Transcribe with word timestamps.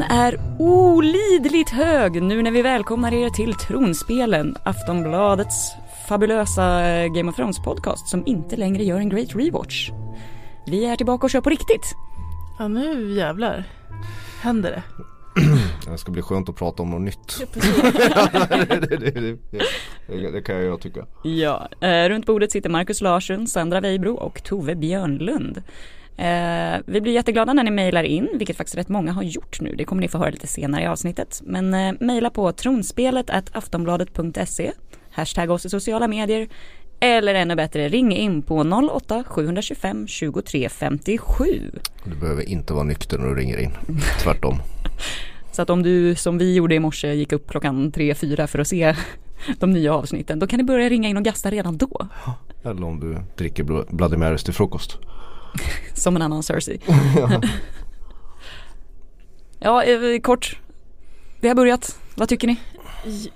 Peppen 0.00 0.16
är 0.16 0.40
olidligt 0.58 1.70
hög 1.70 2.22
nu 2.22 2.42
när 2.42 2.50
vi 2.50 2.62
välkomnar 2.62 3.14
er 3.14 3.30
till 3.30 3.54
Tronspelen, 3.54 4.56
Aftonbladets 4.64 5.72
fabulösa 6.08 6.88
eh, 6.88 7.12
Game 7.12 7.30
of 7.30 7.36
Thrones 7.36 7.58
podcast 7.58 8.08
som 8.08 8.26
inte 8.26 8.56
längre 8.56 8.84
gör 8.84 8.98
en 8.98 9.08
great 9.08 9.34
rewatch. 9.34 9.90
Vi 10.66 10.84
är 10.84 10.96
tillbaka 10.96 11.26
och 11.26 11.30
kör 11.30 11.40
på 11.40 11.50
riktigt. 11.50 11.94
Ja 12.58 12.68
nu 12.68 13.12
jävlar 13.12 13.64
händer 14.40 14.70
det. 14.70 14.82
Det 15.90 15.98
ska 15.98 16.12
bli 16.12 16.22
skönt 16.22 16.48
att 16.48 16.56
prata 16.56 16.82
om 16.82 16.90
något 16.90 17.02
nytt. 17.02 17.42
det, 17.54 18.86
det, 18.86 18.96
det, 18.96 19.38
det, 20.06 20.30
det 20.30 20.42
kan 20.42 20.64
jag 20.64 20.80
tycka. 20.80 21.06
Ja, 21.24 21.68
eh, 21.80 22.08
runt 22.08 22.26
bordet 22.26 22.52
sitter 22.52 22.70
Markus 22.70 23.00
Larsson, 23.00 23.46
Sandra 23.46 23.80
Weibro 23.80 24.14
och 24.14 24.42
Tove 24.44 24.74
Björnlund. 24.74 25.62
Eh, 26.20 26.80
vi 26.86 27.00
blir 27.00 27.12
jätteglada 27.12 27.52
när 27.52 27.64
ni 27.64 27.70
mejlar 27.70 28.02
in, 28.02 28.28
vilket 28.34 28.56
faktiskt 28.56 28.76
rätt 28.76 28.88
många 28.88 29.12
har 29.12 29.22
gjort 29.22 29.60
nu. 29.60 29.74
Det 29.74 29.84
kommer 29.84 30.02
ni 30.02 30.08
få 30.08 30.18
höra 30.18 30.30
lite 30.30 30.46
senare 30.46 30.82
i 30.82 30.86
avsnittet. 30.86 31.40
Men 31.44 31.74
eh, 31.74 31.92
mejla 32.00 32.30
på 32.30 32.52
tronspelet 32.52 33.30
aftonbladet.se, 33.52 34.72
hashtag 35.10 35.50
oss 35.50 35.66
i 35.66 35.70
sociala 35.70 36.08
medier 36.08 36.48
eller 37.00 37.34
ännu 37.34 37.56
bättre 37.56 37.88
ring 37.88 38.12
in 38.12 38.42
på 38.42 38.60
08 38.92 39.24
725 39.26 40.06
23 40.06 40.68
57. 40.68 41.44
Du 42.04 42.14
behöver 42.14 42.48
inte 42.48 42.72
vara 42.72 42.84
nykter 42.84 43.18
när 43.18 43.28
du 43.28 43.34
ringer 43.34 43.58
in, 43.58 43.72
tvärtom. 44.22 44.58
Så 45.52 45.62
att 45.62 45.70
om 45.70 45.82
du 45.82 46.14
som 46.14 46.38
vi 46.38 46.54
gjorde 46.54 46.74
i 46.74 46.80
morse 46.80 47.14
gick 47.14 47.32
upp 47.32 47.50
klockan 47.50 47.92
3-4 47.92 48.46
för 48.46 48.58
att 48.58 48.68
se 48.68 48.96
de 49.58 49.70
nya 49.70 49.94
avsnitten, 49.94 50.38
då 50.38 50.46
kan 50.46 50.58
ni 50.58 50.64
börja 50.64 50.88
ringa 50.88 51.08
in 51.08 51.16
och 51.16 51.24
gasta 51.24 51.50
redan 51.50 51.76
då. 51.76 52.08
Eller 52.64 52.84
om 52.84 53.00
du 53.00 53.18
dricker 53.36 53.64
Bloody 53.94 54.16
Marys 54.16 54.44
till 54.44 54.54
frukost. 54.54 54.98
Som 55.94 56.16
en 56.16 56.22
annan 56.22 56.42
Cersei. 56.42 56.80
ja, 59.58 59.82
eh, 59.82 60.20
kort. 60.20 60.58
Vi 61.40 61.48
har 61.48 61.54
börjat. 61.54 61.98
Vad 62.14 62.28
tycker 62.28 62.46
ni? 62.46 62.60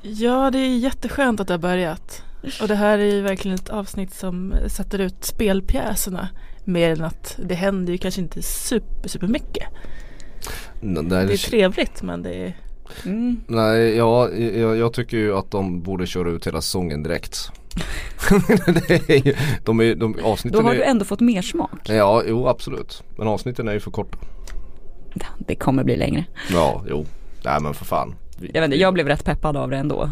Ja, 0.03 0.51
det 0.51 0.59
är 0.59 0.77
jätteskönt 0.77 1.41
att 1.41 1.49
det 1.49 1.55
har 1.55 1.59
börjat. 1.59 2.23
Och 2.61 2.69
det 2.69 2.75
här 2.75 2.99
är 2.99 3.15
ju 3.15 3.21
verkligen 3.21 3.55
ett 3.55 3.69
avsnitt 3.69 4.15
som 4.15 4.55
sätter 4.69 4.99
ut 4.99 5.25
spelpjäserna. 5.25 6.29
Mer 6.65 6.91
än 6.91 7.05
att 7.05 7.39
det 7.39 7.55
händer 7.55 7.93
ju 7.93 7.99
kanske 7.99 8.21
inte 8.21 8.43
super, 8.43 9.09
super 9.09 9.27
mycket. 9.27 9.69
Det 10.81 11.17
är 11.17 11.51
trevligt 11.51 12.03
men 12.03 12.23
det 12.23 12.35
är 12.35 12.57
mm. 13.05 13.41
Nej, 13.47 13.97
ja, 13.97 14.31
jag, 14.31 14.77
jag, 14.77 14.93
tycker 14.93 15.17
ju 15.17 15.37
att 15.37 15.51
de 15.51 15.83
borde 15.83 16.07
köra 16.07 16.31
ut 16.31 16.47
hela 16.47 16.61
säsongen 16.61 17.03
direkt. 17.03 17.51
är 18.89 19.27
ju, 19.27 19.35
de 19.65 19.81
är, 19.81 19.95
de, 19.95 20.17
avsnitten 20.25 20.63
Då 20.63 20.69
har 20.69 20.75
du 20.75 20.83
ändå 20.83 21.05
fått 21.05 21.21
mer 21.21 21.43
smak. 21.43 21.89
Ja, 21.89 22.23
jo 22.27 22.49
absolut. 22.49 23.03
Men 23.17 23.29
avsnitten 23.29 23.69
är 23.69 23.73
ju 23.73 23.81
för 23.81 23.91
korta. 23.91 24.19
Det 25.39 25.55
kommer 25.55 25.85
bli 25.85 25.97
längre. 25.97 26.25
Ja, 26.53 26.85
jo. 26.89 27.07
Nej 27.45 27.61
men 27.61 27.75
för 27.75 27.85
fan. 27.85 28.15
Jag, 28.41 28.61
vet 28.61 28.65
inte, 28.65 28.77
jag 28.77 28.95
blev 28.95 29.09
rätt 29.09 29.25
peppad 29.25 29.57
av 29.57 29.71
det 29.71 29.77
ändå. 29.77 30.11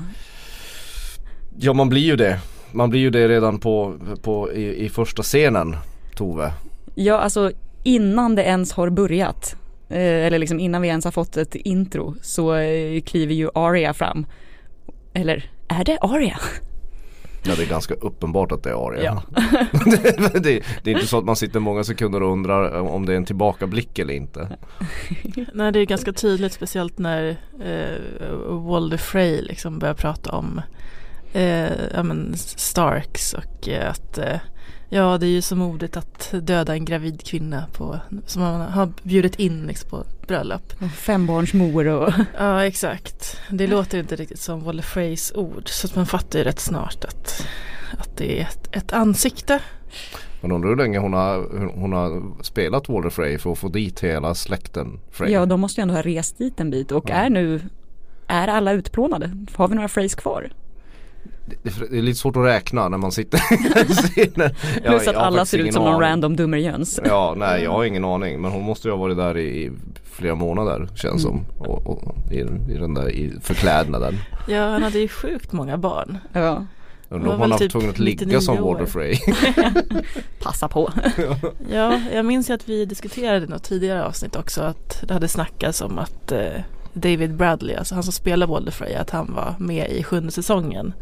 Ja 1.59 1.73
man 1.73 1.89
blir 1.89 2.03
ju 2.03 2.17
det. 2.17 2.41
Man 2.71 2.91
blir 2.91 3.01
ju 3.01 3.11
det 3.11 3.29
redan 3.29 3.59
på, 3.59 3.95
på 4.23 4.53
i, 4.53 4.85
i 4.85 4.89
första 4.89 5.23
scenen 5.23 5.77
Tove. 6.15 6.53
Ja 6.95 7.19
alltså 7.19 7.53
innan 7.83 8.35
det 8.35 8.43
ens 8.43 8.73
har 8.73 8.91
börjat 8.91 9.57
eh, 9.89 9.99
eller 9.99 10.39
liksom 10.39 10.61
innan 10.61 10.83
vi 10.83 10.89
ens 10.89 11.05
har 11.05 11.13
fått 11.13 11.37
ett 11.37 11.55
intro 11.55 12.15
så 12.23 12.55
eh, 12.55 13.03
kliver 13.03 13.35
ju 13.35 13.49
Aria 13.55 13.95
fram. 13.95 14.27
Eller 15.13 15.51
är 15.69 15.85
det 15.85 15.98
Aria? 16.01 16.39
Ja 17.45 17.55
det 17.57 17.63
är 17.63 17.67
ganska 17.67 17.95
uppenbart 17.95 18.53
att 18.53 18.63
det 18.63 18.70
är 18.70 18.86
Aria. 18.89 19.03
Ja. 19.05 19.23
det, 19.85 20.33
det, 20.42 20.63
det, 20.83 20.91
är 20.91 20.95
inte 20.95 21.07
så 21.07 21.19
att 21.19 21.25
man 21.25 21.36
sitter 21.36 21.61
många 21.61 21.85
sekunder 21.85 22.23
och 22.23 22.33
undrar 22.33 22.80
om 22.80 23.07
det 23.07 23.13
är 23.13 23.17
en 23.17 23.25
tillbakablick 23.25 23.98
eller 23.98 24.14
inte. 24.14 24.48
Nej 25.55 25.73
det 25.73 25.79
är 25.79 25.85
ganska 25.85 26.13
tydligt 26.13 26.53
speciellt 26.53 26.98
när 26.98 27.36
eh, 27.64 28.33
Walder 28.48 28.97
Frey 28.97 29.42
liksom 29.42 29.79
börjar 29.79 29.95
prata 29.95 30.30
om 30.33 30.61
eh, 31.33 31.73
ja, 31.95 32.03
men 32.03 32.36
Starks 32.36 33.35
och 33.35 33.69
eh, 33.69 33.91
att 33.91 34.19
eh, 34.19 34.39
ja 34.92 35.19
det 35.19 35.27
är 35.27 35.30
ju 35.30 35.42
så 35.42 35.57
modigt 35.57 35.97
att 35.97 36.35
döda 36.42 36.75
en 36.75 36.85
gravid 36.85 37.23
kvinna 37.25 37.67
på, 37.73 38.01
som 38.27 38.42
man 38.42 38.61
har 38.61 38.89
bjudit 39.03 39.39
in 39.39 39.67
liksom, 39.67 39.91
på 39.91 40.05
bröllop. 40.27 40.73
Fembarnsmor 40.97 41.86
och 41.86 42.13
Ja 42.39 42.67
exakt. 42.67 43.41
Det 43.51 43.67
låter 43.67 43.98
inte 43.98 44.17
riktigt 44.17 44.41
som 44.41 44.64
Walle 44.64 44.83
Freys 44.83 45.33
ord 45.35 45.69
så 45.69 45.86
att 45.86 45.97
man 45.97 46.07
fattar 46.07 46.39
ju 46.39 46.45
rätt 46.45 46.61
snart 46.61 47.05
att, 47.05 47.47
att 47.98 48.17
det 48.17 48.41
är 48.41 48.42
ett, 48.42 48.77
ett 48.77 48.92
ansikte. 48.92 49.61
Man 50.41 50.53
undrar 50.53 50.69
hur 50.69 50.77
länge 50.77 50.98
hon 50.98 51.13
har, 51.13 51.69
hon 51.74 51.92
har 51.92 52.42
spelat 52.42 52.89
Walter 52.89 53.11
Frey 53.11 53.39
för 53.39 53.53
att 53.53 53.59
få 53.59 53.69
dit 53.69 54.01
hela 54.01 54.35
släkten 54.35 55.01
Frey. 55.11 55.33
Ja 55.33 55.47
de 55.47 55.61
måste 55.61 55.80
ju 55.80 55.83
ändå 55.83 55.95
ha 55.95 56.03
rest 56.03 56.39
dit 56.39 56.61
en 56.61 56.70
bit 56.70 56.92
och 56.92 57.11
ja. 57.11 57.14
är 57.14 57.30
nu 57.30 57.61
Är 58.27 58.48
alla 58.48 58.73
utplånade? 58.73 59.30
Har 59.55 59.69
vi 59.69 59.74
några 59.74 59.89
Freys 59.89 60.14
kvar? 60.14 60.53
Det, 61.63 61.98
är 61.98 62.02
lite 62.02 62.18
svårt 62.18 62.36
att 62.36 62.45
räkna 62.45 62.89
när 62.89 62.98
man 62.98 63.13
sitter 63.13 63.40
Plus 64.89 65.08
att 65.08 65.17
alla 65.17 65.45
ser 65.45 65.58
ut 65.58 65.74
som 65.74 65.85
någon 65.85 66.01
random 66.01 66.36
dummerjöns 66.36 67.01
Ja 67.05 67.35
nej 67.36 67.63
jag 67.63 67.70
har 67.70 67.85
ingen 67.85 68.05
aning. 68.05 68.40
Men 68.40 68.51
hon 68.51 68.63
måste 68.63 68.89
ju 68.89 68.92
ha 68.92 68.98
varit 68.98 69.17
där 69.17 69.39
i 69.39 69.73
flera 70.05 70.35
månader 70.35 70.89
känns 70.95 71.24
mm. 71.24 71.36
som. 71.39 71.45
Och, 71.58 71.86
och, 71.86 72.14
i, 72.33 72.41
i 72.73 72.79
den 72.79 72.95
där 72.95 73.11
i 73.11 73.33
förklädnaden 73.42 74.18
Ja 74.48 74.68
han 74.68 74.83
hade 74.83 74.98
ju 74.98 75.08
sjukt 75.08 75.52
många 75.52 75.79
barn. 75.79 76.18
Ja. 76.33 76.67
Undrar 77.08 77.35
om 77.35 77.41
han 77.41 77.51
har 77.51 77.58
typ 77.58 77.73
tvungen 77.73 77.91
att 77.91 77.98
ligga 77.98 78.41
som 78.41 78.62
Warder 78.62 78.86
Frey. 78.86 79.17
Passa 80.42 80.68
på. 80.68 80.92
Ja 81.70 82.01
jag 82.12 82.24
minns 82.24 82.51
ju 82.51 82.55
att 82.55 82.68
vi 82.68 82.85
diskuterade 82.85 83.46
något 83.46 83.62
tidigare 83.62 84.05
avsnitt 84.05 84.36
också 84.36 84.62
att 84.62 85.05
det 85.08 85.14
hade 85.14 85.29
snackats 85.29 85.80
om 85.80 85.98
att 85.98 86.33
eh, 86.33 86.61
David 86.92 87.35
Bradley, 87.35 87.77
alltså 87.77 87.95
han 87.95 88.05
som 88.05 88.12
spelar 88.12 88.46
Walder 88.46 88.73
Frey, 88.73 88.95
att 88.95 89.11
han 89.11 89.35
var 89.35 89.55
med 89.58 89.91
i 89.91 90.05
sjunde 90.05 90.33
säsongen 90.33 90.95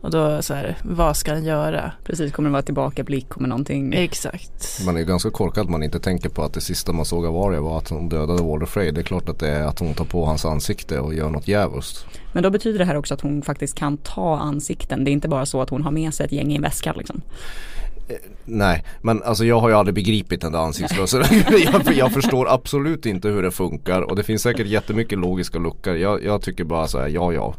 och 0.00 0.10
då 0.10 0.42
så 0.42 0.54
här, 0.54 0.76
vad 0.82 1.16
ska 1.16 1.32
han 1.32 1.44
göra? 1.44 1.92
Precis, 2.04 2.32
kommer 2.32 2.48
det 2.48 2.52
vara 2.52 2.62
tillbakablick, 2.62 3.28
kommer 3.28 3.48
någonting? 3.48 3.94
Exakt. 3.94 4.84
Man 4.86 4.96
är 4.96 5.02
ganska 5.02 5.30
korkad 5.30 5.64
att 5.64 5.70
man 5.70 5.82
inte 5.82 6.00
tänker 6.00 6.28
på 6.28 6.42
att 6.42 6.52
det 6.52 6.60
sista 6.60 6.92
man 6.92 7.04
såg 7.04 7.26
av 7.26 7.36
Arya 7.36 7.60
var 7.60 7.78
att 7.78 7.88
hon 7.88 8.08
dödade 8.08 8.42
Walder 8.42 8.66
Frey. 8.66 8.90
Det 8.90 9.00
är 9.00 9.04
klart 9.04 9.28
att 9.28 9.38
det 9.38 9.48
är 9.48 9.62
att 9.62 9.78
hon 9.78 9.94
tar 9.94 10.04
på 10.04 10.24
hans 10.24 10.44
ansikte 10.44 11.00
och 11.00 11.14
gör 11.14 11.30
något 11.30 11.48
djävulskt. 11.48 12.06
Men 12.32 12.42
då 12.42 12.50
betyder 12.50 12.78
det 12.78 12.84
här 12.84 12.96
också 12.96 13.14
att 13.14 13.20
hon 13.20 13.42
faktiskt 13.42 13.74
kan 13.74 13.96
ta 13.96 14.38
ansikten. 14.38 15.04
Det 15.04 15.10
är 15.10 15.12
inte 15.12 15.28
bara 15.28 15.46
så 15.46 15.62
att 15.62 15.70
hon 15.70 15.82
har 15.82 15.90
med 15.90 16.14
sig 16.14 16.26
ett 16.26 16.32
gäng 16.32 16.52
i 16.52 16.56
en 16.56 16.62
väska 16.62 16.92
liksom. 16.92 17.22
Eh, 18.08 18.16
nej, 18.44 18.84
men 19.02 19.22
alltså 19.22 19.44
jag 19.44 19.60
har 19.60 19.68
ju 19.68 19.74
aldrig 19.74 19.94
begripit 19.94 20.40
den 20.40 20.52
där 20.52 20.58
ansiktsrörelsen. 20.58 21.24
jag, 21.72 21.94
jag 21.94 22.12
förstår 22.18 22.54
absolut 22.54 23.06
inte 23.06 23.28
hur 23.28 23.42
det 23.42 23.50
funkar 23.50 24.02
och 24.02 24.16
det 24.16 24.22
finns 24.22 24.42
säkert 24.42 24.66
jättemycket 24.66 25.18
logiska 25.18 25.58
luckor. 25.58 25.96
Jag, 25.96 26.24
jag 26.24 26.42
tycker 26.42 26.64
bara 26.64 26.86
så 26.86 26.98
här, 26.98 27.08
ja 27.08 27.32
ja, 27.32 27.54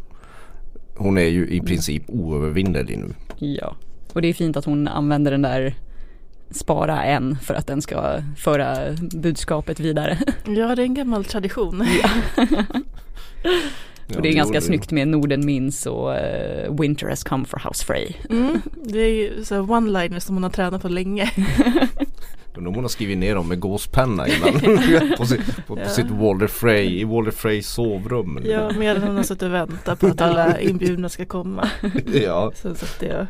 hon 0.95 1.17
är 1.17 1.27
ju 1.27 1.47
i 1.47 1.61
princip 1.61 2.03
oövervinnerlig 2.07 2.97
nu. 2.97 3.13
Ja, 3.37 3.75
och 4.13 4.21
det 4.21 4.27
är 4.27 4.33
fint 4.33 4.57
att 4.57 4.65
hon 4.65 4.87
använder 4.87 5.31
den 5.31 5.41
där 5.41 5.75
spara 6.51 7.03
en 7.03 7.37
för 7.41 7.53
att 7.53 7.67
den 7.67 7.81
ska 7.81 8.21
föra 8.37 8.77
budskapet 8.99 9.79
vidare. 9.79 10.17
Ja, 10.45 10.75
det 10.75 10.81
är 10.81 10.85
en 10.85 10.93
gammal 10.93 11.25
tradition. 11.25 11.87
Ja. 12.03 12.09
och 14.15 14.21
det 14.21 14.29
är 14.29 14.33
ganska 14.33 14.59
det. 14.59 14.65
snyggt 14.65 14.91
med 14.91 15.07
Norden 15.07 15.45
minns 15.45 15.85
och 15.85 16.09
uh, 16.09 16.79
Winter 16.79 17.09
has 17.09 17.23
come 17.23 17.45
for 17.45 17.61
House 17.67 17.85
Frey. 17.85 18.13
Mm, 18.29 18.61
det 18.83 18.99
är 18.99 19.13
ju 19.13 19.43
så 19.45 19.55
one-liners 19.55 20.19
som 20.19 20.35
hon 20.35 20.43
har 20.43 20.49
tränat 20.49 20.81
på 20.81 20.89
länge. 20.89 21.31
Undrar 22.55 22.69
om 22.69 22.75
hon 22.75 22.83
har 22.83 22.89
skrivit 22.89 23.17
ner 23.17 23.35
dem 23.35 23.47
med 23.47 23.59
gåspenna 23.59 24.27
innan 24.27 24.53
på, 25.17 25.25
sitt, 25.25 25.67
på, 25.67 25.79
ja. 25.79 25.83
på 25.83 25.89
sitt 25.89 26.11
Walter 26.11 26.47
Frey, 26.47 26.99
i 26.99 27.03
Walter 27.03 27.31
Freys 27.31 27.67
sovrum. 27.67 28.39
Ja, 28.43 28.71
medan 28.71 29.03
hon 29.03 29.15
har 29.15 29.23
suttit 29.23 29.43
och 29.43 29.53
väntat 29.53 29.99
på 29.99 30.07
att 30.07 30.21
alla 30.21 30.59
inbjudna 30.61 31.09
ska 31.09 31.25
komma. 31.25 31.69
ja. 32.13 32.51
Så, 32.55 32.75
så 32.75 32.85
att 32.85 32.99
det, 32.99 33.27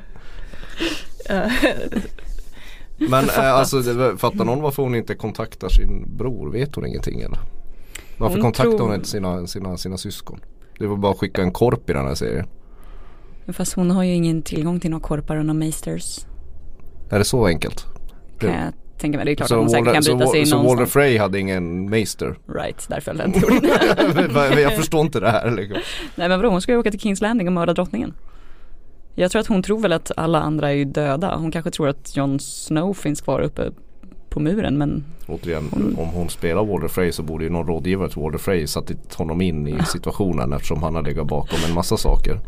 ja. 1.30 1.50
Men 2.98 3.30
äh, 3.30 3.54
alltså 3.54 3.84
fattar 4.18 4.46
någon 4.46 4.62
varför 4.62 4.84
hon 4.84 4.96
inte 4.96 5.16
kontaktar 5.16 5.70
sin 5.70 6.18
bror? 6.18 6.52
Vet 6.52 6.76
hon 6.76 6.86
ingenting 6.86 7.22
eller? 7.22 7.40
Varför 8.18 8.36
hon 8.36 8.44
kontaktar 8.44 8.78
tror... 8.78 8.88
hon 8.88 8.96
inte 8.96 9.08
sina, 9.08 9.48
sina, 9.48 9.78
sina 9.78 9.98
syskon? 9.98 10.40
Det 10.80 10.88
var 10.88 10.98
bara 10.98 11.12
att 11.12 11.18
skicka 11.18 11.42
en 11.42 11.52
korp 11.52 11.90
i 11.90 11.94
den 11.94 12.06
här 12.06 12.16
serien. 12.16 12.48
Fast 13.48 13.74
hon 13.74 13.92
har 13.92 14.04
ju 14.04 14.14
ingen 14.14 14.42
tillgång 14.42 14.80
till 14.80 14.92
några 14.92 15.04
korpar 15.04 15.38
och 15.38 15.46
några 15.46 15.60
meisters. 15.60 16.26
Är 17.10 17.20
det 17.20 17.26
så 17.26 17.46
enkelt? 17.46 17.86
Kan 18.40 18.50
jag 18.50 18.74
tänka 19.00 19.18
mig. 19.18 19.26
Det 19.26 19.32
är 19.32 19.36
klart 19.36 19.50
så 19.50 19.56
att 19.56 19.60
hon 19.60 19.70
säkert 19.70 19.94
kan 19.94 20.04
bryta 20.04 20.32
sig 20.32 20.40
in 20.40 20.48
Så 20.48 20.64
Walter 20.64 20.86
Frey 20.86 21.18
hade 21.18 21.40
ingen 21.40 21.90
meister? 21.90 22.36
Right, 22.48 22.90
där 22.90 23.00
föll 23.00 23.18
den 23.18 23.32
teorin. 23.32 24.60
jag 24.62 24.76
förstår 24.76 25.02
inte 25.02 25.20
det 25.20 25.30
här. 25.30 25.52
Liksom. 25.52 25.78
Nej 26.16 26.30
men 26.30 26.40
vadå, 26.40 26.50
hon 26.50 26.62
ska 26.62 26.72
ju 26.72 26.78
åka 26.78 26.92
till 26.92 27.00
Kings 27.00 27.22
Landing 27.22 27.48
och 27.48 27.54
mörda 27.54 27.74
drottningen. 27.74 28.14
Jag 29.16 29.32
tror 29.32 29.40
att 29.40 29.48
hon 29.48 29.64
tror 29.64 29.80
väl 29.80 29.94
att 29.94 30.12
alla 30.18 30.42
andra 30.42 30.74
är 30.74 30.86
döda. 30.86 31.36
Hon 31.36 31.52
kanske 31.52 31.72
tror 31.72 31.88
att 31.88 32.18
Jon 32.18 32.40
Snow 32.40 32.94
finns 32.94 33.22
kvar 33.22 33.40
uppe 33.40 33.72
på 34.30 34.40
muren 34.40 34.78
men 34.78 35.04
Återigen, 35.28 35.70
hon... 35.72 35.96
om 35.98 36.08
hon 36.08 36.30
spelar 36.30 36.66
Walter 36.66 36.88
Frey 36.88 37.12
så 37.12 37.24
borde 37.24 37.44
ju 37.44 37.50
någon 37.50 37.68
rådgivare 37.68 38.10
till 38.10 38.22
Walter 38.22 38.40
Frey 38.40 38.68
satt 38.68 39.16
honom 39.16 39.42
in 39.42 39.68
i 39.68 39.78
situationen 39.88 40.54
eftersom 40.54 40.84
han 40.84 40.96
har 40.96 41.02
legat 41.02 41.28
bakom 41.28 41.60
en 41.68 41.74
massa 41.74 41.98
saker. 41.98 42.40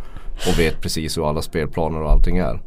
Och 0.47 0.59
vet 0.59 0.81
precis 0.81 1.17
hur 1.17 1.29
alla 1.29 1.41
spelplaner 1.41 2.01
och 2.01 2.11
allting 2.11 2.37
är. 2.37 2.59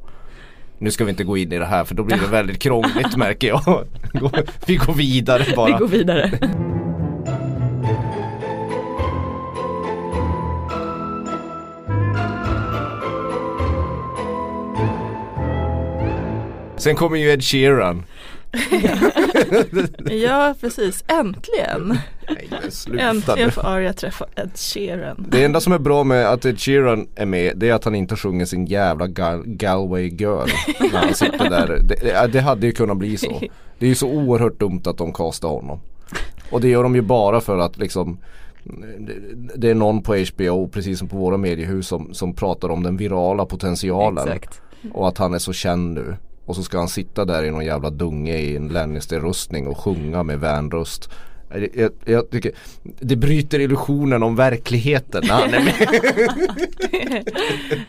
Nu 0.78 0.90
ska 0.90 1.04
vi 1.04 1.10
inte 1.10 1.24
gå 1.24 1.36
in 1.36 1.52
i 1.52 1.58
det 1.58 1.64
här 1.66 1.84
för 1.84 1.94
då 1.94 2.04
blir 2.04 2.16
det 2.16 2.26
väldigt 2.30 2.58
krångligt 2.58 3.16
märker 3.16 3.48
jag. 3.48 3.84
Vi 4.66 4.76
går 4.76 4.94
vidare 4.94 5.44
bara. 5.56 5.66
Vi 5.66 5.78
går 5.78 5.88
vidare. 5.88 6.30
Sen 16.76 16.96
kommer 16.96 17.16
ju 17.16 17.30
Ed 17.32 17.44
Sheeran. 17.44 18.04
ja 20.24 20.54
precis, 20.60 21.04
äntligen. 21.08 21.98
Nej, 22.28 22.48
Äntligen 23.00 23.50
får 23.50 23.66
Arya 23.66 23.92
träffa 23.92 24.24
Ed 24.36 24.50
Sheeran. 24.54 25.26
Det 25.28 25.44
enda 25.44 25.60
som 25.60 25.72
är 25.72 25.78
bra 25.78 26.04
med 26.04 26.26
att 26.32 26.44
Ed 26.44 26.60
Sheeran 26.60 27.06
är 27.14 27.26
med 27.26 27.52
det 27.56 27.68
är 27.68 27.74
att 27.74 27.84
han 27.84 27.94
inte 27.94 28.16
sjunger 28.16 28.44
sin 28.44 28.66
jävla 28.66 29.06
Gal 29.06 29.42
Galway 29.46 30.08
Girl 30.08 30.48
när 30.80 30.98
han 30.98 31.14
sitter 31.14 31.50
där. 31.50 31.78
Det, 31.82 32.32
det 32.32 32.40
hade 32.40 32.66
ju 32.66 32.72
kunnat 32.72 32.96
bli 32.96 33.16
så. 33.16 33.40
Det 33.78 33.86
är 33.86 33.88
ju 33.88 33.94
så 33.94 34.08
oerhört 34.08 34.60
dumt 34.60 34.82
att 34.86 34.98
de 34.98 35.12
castar 35.12 35.48
honom. 35.48 35.80
Och 36.50 36.60
det 36.60 36.68
gör 36.68 36.82
de 36.82 36.94
ju 36.94 37.02
bara 37.02 37.40
för 37.40 37.58
att 37.58 37.78
liksom 37.78 38.18
det- 38.98 39.14
det 39.56 39.70
är 39.70 39.74
någon 39.74 40.02
på 40.02 40.14
HBO 40.16 40.68
precis 40.68 40.98
som 40.98 41.08
på 41.08 41.16
våra 41.16 41.36
mediehus 41.36 41.88
som, 41.88 42.14
som 42.14 42.34
pratar 42.34 42.68
om 42.68 42.82
den 42.82 42.96
virala 42.96 43.46
potentialen. 43.46 44.28
Exakt. 44.28 44.60
Och 44.92 45.08
att 45.08 45.18
han 45.18 45.34
är 45.34 45.38
så 45.38 45.52
känd 45.52 45.94
nu. 45.94 46.16
Och 46.46 46.56
så 46.56 46.62
ska 46.62 46.78
han 46.78 46.88
sitta 46.88 47.24
där 47.24 47.44
i 47.44 47.50
någon 47.50 47.64
jävla 47.64 47.90
dunge 47.90 48.36
i 48.36 48.56
en 48.56 48.68
Lannister-rustning 48.68 49.66
och 49.66 49.78
sjunga 49.78 50.22
med 50.22 50.40
vänröst. 50.40 51.10
Jag, 51.50 51.68
jag, 51.74 51.90
jag 52.04 52.30
tycker 52.30 52.52
det 53.00 53.16
bryter 53.16 53.60
illusionen 53.60 54.22
om 54.22 54.36
verkligheten 54.36 55.22
när 55.26 55.34
han 55.34 55.54
är 55.54 55.60
med. 55.64 55.98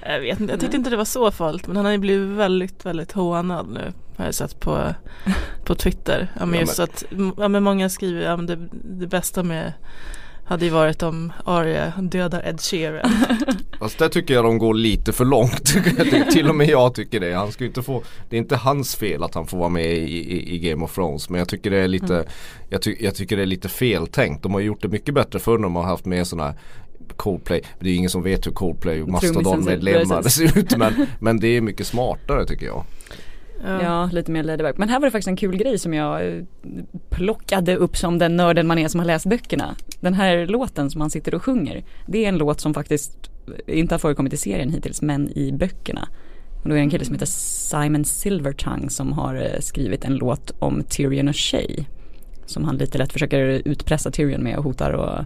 jag 0.06 0.19
vet 0.19 0.40
inte, 0.40 0.54
jag 0.54 0.60
tyckte 0.60 0.78
inte 0.78 0.90
det 0.90 0.98
var 0.98 1.06
så 1.06 1.31
farligt 1.31 1.68
men 1.68 1.75
han 1.75 1.86
har 1.86 1.92
ju 1.92 1.98
blivit 1.98 2.38
väldigt, 2.38 2.86
väldigt 2.86 3.12
hånad 3.12 3.68
nu. 3.69 3.94
Har 4.18 4.25
jag 4.25 4.36
sett 4.36 4.60
på, 4.60 4.94
på 5.66 5.75
Twitter. 5.75 6.28
Ja, 6.40 6.46
men 6.46 6.54
Ja, 6.56 6.60
just 6.62 6.78
men- 6.78 6.84
att, 6.84 7.04
ja, 7.38 7.48
men 7.48 7.63
många 7.63 7.90
skriver, 7.90 8.22
ja, 8.22 8.36
men 8.38 8.46
det, 8.46 8.60
det 8.72 9.07
bästa 9.07 9.44
med 9.44 9.74
hade 10.45 10.65
ju 10.65 10.71
varit 10.71 11.03
om 11.03 11.33
Arya 11.45 11.94
dödar 11.97 12.47
Ed 12.47 12.62
Sheeran. 12.62 13.12
Fast 13.80 14.00
där 14.00 14.09
tycker 14.09 14.33
jag 14.33 14.45
de 14.45 14.57
går 14.57 14.74
lite 14.74 15.13
för 15.13 15.25
långt. 15.25 15.65
Till 16.31 16.50
och 16.50 16.56
med 16.56 16.69
jag 16.69 16.95
tycker 16.95 17.19
det. 17.19 17.33
Han 17.33 17.51
ska 17.51 17.63
ju 17.63 17.68
inte 17.68 17.81
få, 17.81 18.03
det 18.30 18.36
är 18.36 18.38
inte 18.38 18.56
hans 18.56 18.95
fel 18.95 19.24
att 19.24 19.36
han 19.36 19.47
får 19.47 19.57
vara 19.57 19.69
med 19.69 19.86
i, 19.86 20.18
i, 20.18 20.56
i 20.56 20.59
Game 20.59 20.86
of 20.86 20.95
Thrones. 20.95 21.30
Men 21.30 21.39
jag 21.39 21.50
tycker 21.50 21.71
det 21.71 21.77
är 21.77 21.88
lite, 21.88 22.25
jag, 22.69 22.81
ty, 22.81 22.95
jag 23.00 23.15
tycker 23.15 23.38
det 23.38 23.44
är 23.44 23.47
lite 23.47 23.69
feltänkt. 23.69 24.44
De 24.44 24.53
har 24.53 24.62
gjort 24.62 24.81
det 24.81 24.88
mycket 24.88 25.13
bättre 25.13 25.39
förr 25.39 25.57
när 25.57 25.63
de 25.63 25.75
har 25.75 25.83
haft 25.83 26.06
med 26.06 26.27
sådana 26.27 26.56
Coldplay, 27.15 27.62
det 27.80 27.89
är 27.89 27.95
ingen 27.95 28.09
som 28.09 28.24
vet 28.24 28.47
hur 28.47 28.51
Coldplay 28.51 29.01
och 29.01 29.09
Mastodon-medlemmar 29.09 30.21
ser 30.21 30.57
ut 30.57 30.77
men, 30.77 31.07
men 31.19 31.39
det 31.39 31.47
är 31.47 31.62
mycket 31.62 31.88
smartare 31.88 32.45
tycker 32.45 32.65
jag. 32.65 32.83
Ja, 33.63 34.10
lite 34.13 34.31
mer 34.31 34.44
laidback. 34.44 34.78
Men 34.78 34.90
här 34.90 35.00
var 35.00 35.07
det 35.07 35.12
faktiskt 35.12 35.28
en 35.28 35.36
kul 35.36 35.57
grej 35.57 35.80
som 35.80 35.94
jag 35.94 36.28
eh, 36.28 36.42
plockade 37.10 37.75
upp 37.75 37.98
som 37.98 38.18
den 38.19 38.36
nörden 38.36 38.68
man 38.68 38.78
är 38.78 38.88
som 38.88 39.00
har 39.00 39.07
läst 39.07 39.25
böckerna. 39.25 39.75
Den 40.00 40.13
här 40.13 40.46
låten 40.48 40.90
som 40.90 41.02
han 41.02 41.10
sitter 41.10 41.36
och 41.36 41.44
sjunger, 41.44 41.84
det 42.07 42.25
är 42.25 42.30
en 42.30 42.38
låt 42.38 42.62
som 42.62 42.74
faktiskt 42.74 43.30
inte 43.68 43.94
har 43.94 44.00
förekommit 44.00 44.34
i 44.34 44.38
serien 44.38 44.69
hittills 44.69 45.02
men 45.02 45.38
i 45.38 45.52
böckerna. 45.52 46.07
Och 46.63 46.69
då 46.69 46.75
är 46.75 46.78
det 46.78 46.84
en 46.84 46.90
kille 46.90 47.06
som 47.06 47.16
heter 47.16 47.25
Simon 47.25 48.06
Silvertongue 48.06 48.90
som 48.90 49.13
har 49.13 49.36
eh, 49.36 49.60
skrivit 49.60 50.06
en 50.06 50.16
låt 50.16 50.52
om 50.60 50.84
Tyrion 50.84 51.28
och 51.28 51.36
Shay. 51.36 51.84
Som 52.46 52.63
han 52.63 52.78
lite 52.78 52.98
lätt 52.98 53.13
försöker 53.13 53.62
utpressa 53.66 54.12
Tyrion 54.12 54.44
med 54.44 54.57
och 54.57 54.63
hotar 54.63 54.92
och, 54.92 55.25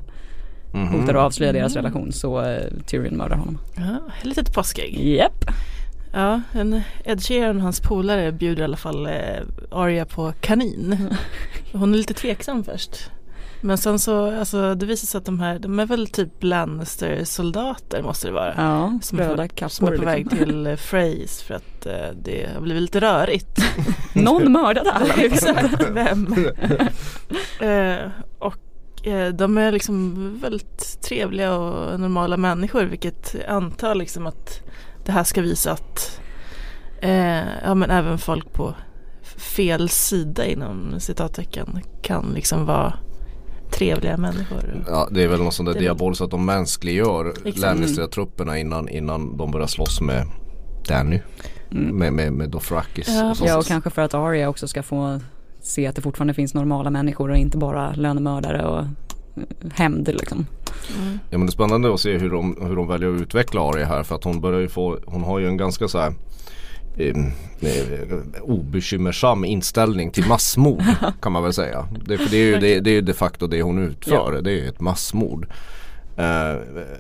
Mhm. 0.74 0.88
hotar 0.88 1.14
och 1.14 1.22
avslöja 1.22 1.52
deras 1.54 1.76
relation 1.76 2.12
så 2.12 2.42
eh, 2.42 2.62
Tyrion 2.86 3.18
mördar 3.18 3.36
honom. 3.38 3.58
Ja, 3.76 4.00
ett 4.20 4.26
litet 4.26 4.54
påskägg. 4.54 5.00
Japp. 5.16 5.46
Ja, 6.12 6.42
en 6.52 6.82
Ed 7.06 7.24
Sheeran 7.24 7.56
och 7.58 7.64
hans 7.64 7.80
polare 7.82 8.32
bjuder 8.32 8.62
i 8.62 8.64
alla 8.66 8.78
fall 8.78 9.06
eh, 9.06 9.14
Arya 9.72 10.06
på 10.06 10.34
kanin. 10.42 10.98
Hon 11.74 11.94
är 11.94 11.98
lite 11.98 12.14
tveksam 12.14 12.64
först. 12.64 13.10
Men 13.62 13.78
sen 13.78 14.00
så, 14.00 14.40
alltså 14.40 14.76
det 14.76 14.86
visar 14.86 15.08
sig 15.08 15.18
att 15.18 15.26
de 15.26 15.40
här, 15.40 15.60
de 15.60 15.80
är 15.80 15.86
väl 15.86 16.08
typ 16.08 16.44
Lannister-soldater 16.44 18.02
måste 18.04 18.28
det 18.28 18.34
vara. 18.34 18.54
Ja, 18.58 19.00
Som 19.02 19.18
röda 19.18 19.48
på, 19.48 19.70
som 19.70 19.88
är 19.88 19.92
kappor. 19.92 19.98
på 19.98 20.06
väg 20.06 20.20
Liksom. 20.24 20.38
till 20.38 20.68
eh, 20.68 20.76
Freys 20.76 21.42
för 21.42 21.54
att 21.54 21.86
eh, 21.86 21.94
det 22.24 22.50
har 22.56 22.62
blivit 22.62 22.82
lite 22.82 23.00
rörigt. 23.00 23.60
Någon 24.14 24.52
mördade 24.52 24.92
alla. 24.92 25.14
Exakt, 25.18 25.90
vem? 25.92 26.36
eh, 27.60 28.10
och 28.40 29.08
eh, 29.08 29.28
de 29.34 29.58
är 29.58 29.72
liksom 29.72 30.16
väldigt 30.40 31.02
trevliga 31.02 31.56
och 31.56 32.00
normala 32.00 32.38
människor 32.38 32.84
vilket 32.84 33.36
antar 33.48 33.96
liksom 33.96 34.28
att 34.28 34.62
det 35.10 35.14
här 35.14 35.24
ska 35.24 35.42
visa 35.42 35.72
att 35.72 36.22
eh, 37.02 37.62
ja, 37.64 37.76
men 37.76 37.90
även 37.92 38.18
folk 38.18 38.54
på 38.54 38.74
fel 39.38 39.90
sida 39.90 40.46
inom 40.46 41.00
citattecken 41.00 41.80
kan 42.02 42.32
liksom 42.34 42.66
vara 42.66 42.94
trevliga 43.72 44.18
människor. 44.18 44.84
Ja 44.88 45.08
det 45.12 45.24
är 45.24 45.28
väl 45.28 45.42
något 45.44 45.54
sånt 45.54 45.68
där 45.68 45.74
Det 45.74 45.80
är- 45.80 45.82
diabol 45.82 46.16
så 46.16 46.24
att 46.24 46.32
de 46.32 46.46
mänskliggör. 46.46 47.34
Lannister-trupperna 47.46 48.58
innan, 48.58 48.90
innan 48.90 49.38
de 49.38 49.52
börjar 49.52 49.68
slåss 49.68 50.02
med 50.02 50.28
Danny. 50.88 51.20
Mm. 51.72 51.98
Med, 51.98 52.14
med, 52.14 52.34
med 52.34 52.50
Dothrakis 52.50 53.08
Ja, 53.08 53.30
och 53.32 53.38
sånt. 53.38 53.50
Ja 53.50 53.58
och 53.58 53.66
kanske 53.66 53.90
för 53.90 54.02
att 54.02 54.14
Arya 54.14 54.50
också 54.50 54.68
ska 54.68 54.84
få 54.84 55.20
se 55.62 55.88
att 55.88 55.96
det 55.96 56.02
fortfarande 56.02 56.34
finns 56.34 56.54
normala 56.54 56.90
människor 56.90 57.30
och 57.30 57.38
inte 57.38 57.58
bara 57.58 57.94
lönemördare 57.94 58.66
och 58.66 58.86
hämnd 59.74 60.08
liksom. 60.08 60.46
Mm. 60.98 61.20
Ja 61.30 61.38
men 61.38 61.48
det 61.48 61.50
är 61.50 61.52
spännande 61.52 61.94
att 61.94 62.00
se 62.00 62.18
hur 62.18 62.30
de, 62.30 62.58
hur 62.62 62.76
de 62.76 62.88
väljer 62.88 63.16
att 63.16 63.22
utveckla 63.22 63.62
Arya 63.62 63.86
här 63.86 64.04
för 64.04 64.16
att 64.16 64.24
hon 64.24 64.42
börjar 64.42 64.60
ju 64.60 64.68
få, 64.68 65.00
hon 65.06 65.24
har 65.24 65.40
ju 65.40 65.48
en 65.48 65.58
ganska 65.58 65.88
så 65.88 66.00
här 66.00 66.14
eh, 66.98 67.16
obekymmersam 68.42 69.46
inställning 69.46 70.12
till 70.12 70.28
massmord 70.28 70.84
kan 71.22 71.32
man 71.32 71.44
väl 71.44 71.54
säga. 71.54 71.88
Det, 72.06 72.18
för 72.18 72.30
det 72.32 72.38
är 72.38 72.46
ju 72.46 72.60
det, 72.60 72.80
det 72.80 72.92
är 72.92 73.02
de 73.02 73.14
facto 73.14 73.48
det 73.48 73.62
hon 73.62 73.80
utför, 73.80 74.34
Ja. 74.36 74.42
det 74.42 74.52
är 74.52 74.56
ju 74.56 74.68
ett 74.68 74.82
massmord. 74.82 75.48
Eh, 76.18 76.56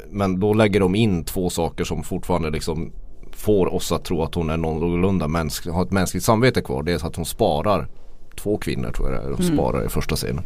men 0.09 0.39
då 0.39 0.53
lägger 0.53 0.79
de 0.79 0.95
in 0.95 1.23
två 1.23 1.49
saker 1.49 1.83
som 1.83 2.03
fortfarande 2.03 2.49
liksom 2.49 2.91
får 3.31 3.73
oss 3.73 3.91
att 3.91 4.05
tro 4.05 4.23
att 4.23 4.35
hon 4.35 4.49
är 4.49 4.57
någorlunda 4.57 5.27
mänsklig, 5.27 5.71
har 5.73 5.83
ett 5.83 5.91
mänskligt 5.91 6.23
samvete 6.23 6.61
kvar. 6.61 6.83
Det 6.83 6.91
är 6.91 7.07
att 7.07 7.15
hon 7.15 7.25
sparar 7.25 7.87
två 8.35 8.57
kvinnor 8.57 8.91
tror 8.91 9.11
jag 9.11 9.21
det 9.23 9.27
är, 9.27 9.37
de 9.37 9.43
sparar 9.43 9.85
i 9.85 9.89
första 9.89 10.15
scenen. 10.15 10.43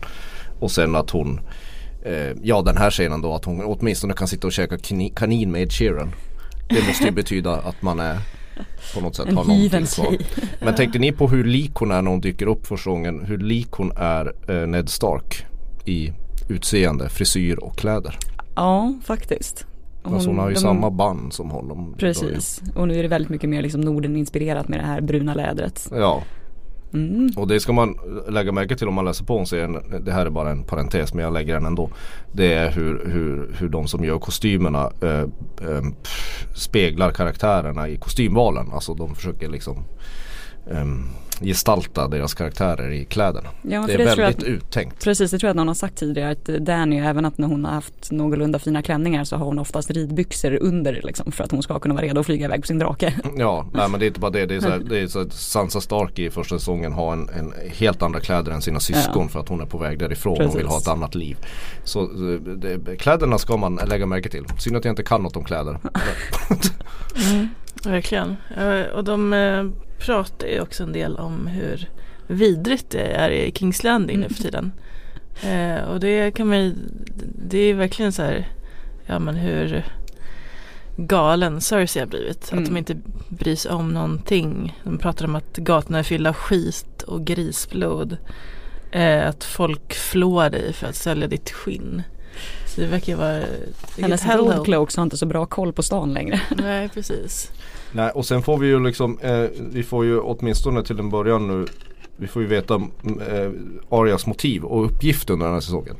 Och 0.60 0.72
sen 0.72 0.96
att 0.96 1.10
hon 1.10 1.39
eh, 2.05 2.38
Ja 2.43 2.62
den 2.62 2.77
här 2.77 2.91
scenen 2.91 3.22
då 3.22 3.33
att 3.36 3.45
hon 3.45 3.62
åtminstone 3.65 4.13
kan 4.13 4.27
sitta 4.27 4.48
och 4.48 4.53
käka 4.53 4.75
kani- 4.77 5.13
kanin 5.15 5.51
med 5.51 5.62
Ed 5.62 5.72
Sheeran. 5.72 6.12
Det 6.69 6.88
måste 6.88 7.05
ju 7.05 7.12
betyda 7.22 7.51
att 7.53 7.81
man 7.81 8.00
är 8.00 8.17
på 8.95 9.01
något 9.01 9.15
sätt 9.15 9.27
En 9.27 9.38
har 9.38 9.45
någonting 9.45 9.86
kvar. 9.86 10.15
Men 10.65 10.75
tänkte 10.75 11.00
ni 11.00 11.12
på 11.12 11.27
hur 11.27 11.43
lik 11.43 11.72
hon 11.75 11.91
är 11.91 12.01
när 12.01 12.12
hon 12.12 12.22
dyker 12.22 12.45
upp 12.48 12.67
första 12.67 12.89
gången? 12.89 13.25
Hur 13.25 13.38
lik 13.38 13.67
hon 13.72 13.91
är 13.98 14.33
eh, 14.50 14.67
Ned 14.67 14.89
Stark 14.89 15.45
i 15.86 16.13
utseende, 16.50 17.10
frisyr 17.10 17.55
och 17.60 17.77
kläder. 17.77 18.17
Ja 18.55 18.93
faktiskt. 19.03 19.65
alltså 20.03 20.29
hon 20.29 20.39
har 20.39 20.48
ju 20.50 20.53
de- 20.53 20.60
samma 20.60 20.91
band 20.91 21.33
som 21.33 21.50
honom. 21.51 21.95
Precis 22.00 22.62
och 22.75 22.88
nu 22.88 23.00
är 23.00 23.03
det 23.03 23.10
väldigt 23.10 23.29
mycket 23.29 23.50
mer 23.50 23.62
liksom 23.62 23.81
Norden 23.81 24.15
inspirerat 24.15 24.67
med 24.67 24.79
det 24.79 24.86
här 24.86 25.01
bruna 25.01 25.33
lädret. 25.33 25.88
Ja, 25.91 26.24
Mm. 26.94 27.32
och 27.36 27.48
det 27.48 27.60
ska 27.60 27.74
man 27.74 27.98
lägga 28.30 28.52
märke 28.52 28.76
till 28.76 28.88
om 28.88 28.94
man 28.94 29.06
läser 29.06 29.26
på 29.26 29.38
om 29.38 29.46
serien. 29.46 29.78
Det 30.02 30.12
här 30.12 30.26
är 30.26 30.30
bara 30.30 30.52
en 30.52 30.64
parentes 30.64 31.14
men 31.14 31.24
jag 31.24 31.34
lägger 31.34 31.54
den 31.54 31.66
ändå. 31.66 31.90
Det 32.32 32.54
är 32.54 32.72
hur, 32.72 33.06
hur, 33.06 33.56
hur 33.58 33.70
de 33.70 33.88
som 33.88 34.04
gör 34.04 34.20
kostymerna 34.20 34.92
eh, 35.02 35.20
eh, 35.70 35.84
speglar 36.56 37.12
karaktärerna 37.12 37.90
i 37.90 37.98
kostymvalen. 37.98 38.72
Alltså 38.74 38.94
de 38.94 39.16
försöker 39.16 39.50
liksom 39.50 39.84
eh, 40.72 40.86
gestalta 41.41 42.08
deras 42.08 42.34
karaktärer 42.34 42.91
i 42.91 43.05
kläderna. 43.05 43.50
Ja, 43.62 43.84
det 43.88 43.93
är 43.93 43.98
det 43.98 44.05
tror 44.05 44.10
jag 44.10 44.15
väldigt 44.32 44.43
uttänkt. 44.43 45.03
Precis, 45.03 45.32
det 45.32 45.39
tror 45.39 45.48
jag 45.48 45.51
att 45.51 45.55
någon 45.58 45.67
har 45.67 45.75
sagt 45.75 45.96
tidigare 45.98 46.32
att 46.32 46.46
Danny, 46.46 46.98
även 47.00 47.25
att 47.25 47.38
när 47.38 47.48
hon 47.48 47.65
har 47.65 47.72
haft 47.72 48.12
någorlunda 48.12 48.60
fina 48.60 48.82
klänningar 48.82 49.24
så 49.24 49.36
har 49.36 49.46
hon 49.46 49.60
oftast 49.60 49.91
ridbyxor 49.91 50.58
under 50.62 51.01
liksom 51.03 51.32
för 51.32 51.43
att 51.43 51.51
hon 51.51 51.63
ska 51.63 51.79
kunna 51.79 51.93
vara 51.96 52.05
redo 52.05 52.20
att 52.20 52.25
flyga 52.25 52.46
iväg 52.46 52.62
på 52.62 52.67
sin 52.67 52.79
drake. 52.79 53.13
Ja, 53.38 53.65
nej 53.74 53.89
men 53.89 54.00
det 54.00 54.05
är 54.05 54.08
inte 54.08 54.20
bara 54.20 54.32
det. 54.32 54.46
Det 54.46 54.55
är 54.55 54.60
så, 54.60 54.70
här, 54.70 54.79
det 54.89 55.00
är 55.00 55.08
så 55.08 55.20
att 55.20 55.34
Sansa 55.34 55.82
Stark 55.82 56.20
i 56.20 56.29
första 56.29 56.60
säsongen 56.60 56.93
har 56.93 57.13
en, 57.13 57.29
en 57.29 57.53
helt 57.67 58.01
andra 58.01 58.20
kläder 58.20 58.51
än 58.51 58.62
sina 58.62 58.79
syskon 58.79 59.24
Ja. 59.24 59.27
för 59.29 59.39
att 59.39 59.50
hon 59.50 59.62
är 59.62 59.65
på 59.65 59.77
väg 59.77 60.00
därifrån 60.00 60.34
och 60.34 60.41
vill 60.41 60.50
Precis. 60.51 60.67
ha 60.70 60.77
ett 60.77 60.88
annat 60.88 61.15
liv. 61.15 61.38
Så 61.84 62.01
eh, 62.01 62.39
det, 62.39 62.96
kläderna 62.96 63.38
ska 63.38 63.58
man 63.58 63.75
lägga 63.88 64.05
märke 64.05 64.29
till. 64.29 64.46
Synd 64.60 64.77
att 64.77 64.86
jag 64.86 64.91
inte 64.91 65.03
kan 65.03 65.24
något 65.24 65.36
om 65.36 65.43
kläder. 65.43 65.77
Mm, 67.32 67.48
verkligen. 67.84 68.36
Eh, 68.58 68.82
Och 68.96 69.03
de 69.03 69.34
eh, 69.34 69.63
pratar 70.05 70.48
ju 70.48 70.62
också 70.62 70.83
en 70.83 70.93
del 70.93 71.15
om 71.15 71.48
hur 71.48 71.89
vidrigt 72.27 72.89
det 72.89 73.01
är 73.05 73.29
i 73.29 73.51
Kings 73.51 73.83
Landing 73.83 74.19
nu 74.19 74.29
för 74.29 74.43
tiden. 74.43 74.72
Eh, 75.43 75.83
och 75.83 76.00
det 76.00 76.31
kan 76.31 76.48
man 76.48 76.60
ju, 76.63 76.74
det 77.50 77.57
är 77.57 77.74
verkligen 77.74 78.12
så 78.12 78.22
här, 78.22 78.48
ja 79.05 79.19
men 79.19 79.36
hur 79.36 79.86
galen 80.98 81.62
Cersei 81.62 82.00
har 82.00 82.07
blivit. 82.07 82.43
Att 82.43 82.50
de 82.50 82.57
Mm. 82.57 82.77
inte 82.77 82.98
bryr 83.29 83.55
sig 83.55 83.72
om 83.72 83.93
någonting. 83.93 84.79
De 84.83 84.98
pratar 84.98 85.25
om 85.25 85.36
att 85.36 85.57
gatorna 85.57 86.00
är 86.00 86.03
fyllda 86.03 86.29
av 86.29 86.36
skit 86.36 87.01
och 87.01 87.25
grisblod. 87.25 88.17
Eh, 88.91 89.27
att 89.27 89.43
folk 89.43 89.93
flår 89.93 90.50
dig 90.50 90.74
för 90.74 90.88
att 90.88 90.95
sälja 90.95 91.27
ditt 91.27 91.51
skinn. 91.51 92.03
Så 92.67 92.81
det 92.81 92.88
verkar 92.88 93.15
vara 93.15 93.43
Hennes 93.98 94.25
roadcloaks 94.25 94.95
har 94.95 95.03
inte 95.03 95.17
så 95.17 95.25
bra 95.25 95.45
koll 95.45 95.74
på 95.74 95.83
stan 95.83 96.13
längre. 96.13 96.41
Nej 96.57 96.89
precis. 96.89 97.51
Nej 97.96 98.12
och 98.12 98.26
sen 98.26 98.42
får 98.42 98.58
vi 98.58 98.68
ju 98.68 98.84
liksom, 98.84 99.20
eh, 99.20 99.46
vi 99.72 99.84
får 99.84 100.06
ju 100.06 100.20
åtminstone 100.20 100.84
till 100.84 101.00
en 101.00 101.10
början 101.10 101.48
nu 101.48 101.66
vi 102.18 102.28
får 102.28 102.42
ju 102.42 102.48
veta 102.48 102.76
mm, 102.76 103.20
eh, 103.20 103.52
Arias 103.90 104.26
motiv 104.28 104.64
och 104.64 104.86
uppgift 104.86 105.30
under 105.30 105.46
den 105.46 105.54
här 105.54 105.62
säsongen. 105.62 105.96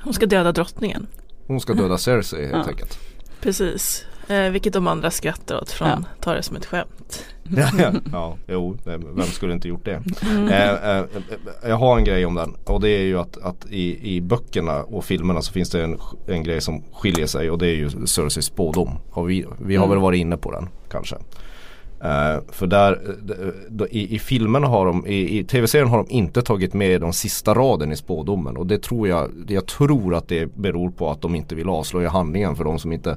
Hon 0.00 0.12
ska 0.12 0.26
döda 0.26 0.52
drottningen. 0.52 1.06
Hon 1.46 1.60
ska 1.60 1.74
döda 1.74 1.98
Cersei 1.98 2.42
helt 2.42 2.52
Ja. 2.66 2.70
enkelt. 2.72 2.98
Precis. 3.40 4.04
Eh, 4.28 4.50
vilket 4.50 4.72
de 4.72 4.86
andra 4.86 5.10
skrattar 5.10 5.60
åt 5.62 5.70
från 5.70 5.88
Ja. 5.88 6.02
tar 6.20 6.34
det 6.34 6.42
som 6.42 6.56
ett 6.56 6.66
skämt. 6.66 7.24
ja, 8.12 8.36
jo, 8.48 8.76
vem 8.84 9.22
skulle 9.22 9.52
inte 9.52 9.68
gjort 9.68 9.84
det? 9.84 10.02
Mm. 10.30 10.48
Eh, 10.48 10.98
eh, 10.98 11.04
jag 11.68 11.76
har 11.76 11.98
en 11.98 12.04
grej 12.04 12.26
om 12.26 12.34
den 12.34 12.54
och 12.64 12.80
det 12.80 12.88
är 12.88 13.02
ju 13.02 13.18
att, 13.18 13.38
att 13.42 13.66
i, 13.70 14.16
i 14.16 14.20
böckerna 14.20 14.82
och 14.82 15.04
filmerna 15.04 15.42
så 15.42 15.52
finns 15.52 15.70
det 15.70 15.84
en, 15.84 15.98
en 16.26 16.42
grej 16.42 16.60
som 16.60 16.82
skiljer 16.92 17.26
sig 17.26 17.50
och 17.50 17.58
det 17.58 17.66
är 17.66 17.74
ju 17.74 17.90
Cerseis 18.06 18.44
spådom. 18.46 18.90
Och 19.10 19.30
vi, 19.30 19.46
vi 19.58 19.76
har 19.76 19.84
Mm. 19.84 19.94
väl 19.96 20.02
varit 20.02 20.18
inne 20.20 20.36
på 20.36 20.50
den 20.52 20.68
kanske. 20.90 21.16
Eh, 22.00 22.38
för 22.48 22.66
där, 22.66 23.00
eh, 23.80 23.84
i, 23.90 24.14
i 24.14 24.18
filmerna 24.18 24.66
har 24.66 24.86
de, 24.86 25.06
i, 25.06 25.38
i 25.38 25.44
tv-serien 25.44 25.88
har 25.88 25.96
de 25.98 26.06
inte 26.10 26.42
tagit 26.42 26.74
med 26.74 27.00
de 27.00 27.12
sista 27.12 27.54
raden 27.54 27.92
i 27.92 27.96
spådomen 27.96 28.56
och 28.56 28.66
det 28.66 28.82
tror 28.82 29.08
jag, 29.08 29.30
jag 29.48 29.66
tror 29.66 30.14
att 30.14 30.28
det 30.28 30.56
beror 30.56 30.90
på 30.90 31.10
att 31.10 31.20
de 31.22 31.34
inte 31.34 31.54
vill 31.54 31.68
avslöja 31.68 32.08
handlingen 32.08 32.56
för 32.56 32.64
de 32.64 32.78
som 32.78 32.92
inte 32.92 33.16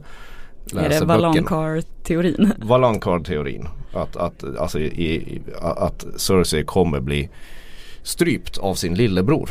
Är 0.73 0.89
läser 0.89 0.99
det 0.99 1.05
böckerna. 1.05 1.31
Valankar-teorin? 1.31 2.51
Valankard-teorin. 2.61 3.67
Att, 3.93 4.15
att, 4.15 4.43
alltså 4.57 4.79
i, 4.79 5.41
att 5.61 6.05
Cersei 6.15 6.63
kommer 6.63 6.99
bli 6.99 7.29
strypt 8.03 8.57
av 8.57 8.73
sin 8.75 8.95
lillebror. 8.95 9.49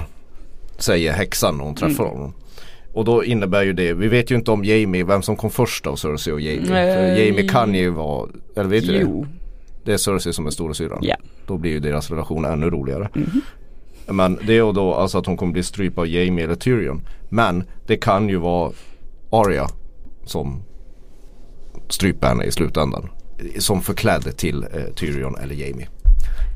Säger 0.79 1.13
häxan 1.13 1.57
när 1.57 1.65
hon 1.65 1.75
träffar 1.75 2.05
Mm. 2.05 2.17
honom. 2.17 2.33
Och 2.93 3.05
då 3.05 3.25
innebär 3.25 3.63
ju 3.63 3.73
det, 3.73 3.93
vi 3.95 4.09
vet 4.09 4.31
ju 4.31 4.35
inte 4.35 4.51
om 4.51 4.65
Jamie, 4.65 5.05
vem 5.05 5.23
som 5.23 5.37
kom 5.37 5.51
först 5.51 5.87
av 5.87 5.97
Cersei 5.97 6.33
och 6.33 6.41
Jamie. 6.41 6.67
För 6.67 6.73
Nej. 6.75 7.27
Jamie 7.27 7.49
kan 7.49 7.75
ju 7.75 7.91
vara, 7.91 8.29
eller 8.57 8.69
vet 8.69 8.87
du 8.87 8.93
det? 8.93 9.27
Det 9.85 9.93
är 9.93 9.97
Cersei 9.97 10.33
som 10.33 10.47
är 10.47 10.51
storasyrran. 10.51 10.99
Ja. 11.03 11.17
Då 11.47 11.57
blir 11.59 11.71
ju 11.71 11.81
deras 11.81 12.11
relation 12.11 12.45
ännu 12.45 12.71
roligare. 12.71 13.09
Mhm. 13.15 13.41
Men 14.07 14.39
det 14.47 14.53
är 14.53 14.67
ju 14.67 14.73
då 14.73 14.95
alltså 14.95 15.19
att 15.19 15.27
hon 15.27 15.37
kommer 15.37 15.53
bli 15.53 15.63
strypt 15.63 15.99
av 15.99 16.07
Jamie 16.07 16.45
eller 16.45 16.55
Tyrion. 16.55 17.01
Men 17.29 17.65
det 17.87 17.97
kan 17.97 18.29
ju 18.29 18.37
vara 18.37 18.73
Arya 19.31 19.67
som 20.25 20.63
stryper 21.89 22.27
henne 22.29 22.45
i 22.45 22.51
slutändan. 22.53 23.09
Som 23.59 23.83
förklädd 23.83 24.37
till 24.37 24.63
eh, 24.75 24.95
Tyrion 24.95 25.37
eller 25.43 25.55
Jamie. 25.55 25.89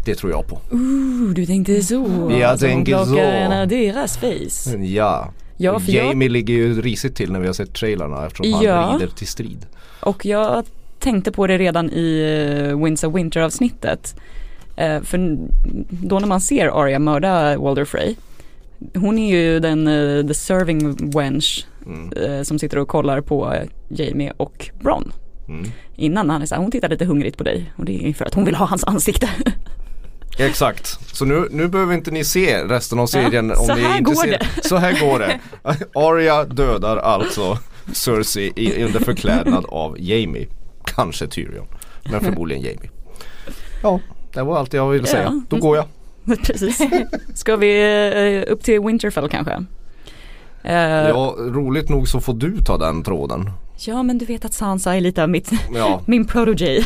Det 0.04 0.14
tror 0.14 0.32
jag 0.32 0.46
på. 0.48 0.60
Ooh, 0.70 1.30
du 1.34 1.46
tänkte 1.46 1.82
så. 1.82 2.28
Jag 2.30 2.42
Alltså, 2.42 2.66
tänker 2.66 3.04
så. 3.04 3.16
ena 3.18 3.66
deras 3.66 4.16
face. 4.18 4.76
Ja. 4.78 5.28
Ja, 5.56 5.80
för 5.80 5.92
jag, 5.92 6.06
Jamie 6.06 6.28
ligger 6.28 6.54
ju 6.54 6.82
risigt 6.82 7.16
till 7.16 7.32
när 7.32 7.40
vi 7.40 7.46
har 7.46 7.54
sett 7.54 7.74
trailarna 7.74 8.26
eftersom 8.26 8.52
han 8.52 8.62
Ja. 8.64 8.96
rider 9.00 9.12
till 9.14 9.26
strid. 9.26 9.66
och 10.00 10.26
jag 10.26 10.64
tänkte 10.98 11.32
på 11.32 11.46
det 11.46 11.58
redan 11.58 11.90
i 11.90 12.22
uh, 12.72 12.84
Winds 12.84 13.04
of 13.04 13.14
Winter 13.14 13.40
avsnittet. 13.40 14.14
Eh, 14.76 15.00
för 15.02 15.38
då 15.88 16.18
när 16.18 16.26
man 16.26 16.40
ser 16.40 16.82
Arya 16.82 16.98
mörda 16.98 17.58
Walder 17.58 17.84
Frey. 17.84 18.14
Hon 18.94 19.18
är 19.18 19.36
ju 19.36 19.60
den 19.60 19.88
uh, 19.88 20.26
the 20.26 20.34
serving 20.34 21.10
wench 21.10 21.66
Mm. 21.86 22.12
eh, 22.12 22.42
som 22.42 22.58
sitter 22.58 22.78
och 22.78 22.88
kollar 22.88 23.20
på 23.20 23.54
Jamie 23.88 24.32
och 24.36 24.70
Bron. 24.80 25.12
Mm. 25.48 25.70
Innan 25.96 26.30
han 26.30 26.42
är 26.42 26.46
så 26.46 26.54
här, 26.54 26.62
hon 26.62 26.70
tittar 26.70 26.88
lite 26.88 27.04
hungrigt 27.04 27.36
på 27.36 27.44
dig 27.44 27.72
och 27.76 27.84
det 27.84 28.08
är 28.08 28.12
för 28.12 28.24
att 28.24 28.34
hon 28.34 28.44
vill 28.44 28.54
ha 28.54 28.66
hans 28.66 28.84
ansikte. 28.84 29.28
Exakt, 30.38 31.16
så 31.16 31.24
nu, 31.24 31.48
nu 31.50 31.68
behöver 31.68 31.94
inte 31.94 32.10
ni 32.10 32.24
se 32.24 32.64
resten 32.64 32.98
av 32.98 33.06
serien 33.06 33.48
Ja, 33.48 33.60
om 33.60 33.78
ni 33.78 33.84
är 33.84 33.98
intresserade. 33.98 34.46
Så 34.62 34.76
här 34.76 35.00
går 35.00 35.18
det. 35.18 35.40
Arya 35.94 36.44
dödar 36.44 36.96
alltså 36.96 37.58
Cersei 37.92 38.52
i, 38.56 38.84
under 38.84 39.00
förklädnad 39.00 39.64
av 39.68 39.96
Jamie. 40.00 40.46
Kanske 40.84 41.26
Tyrion, 41.26 41.66
men 42.10 42.20
förmodligen 42.20 42.62
Jamie. 42.62 42.90
Ja, 43.82 44.00
det 44.34 44.42
var 44.42 44.58
allt 44.58 44.72
jag 44.72 44.88
ville 44.90 45.06
säga. 45.06 45.22
Ja. 45.22 45.40
Då 45.48 45.56
går 45.56 45.76
jag. 45.76 45.86
Precis. 46.46 46.80
Ska 47.34 47.56
vi 47.56 48.42
eh, 48.46 48.52
upp 48.52 48.62
till 48.64 48.80
Winterfell 48.80 49.28
kanske? 49.28 49.64
Eh, 50.64 50.74
Ja, 51.08 51.34
roligt 51.38 51.88
nog 51.88 52.08
så 52.08 52.20
får 52.20 52.34
du 52.34 52.56
ta 52.64 52.78
den 52.78 53.02
tråden. 53.02 53.50
ja 53.86 54.02
men 54.02 54.18
du 54.18 54.24
vet 54.24 54.44
att 54.44 54.52
Sansa 54.54 54.96
är 54.96 55.00
lite 55.00 55.22
av 55.22 55.28
mitt, 55.28 55.50
Ja, 55.74 56.00
min 56.06 56.24
protege. 56.24 56.84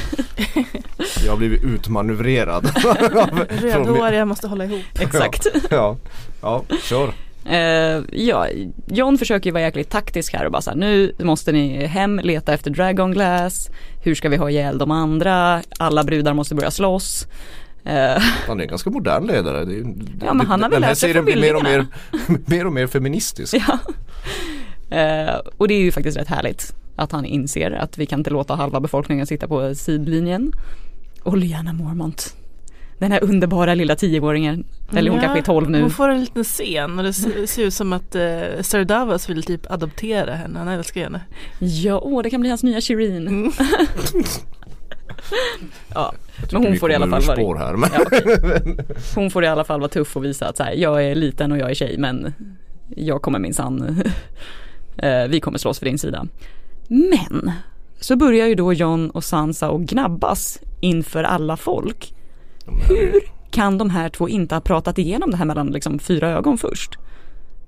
jag 1.24 1.32
har 1.32 1.36
blivit 1.36 1.64
utmanövrerad. 1.64 2.70
Rödhåriga 3.48 4.24
måste 4.24 4.48
hålla 4.48 4.64
ihop. 4.64 4.80
Exakt. 5.00 5.46
Ja, 5.70 5.96
ja, 6.42 6.62
kör. 6.82 7.12
Eh, 7.50 8.02
ja, 8.12 8.46
John 8.86 9.18
försöker 9.18 9.46
ju 9.46 9.52
vara 9.52 9.62
jäkligt 9.62 9.90
taktisk 9.90 10.34
här 10.34 10.46
och 10.46 10.52
bara 10.52 10.62
så 10.62 10.70
här, 10.70 10.76
nu 10.76 11.12
måste 11.18 11.52
ni 11.52 11.86
hem, 11.86 12.20
leta 12.24 12.54
efter 12.54 12.70
Dragon 12.70 13.12
Glass, 13.12 13.70
hur 14.02 14.14
ska 14.14 14.28
vi 14.28 14.36
ha 14.36 14.50
ihjäl 14.50 14.78
de 14.78 14.90
andra, 14.90 15.62
alla 15.78 16.04
brudar 16.04 16.34
måste 16.34 16.54
börja 16.54 16.70
slåss. 16.70 17.26
Eh, 17.86 18.22
Han 18.46 18.58
är 18.58 18.62
en 18.62 18.68
ganska 18.68 18.90
modern 18.90 19.26
ledare. 19.26 19.64
Det, 19.64 19.74
Ja, 20.26 20.34
men 20.34 20.46
han 20.46 20.62
har 20.62 20.70
väl 20.70 20.74
den 20.80 20.82
här 20.82 20.90
lärt 20.90 20.98
sig 20.98 21.08
serien 21.08 21.24
från 21.24 21.24
blir 21.24 21.42
mer 21.42 21.56
och, 21.56 21.62
mer, 21.62 21.86
mer 22.46 22.66
och 22.66 22.72
mer 22.72 22.86
feministisk. 22.86 23.54
ja. 23.54 23.78
Eh, 24.96 25.34
och 25.56 25.68
det 25.68 25.74
är 25.74 25.80
ju 25.80 25.92
faktiskt 25.92 26.18
rätt 26.18 26.28
härligt 26.28 26.74
att 26.96 27.12
han 27.12 27.24
inser 27.24 27.70
att 27.70 27.98
vi 27.98 28.06
kan 28.06 28.20
inte 28.20 28.30
låta 28.30 28.54
halva 28.54 28.80
befolkningen 28.80 29.26
sitta 29.26 29.48
på 29.48 29.74
sidlinjen. 29.74 30.52
Och 31.22 31.32
Mormont. 31.38 32.34
Den 32.98 33.12
här 33.12 33.24
underbara 33.24 33.74
lilla 33.74 33.96
tioåringen. 33.96 34.64
Eller 34.92 35.10
hon 35.10 35.20
Ja, 35.20 35.22
kanske 35.22 35.38
är 35.40 35.42
tolv 35.42 35.70
nu. 35.70 35.80
Hon 35.80 35.90
får 35.90 36.08
en 36.08 36.20
liten 36.20 36.44
scen 36.44 36.98
och 36.98 37.04
det 37.04 37.12
ser, 37.12 37.46
ser 37.46 37.62
ut 37.62 37.74
som 37.74 37.92
att 37.92 38.14
eh, 38.14 38.22
Sir 38.60 38.84
Davos 38.84 39.28
vill 39.28 39.42
typ 39.42 39.70
adoptera 39.70 40.34
henne. 40.34 40.58
Han 40.58 40.68
älskar 40.68 41.00
henne. 41.00 41.20
Ja, 41.58 42.00
åh, 42.02 42.22
det 42.22 42.30
kan 42.30 42.40
bli 42.40 42.48
hans 42.50 42.62
nya 42.62 42.80
Shireen. 42.80 43.28
Mm. 43.28 43.52
ja, 45.94 46.14
Men 46.52 46.66
hon 46.66 46.76
får 46.76 46.90
i 46.90 46.94
alla 46.94 47.06
fall 47.08 47.22
vara- 47.22 47.36
spår 47.36 47.56
här. 47.56 47.76
Men, 47.76 47.90
ja 47.94 48.00
okej. 48.06 48.76
Hon 49.14 49.30
får 49.30 49.44
i 49.44 49.46
alla 49.46 49.64
fall 49.64 49.80
vara 49.80 49.88
tuff 49.90 50.16
och 50.16 50.24
visa 50.24 50.48
att 50.48 50.56
så 50.56 50.62
här, 50.62 50.72
jag 50.72 51.04
är 51.04 51.14
liten 51.14 51.52
och 51.52 51.58
jag 51.58 51.70
är 51.70 51.74
tjej 51.74 51.98
men 51.98 52.34
jag 52.96 53.22
kommer 53.22 53.38
minsann, 53.38 54.02
eh, 54.98 55.24
vi 55.28 55.40
kommer 55.40 55.58
slåss 55.58 55.78
för 55.78 55.86
din 55.86 55.98
sida. 55.98 56.26
Men 56.88 57.52
så 58.00 58.16
börjar 58.16 58.46
ju 58.46 58.54
då 58.54 58.72
John 58.72 59.10
och 59.10 59.24
Sansa 59.24 59.70
och 59.70 59.82
gnabbas 59.84 60.58
inför 60.80 61.24
alla 61.24 61.56
folk. 61.56 62.14
Hur 62.88 63.20
kan 63.50 63.78
de 63.78 63.90
här 63.90 64.08
två 64.08 64.28
inte 64.28 64.54
ha 64.54 64.60
pratat 64.60 64.98
igenom 64.98 65.30
det 65.30 65.36
här 65.36 65.44
mellan 65.44 65.66
liksom 65.66 65.98
fyra 65.98 66.30
ögon 66.30 66.58
först? 66.58 66.98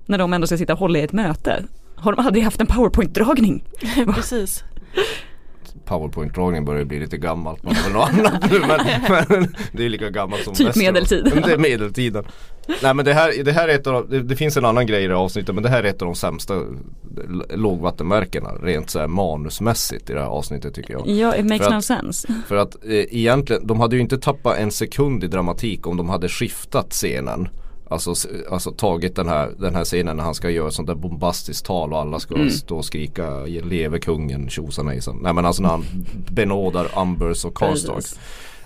När 0.05 0.17
de 0.17 0.33
ändå 0.33 0.47
ska 0.47 0.57
sitta 0.57 0.73
och 0.73 0.79
hålla 0.79 0.99
i 0.99 1.01
ett 1.01 1.11
möte. 1.13 1.63
Har 1.95 2.13
de 2.13 2.25
aldrig 2.25 2.43
haft 2.43 2.61
en 2.61 2.67
powerpoint-dragning? 2.67 3.63
Precis. 4.15 4.63
Powerpoint-dragning 5.85 6.65
börjar 6.65 6.85
bli 6.85 6.99
lite 6.99 7.17
gammalt. 7.17 7.63
Man 7.63 7.75
får 7.75 7.91
något 7.93 8.09
annat 8.09 8.51
nu 8.51 8.59
men, 8.59 8.79
men 9.39 9.55
det 9.71 9.85
är 9.85 9.89
lika 9.89 10.09
gammalt 10.09 10.43
som 10.43 10.53
Typ 10.53 10.67
Westeros. 10.67 10.85
medeltid. 10.85 11.23
Det 11.45 11.53
är 11.53 11.57
medeltiden. 11.57 12.23
Nej 12.83 12.93
men 12.93 13.05
det 13.05 13.13
här, 13.13 13.43
det 13.43 13.51
här 13.51 13.67
är 13.67 13.75
ett 13.75 13.87
av 13.87 13.93
de, 13.93 14.09
det, 14.17 14.23
det 14.23 14.35
finns 14.35 14.57
en 14.57 14.65
annan 14.65 14.87
grej 14.87 15.03
i 15.03 15.07
det 15.07 15.13
här 15.13 15.21
avsnittet 15.23 15.55
men 15.55 15.63
det 15.63 15.69
här 15.69 15.83
är 15.83 15.87
ett 15.89 16.01
av 16.01 16.05
de 16.05 16.15
sämsta 16.15 16.53
lågvattenmärkena 17.49 18.49
rent 18.63 18.89
så 18.89 18.99
här 18.99 19.07
manusmässigt 19.07 20.09
i 20.09 20.13
det 20.13 20.19
här 20.19 20.27
avsnittet 20.27 20.73
tycker 20.73 20.93
jag. 20.93 21.07
Ja, 21.07 21.35
it 21.35 21.45
makes 21.45 21.63
För 21.65 21.71
no 21.71 21.77
att- 21.77 21.85
sense. 21.85 22.27
För 22.47 22.55
att 22.55 22.75
eh, 22.85 22.91
egentligen, 22.91 23.67
de 23.67 23.79
hade 23.79 23.95
ju 23.95 24.01
inte 24.01 24.17
tappat 24.17 24.57
en 24.57 24.71
sekund 24.71 25.23
i 25.23 25.27
dramatik 25.27 25.87
om 25.87 25.97
de 25.97 26.09
hade 26.09 26.29
skiftat 26.29 26.91
scenen. 26.91 27.49
Alltså, 27.91 28.13
alltså 28.51 28.71
tagit 28.71 29.15
den 29.15 29.27
här, 29.27 29.49
den 29.59 29.75
här 29.75 29.83
scenen 29.83 30.17
när 30.17 30.23
han 30.23 30.35
ska 30.35 30.49
göra 30.49 30.71
sånt 30.71 30.87
där 30.87 30.95
bombastiskt 30.95 31.65
tal 31.65 31.93
och 31.93 31.99
alla 31.99 32.19
ska 32.19 32.35
Mm. 32.35 32.49
stå 32.49 32.77
och 32.77 32.85
skrika 32.85 33.39
leve 33.45 33.99
kungen 33.99 34.49
tjosan 34.49 34.87
hejsan. 34.87 35.19
Nej 35.21 35.33
men 35.33 35.45
alltså 35.45 35.61
när 35.63 35.69
han 35.69 35.85
benådar 36.31 36.87
Umbers 37.01 37.45
och 37.45 37.57
Karstark. 37.57 38.05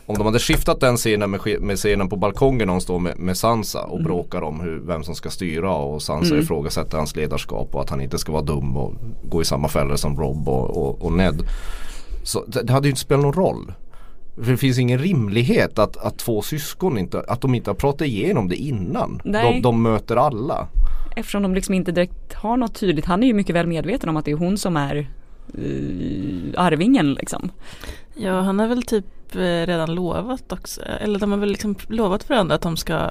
Om 0.06 0.18
de 0.18 0.26
hade 0.26 0.40
skiftat 0.40 0.80
den 0.80 0.98
scenen 0.98 1.32
med, 1.32 1.62
med 1.62 1.78
scenen 1.78 2.10
på 2.10 2.16
balkongen 2.16 2.68
när 2.68 2.72
hon 2.74 2.82
står 2.82 3.00
med, 3.00 3.20
med 3.20 3.38
Sansa 3.38 3.82
och 3.84 3.94
Mm. 4.00 4.04
bråkar 4.04 4.42
om 4.42 4.60
hur, 4.60 4.80
vem 4.80 5.04
som 5.04 5.16
ska 5.16 5.30
styra 5.30 5.76
och 5.76 6.02
Sansa 6.02 6.30
Mm. 6.34 6.44
ifrågasätter 6.44 6.98
hans 6.98 7.16
ledarskap 7.16 7.76
och 7.76 7.82
att 7.82 7.90
han 7.90 8.02
inte 8.02 8.18
ska 8.18 8.32
vara 8.32 8.42
dum 8.44 8.78
och 8.78 8.94
gå 9.30 9.42
i 9.42 9.46
samma 9.46 9.68
fällor 9.68 9.96
som 9.96 10.20
Rob 10.20 10.50
och, 10.50 10.78
och, 10.78 11.02
och 11.06 11.12
Ned. 11.14 11.44
Så 12.24 12.44
det, 12.48 12.62
det 12.64 12.74
hade 12.74 12.88
ju 12.88 12.90
inte 12.92 13.02
spelat 13.02 13.24
någon 13.24 13.34
roll. 13.34 13.74
För 14.36 14.52
det 14.52 14.58
finns 14.58 14.80
ingen 14.80 15.00
rimlighet 15.00 15.80
att, 15.80 15.98
att 15.98 16.18
två 16.18 16.42
syskon 16.42 16.98
inte, 16.98 17.24
att 17.28 17.42
de 17.42 17.56
inte 17.56 17.70
har 17.70 17.76
pratat 17.76 18.08
igenom 18.08 18.50
det 18.50 18.56
innan. 18.56 19.22
De, 19.24 19.62
de 19.62 19.84
möter 19.84 20.16
alla. 20.16 20.68
Eftersom 21.16 21.44
de 21.44 21.56
liksom 21.56 21.76
inte 21.76 21.92
direkt 21.92 22.34
har 22.34 22.58
något 22.58 22.76
tydligt. 22.76 23.06
Han 23.06 23.24
är 23.24 23.28
ju 23.28 23.34
mycket 23.34 23.56
väl 23.56 23.68
medveten 23.68 24.10
om 24.10 24.18
att 24.18 24.26
det 24.26 24.32
är 24.32 24.36
hon 24.36 24.58
som 24.58 24.78
är 24.78 25.08
uh, 25.60 26.54
arvingen 26.58 27.14
liksom. 27.14 27.52
Ja, 28.16 28.42
han 28.42 28.60
har 28.60 28.68
väl 28.68 28.84
typ 28.84 29.36
eh, 29.36 29.40
redan 29.40 29.96
lovat 29.96 30.52
också. 30.52 30.82
Eller 30.82 31.20
de 31.20 31.32
har 31.32 31.40
väl 31.40 31.50
liksom 31.50 31.76
lovat 31.88 32.30
varandra 32.30 32.56
att 32.56 32.62
de 32.62 32.78
ska 32.78 33.10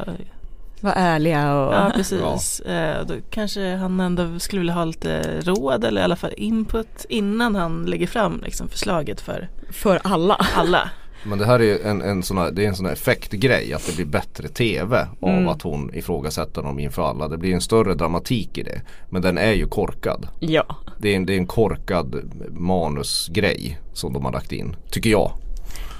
Var 0.80 0.92
ärliga 0.96 1.54
och 1.54 1.74
Ja 1.74 1.92
precis. 1.94 2.60
Eh, 2.60 3.06
då 3.06 3.14
kanske 3.30 3.76
han 3.76 4.00
ändå 4.00 4.38
skulle 4.38 4.60
vilja 4.60 4.74
ha 4.74 4.84
lite 4.84 5.40
råd 5.40 5.84
eller 5.84 6.00
i 6.00 6.04
alla 6.04 6.16
fall 6.16 6.34
input 6.36 7.06
innan 7.08 7.54
han 7.54 7.84
lägger 7.84 8.06
fram 8.06 8.40
liksom, 8.44 8.68
förslaget 8.68 9.20
för 9.20 9.48
för 9.70 10.00
alla. 10.04 10.46
alla. 10.54 10.90
Men 11.24 11.38
det 11.38 11.46
här 11.46 11.62
är 11.62 11.86
en, 11.86 12.02
en 12.02 12.22
sån 12.22 12.38
här, 12.38 12.50
det 12.50 12.64
är 12.64 12.68
en 12.68 12.74
sån 12.76 12.86
här 12.86 12.92
effektgrej 12.92 13.72
att 13.74 13.86
det 13.86 13.96
blir 13.96 14.06
bättre 14.06 14.48
tv 14.48 15.06
av 15.20 15.28
Mm. 15.28 15.48
att 15.48 15.62
hon 15.62 15.94
ifrågasätter 15.94 16.62
dem 16.62 16.78
inför 16.78 17.02
alla. 17.02 17.28
Det 17.28 17.38
blir 17.38 17.54
en 17.54 17.60
större 17.60 17.94
dramatik 17.94 18.58
i 18.58 18.62
det. 18.62 18.80
Men 19.10 19.22
den 19.22 19.38
är 19.38 19.52
ju 19.52 19.66
korkad. 19.68 20.28
Ja. 20.40 20.76
Det 20.98 21.12
är 21.12 21.16
en, 21.16 21.26
det 21.26 21.32
är 21.34 21.38
en 21.38 21.46
korkad 21.46 22.16
manusgrej 22.50 23.78
som 23.92 24.12
de 24.12 24.24
har 24.24 24.32
lagt 24.32 24.52
in. 24.52 24.76
Tycker 24.90 25.10
jag. 25.10 25.32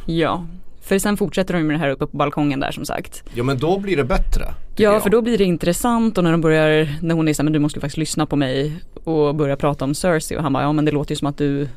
Ja. 0.07 0.47
För 0.83 0.99
sen 0.99 1.17
fortsätter 1.17 1.55
de 1.55 1.62
med 1.62 1.75
det 1.76 1.81
här 1.81 1.88
uppe 1.91 2.07
på 2.07 2.17
balkongen 2.17 2.61
där 2.61 2.71
som 2.71 2.85
sagt. 2.85 3.23
Ja 3.35 3.43
men 3.45 3.59
då 3.59 3.79
blir 3.79 3.97
det 3.97 4.05
bättre. 4.05 4.45
Ja 4.76 4.93
jag. 4.93 5.02
för 5.02 5.11
då 5.11 5.23
blir 5.23 5.38
det 5.38 5.45
intressant 5.45 6.19
och 6.19 6.25
när 6.25 6.33
de 6.33 6.41
börjar, 6.41 6.99
när 7.02 7.14
hon 7.14 7.29
är 7.29 7.35
såhär 7.35 7.45
men 7.45 7.52
du 7.52 7.59
måste 7.59 7.81
faktiskt 7.81 7.97
lyssna 7.99 8.26
på 8.26 8.37
mig 8.37 8.73
och 9.05 9.35
börjar 9.35 9.57
prata 9.57 9.85
om 9.85 9.95
Cersei 9.95 10.37
och 10.38 10.43
han 10.43 10.52
bara 10.52 10.62
ja 10.62 10.73
men 10.73 10.85
det 10.85 10.91
låter 10.93 11.12
ju 11.12 11.17
som 11.17 11.26
att 11.29 11.38
du 11.38 11.69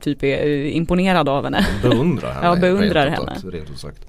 typ 0.00 0.22
är 0.22 0.64
imponerad 0.64 1.28
av 1.28 1.44
henne. 1.44 1.66
Beundrar 1.82 2.32
henne. 2.32 2.46
Ja, 2.46 2.56
beundrar 2.56 3.06
rent 3.06 3.18
ut 3.18 3.26
henne. 3.26 3.40
sagt, 3.40 3.54
Rent 3.54 3.70
ut 3.70 3.78
sagt. 3.78 4.06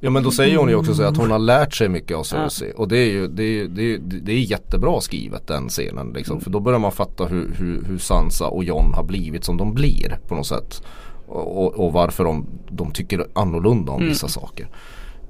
Ja 0.00 0.10
men 0.10 0.22
då 0.22 0.30
säger 0.30 0.56
hon 0.56 0.68
ju 0.68 0.74
också 0.74 0.94
så 0.94 1.02
att 1.02 1.16
hon 1.16 1.30
har 1.30 1.38
lärt 1.38 1.74
sig 1.74 1.88
mycket 1.88 2.16
av 2.16 2.22
Cersei 2.22 2.72
och 2.76 2.88
det 2.88 2.98
är 2.98 3.10
ju 3.12 3.28
det 3.28 3.42
är, 3.42 3.64
det 3.68 3.94
är, 3.94 3.98
det 3.98 4.32
är 4.32 4.38
jättebra 4.38 5.00
skrivet 5.00 5.46
den 5.46 5.68
scenen 5.68 6.12
liksom. 6.14 6.40
För 6.40 6.50
då 6.50 6.60
börjar 6.60 6.78
man 6.78 6.92
fatta 6.92 7.24
hur, 7.26 7.54
hur, 7.58 7.84
hur 7.84 7.98
Sansa 7.98 8.46
och 8.46 8.64
Jon 8.64 8.94
har 8.94 9.04
blivit 9.04 9.44
som 9.44 9.56
de 9.56 9.74
blir 9.74 10.18
på 10.28 10.34
något 10.34 10.46
sätt. 10.46 10.82
Och, 11.26 11.74
och, 11.74 11.92
varför 11.92 12.24
de, 12.24 12.46
de 12.68 12.90
tycker 12.90 13.26
annorlunda 13.32 13.92
om 13.92 14.06
vissa 14.06 14.28
saker. 14.28 14.68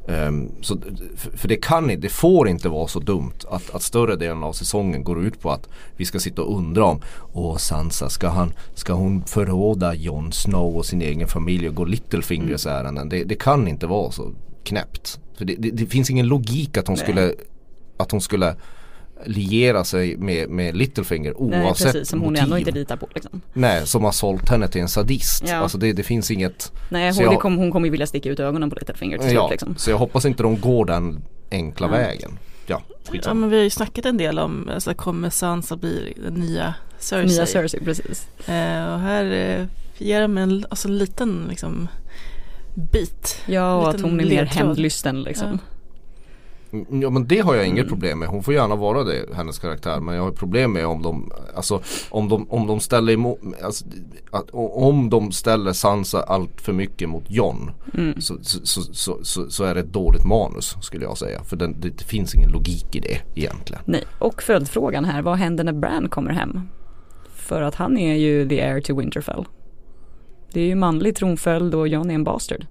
Ehm, 0.08 0.50
så, 0.60 0.78
för 1.34 1.48
det 1.48 1.56
kan 1.56 1.90
inte, 1.90 2.02
det 2.02 2.08
får 2.08 2.48
inte 2.48 2.68
vara 2.68 2.88
så 2.88 3.00
dumt 3.00 3.38
att, 3.50 3.74
att 3.74 3.82
större 3.82 4.16
delen 4.16 4.42
av 4.42 4.52
säsongen 4.52 5.04
går 5.04 5.24
ut 5.24 5.40
på 5.40 5.50
att 5.50 5.68
vi 5.96 6.04
ska 6.04 6.18
sitta 6.18 6.42
och 6.42 6.56
undra 6.58 6.84
om 6.84 7.00
Åh 7.32 7.56
Sansa, 7.56 8.10
ska, 8.10 8.28
han, 8.28 8.52
ska 8.74 8.92
hon 8.92 9.24
förråda 9.24 9.94
Jon 9.94 10.32
Snow 10.32 10.76
och 10.76 10.86
sin 10.86 11.02
egen 11.02 11.28
familj 11.28 11.68
och 11.68 11.74
gå 11.74 11.84
Littlefingers 11.84 12.66
ärenden? 12.66 13.08
Det, 13.08 13.24
det 13.24 13.34
kan 13.34 13.68
inte 13.68 13.86
vara 13.86 14.10
så 14.10 14.32
knäppt. 14.64 15.20
För 15.38 15.44
det, 15.44 15.54
det, 15.58 15.70
det 15.70 15.86
finns 15.86 16.10
ingen 16.10 16.26
logik 16.26 16.76
att 16.76 16.86
hon 16.86 16.96
Nej. 16.96 17.04
skulle 17.04 17.34
att 17.96 18.10
hon 18.10 18.20
skulle 18.20 18.56
liera 19.24 19.84
sig 19.84 20.16
med, 20.16 20.48
med 20.50 20.76
Littlefinger 20.76 21.34
Nej, 21.40 21.64
oavsett 21.66 21.92
precis, 21.92 22.08
som 22.08 22.20
hon 22.20 22.28
motiv. 22.32 22.44
ändå 22.44 22.58
inte 22.58 22.70
litar 22.70 22.96
på 22.96 23.08
liksom. 23.14 23.40
Nej, 23.52 23.86
som 23.86 24.04
har 24.04 24.12
sålt 24.12 24.48
henne 24.48 24.68
till 24.68 24.80
en 24.80 24.88
sadist. 24.88 25.44
Ja. 25.48 25.54
Alltså 25.56 25.78
det, 25.78 25.92
det 25.92 26.02
finns 26.02 26.30
inget 26.30 26.72
Nej, 26.88 27.12
hon, 27.14 27.24
jag- 27.24 27.32
det 27.32 27.36
kom, 27.36 27.56
hon 27.56 27.70
kommer 27.72 27.86
ju 27.86 27.90
vilja 27.90 28.06
sticka 28.06 28.28
ut 28.28 28.40
ögonen 28.40 28.70
på 28.70 28.76
Littlefinger 28.76 29.16
till 29.18 29.26
slut 29.26 29.34
Ja, 29.34 29.48
liksom. 29.50 29.76
så 29.76 29.90
jag 29.90 29.98
hoppas 29.98 30.24
inte 30.24 30.42
de 30.42 30.60
går 30.60 30.84
den 30.84 31.22
enkla 31.50 31.86
Nej. 31.86 31.98
vägen. 32.00 32.38
Ja, 32.66 32.82
Ja 33.24 33.34
men 33.34 33.50
vi 33.50 33.56
har 33.56 33.64
ju 33.64 33.70
snackat 33.70 34.06
en 34.06 34.16
del 34.16 34.38
om, 34.38 34.70
alltså 34.74 34.94
kommer 34.94 35.30
Sansa 35.30 35.76
bli 35.76 36.12
den 36.24 36.34
nya 36.34 36.74
Cersei? 36.98 37.26
Nya 37.26 37.46
Cersei, 37.46 37.80
precis. 37.84 38.26
Eh, 38.48 38.92
och 38.92 39.00
här 39.00 39.24
eh, 39.32 39.66
ger 39.98 40.20
de 40.20 40.38
en 40.38 40.64
alltså, 40.70 40.88
en 40.88 40.98
liten 40.98 41.46
liksom 41.48 41.88
bit. 42.92 43.42
Ja, 43.46 43.74
och 43.74 43.88
att 43.90 44.00
hon 44.00 44.20
är 44.20 44.24
mer 44.26 44.44
hämndlysten 44.44 45.22
liksom. 45.22 45.46
Mm, 45.46 45.58
Ja 46.70 47.10
men 47.10 47.26
det 47.26 47.38
har 47.38 47.54
jag 47.54 47.66
inget 47.66 47.86
Mm. 47.86 47.88
problem 47.88 48.18
med. 48.18 48.28
Hon 48.28 48.42
får 48.42 48.54
gärna 48.54 48.76
vara 48.76 49.04
det, 49.04 49.34
hennes 49.34 49.58
karaktär. 49.58 50.00
Men 50.00 50.14
jag 50.14 50.22
har 50.22 50.30
problem 50.30 50.72
med 50.72 50.86
om 50.86 51.02
de, 51.02 51.32
alltså 51.54 51.80
om 52.10 52.28
de, 52.28 52.50
om 52.50 52.66
de 52.66 52.80
ställer 52.80 53.12
emot, 53.12 53.38
alltså, 53.62 53.84
att, 54.30 54.50
om 54.52 55.10
de 55.10 55.32
ställer 55.32 55.72
Sansa 55.72 56.22
allt 56.22 56.60
för 56.60 56.72
mycket 56.72 57.08
mot 57.08 57.24
Jon. 57.28 57.70
Mm. 57.94 58.20
Så, 58.20 58.36
så, 58.42 58.80
så, 58.82 59.18
så, 59.24 59.50
så, 59.50 59.64
är 59.64 59.74
det 59.74 59.80
ett 59.80 59.92
dåligt 59.92 60.24
manus 60.24 60.76
skulle 60.80 61.04
jag 61.04 61.18
säga. 61.18 61.44
För 61.44 61.56
den, 61.56 61.80
det, 61.80 62.02
finns 62.02 62.34
ingen 62.34 62.50
logik 62.50 62.96
i 62.96 63.00
det 63.00 63.20
egentligen. 63.34 63.82
Nej, 63.84 64.04
och 64.18 64.42
följdfrågan 64.42 65.04
här, 65.04 65.22
vad 65.22 65.36
händer 65.36 65.64
när 65.64 65.72
Bran 65.72 66.08
kommer 66.08 66.30
hem? 66.32 66.60
För 67.34 67.62
att 67.62 67.74
han 67.74 67.98
är 67.98 68.14
ju 68.14 68.48
the 68.48 68.60
heir 68.60 68.80
to 68.80 68.98
Winterfell. 68.98 69.44
Det 70.52 70.60
är 70.60 70.66
ju 70.66 70.74
manlig 70.74 71.16
tronföljd 71.16 71.74
och 71.74 71.88
Jon 71.88 72.10
är 72.10 72.14
en 72.14 72.24
bastard. 72.24 72.66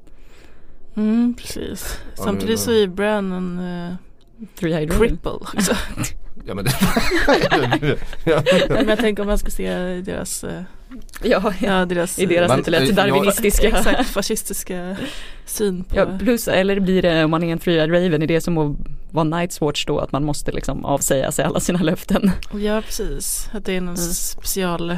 Mm, 0.95 1.33
precis. 1.37 1.99
Ja, 2.17 2.23
Samtidigt 2.23 2.59
så 2.59 2.71
är 2.71 2.87
Bran 2.87 3.31
en 3.31 3.59
uh, 3.59 3.93
Raven. 4.59 4.89
cripple 4.89 5.31
också. 5.31 5.75
Ja 6.47 6.53
men 6.55 6.65
ja. 8.23 8.43
Men 8.69 8.87
jag 8.87 8.99
tänker 8.99 9.23
om 9.23 9.27
man 9.27 9.37
ska 9.39 9.49
se 9.51 9.69
deras, 10.01 10.43
eh, 10.43 10.61
Ja, 11.23 11.53
ja, 11.61 11.85
deras, 11.85 12.19
i 12.19 12.25
deras 12.25 12.49
Men, 12.49 12.57
lite 12.57 12.71
lätt 12.71 12.89
eh, 12.89 12.95
darwinistiska. 12.95 13.67
exakt, 13.67 14.09
fascistiska 14.09 14.95
syn 15.45 15.83
på 15.83 15.95
Ja, 15.95 16.17
plus, 16.19 16.47
eller 16.47 16.79
blir 16.79 17.01
det 17.01 17.23
om 17.23 17.31
man 17.31 17.43
är 17.43 17.51
en 17.51 17.59
Three-eyed 17.59 17.89
Raven, 17.91 18.21
är 18.21 18.27
det 18.27 18.41
som 18.41 18.57
att 18.57 18.75
vara 19.11 19.25
Night's 19.25 19.61
Watch 19.61 19.85
då, 19.85 19.99
att 19.99 20.11
man 20.11 20.23
måste 20.23 20.51
liksom 20.51 20.85
avsäga 20.85 21.31
sig 21.31 21.45
alla 21.45 21.59
sina 21.59 21.79
löften. 21.81 22.31
Ja 22.53 22.81
precis, 22.81 23.49
att 23.53 23.65
det 23.65 23.73
är 23.75 23.81
någon 23.81 23.95
Mm. 23.95 24.13
special 24.13 24.97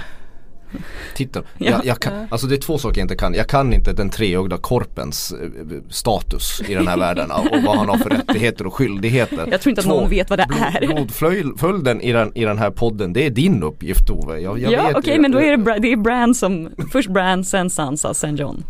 Titta, 1.16 1.40
Ja. 1.58 1.72
jag, 1.72 1.86
jag 1.86 2.00
kan, 2.00 2.28
alltså 2.30 2.48
det 2.48 2.56
är 2.56 2.60
två 2.62 2.78
saker 2.78 3.00
jag 3.02 3.06
inte 3.06 3.16
kan. 3.16 3.34
Jag 3.34 3.48
kan 3.48 3.74
inte 3.74 3.94
den 3.94 4.10
treögda 4.10 4.58
korpens 4.58 5.32
eh, 5.32 5.50
status 5.90 6.62
i 6.68 6.74
den 6.74 6.88
här 6.88 6.98
världen 6.98 7.32
och 7.32 7.46
vad 7.66 7.78
han 7.78 7.90
har 7.90 7.98
för 7.98 8.10
rättigheter 8.10 8.68
och 8.68 8.74
skyldigheter. 8.74 9.48
Jag 9.52 9.62
tror 9.62 9.70
inte 9.72 9.82
att 9.82 9.88
Två, 9.88 10.00
någon 10.00 10.10
vet 10.10 10.30
vad 10.30 10.40
det 10.40 10.46
Blod, 10.48 11.12
är. 11.22 11.42
blodföljden 11.44 12.02
i 12.02 12.12
den, 12.12 12.38
i 12.38 12.46
den 12.46 12.58
här 12.58 12.72
podden, 12.72 13.14
det 13.14 13.26
är 13.26 13.30
din 13.30 13.64
uppgift 13.64 14.10
Ove. 14.10 14.40
Jag, 14.40 14.60
jag 14.60 14.72
ja, 14.72 14.92
okej 14.96 15.14
ju- 15.14 15.22
men 15.22 15.32
då 15.32 15.42
är 15.42 15.58
det, 15.58 15.80
det 15.80 15.92
är 15.92 15.98
Bran 15.98 16.36
som, 16.36 16.70
först 16.92 17.10
Bran, 17.10 17.44
sen 17.44 17.70
Sansa, 17.70 18.14
sen 18.14 18.36
Jon. 18.36 18.64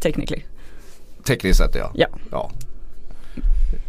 Technically. 0.00 0.42
Tekniskt 1.26 1.58
sett 1.58 1.74
ja. 1.74 1.90
Ja. 1.94 2.06
Ja, 2.30 2.50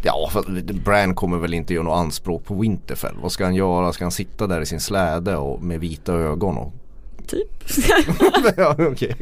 ja 0.03 0.29
att 0.35 0.47
Bran 0.85 1.15
kommer 1.15 1.37
väl 1.37 1.53
inte 1.53 1.73
göra 1.73 1.83
något 1.83 1.97
anspråk 1.97 2.45
på 2.45 2.55
Winterfell. 2.55 3.15
Vad 3.21 3.31
ska 3.31 3.43
han 3.43 3.55
göra? 3.55 3.93
Ska 3.93 4.05
han 4.05 4.11
sitta 4.11 4.47
där 4.47 4.61
i 4.61 4.65
sin 4.65 4.79
släde 4.79 5.35
och 5.35 5.61
med 5.63 5.79
vita 5.79 6.13
ögon? 6.13 6.57
Och... 6.57 6.73
Typ. 7.29 7.63
ja, 8.57 8.75
okej. 8.79 9.15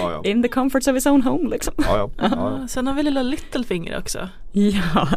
Ja, 0.00 0.10
ja. 0.12 0.20
In 0.24 0.42
the 0.42 0.48
comforts 0.48 0.86
of 0.88 0.94
his 0.94 1.06
own 1.06 1.22
home 1.22 1.50
liksom. 1.50 1.74
Ja, 1.76 1.84
ja. 1.96 2.10
ja, 2.18 2.28
ja. 2.30 2.58
Ja, 2.60 2.68
sen 2.68 2.86
har 2.86 2.94
vi 2.94 3.02
lilla 3.02 3.22
Littlefinger 3.22 3.98
också. 3.98 4.28
Ja. 4.52 5.08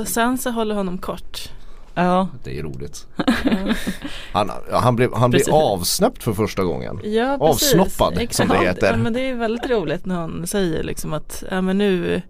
Och 0.00 0.08
sen 0.08 0.38
så 0.38 0.50
håller 0.50 0.74
honom 0.74 0.98
kort. 0.98 1.48
Ja, 1.94 2.28
Det 2.44 2.58
är 2.58 2.62
roligt. 2.62 3.06
Han, 4.32 4.50
han 4.72 4.96
blev, 4.96 5.14
han 5.14 5.30
blev 5.30 5.42
avsnäppt 5.50 6.22
för 6.22 6.32
första 6.32 6.64
gången. 6.64 7.00
ja. 7.04 7.36
Avsnoppad, 7.40 8.12
som 8.14 8.18
Exakt. 8.22 8.50
det 8.50 8.58
heter. 8.58 8.90
Ja, 8.90 8.96
men 8.96 9.12
det 9.12 9.20
är 9.20 9.34
väldigt 9.34 9.70
roligt 9.70 10.06
när 10.06 10.20
hon 10.20 10.46
säger 10.46 10.82
liksom 10.82 11.12
att 11.12 11.44
ja, 11.50 11.60
men 11.60 11.78
nu, 11.78 12.22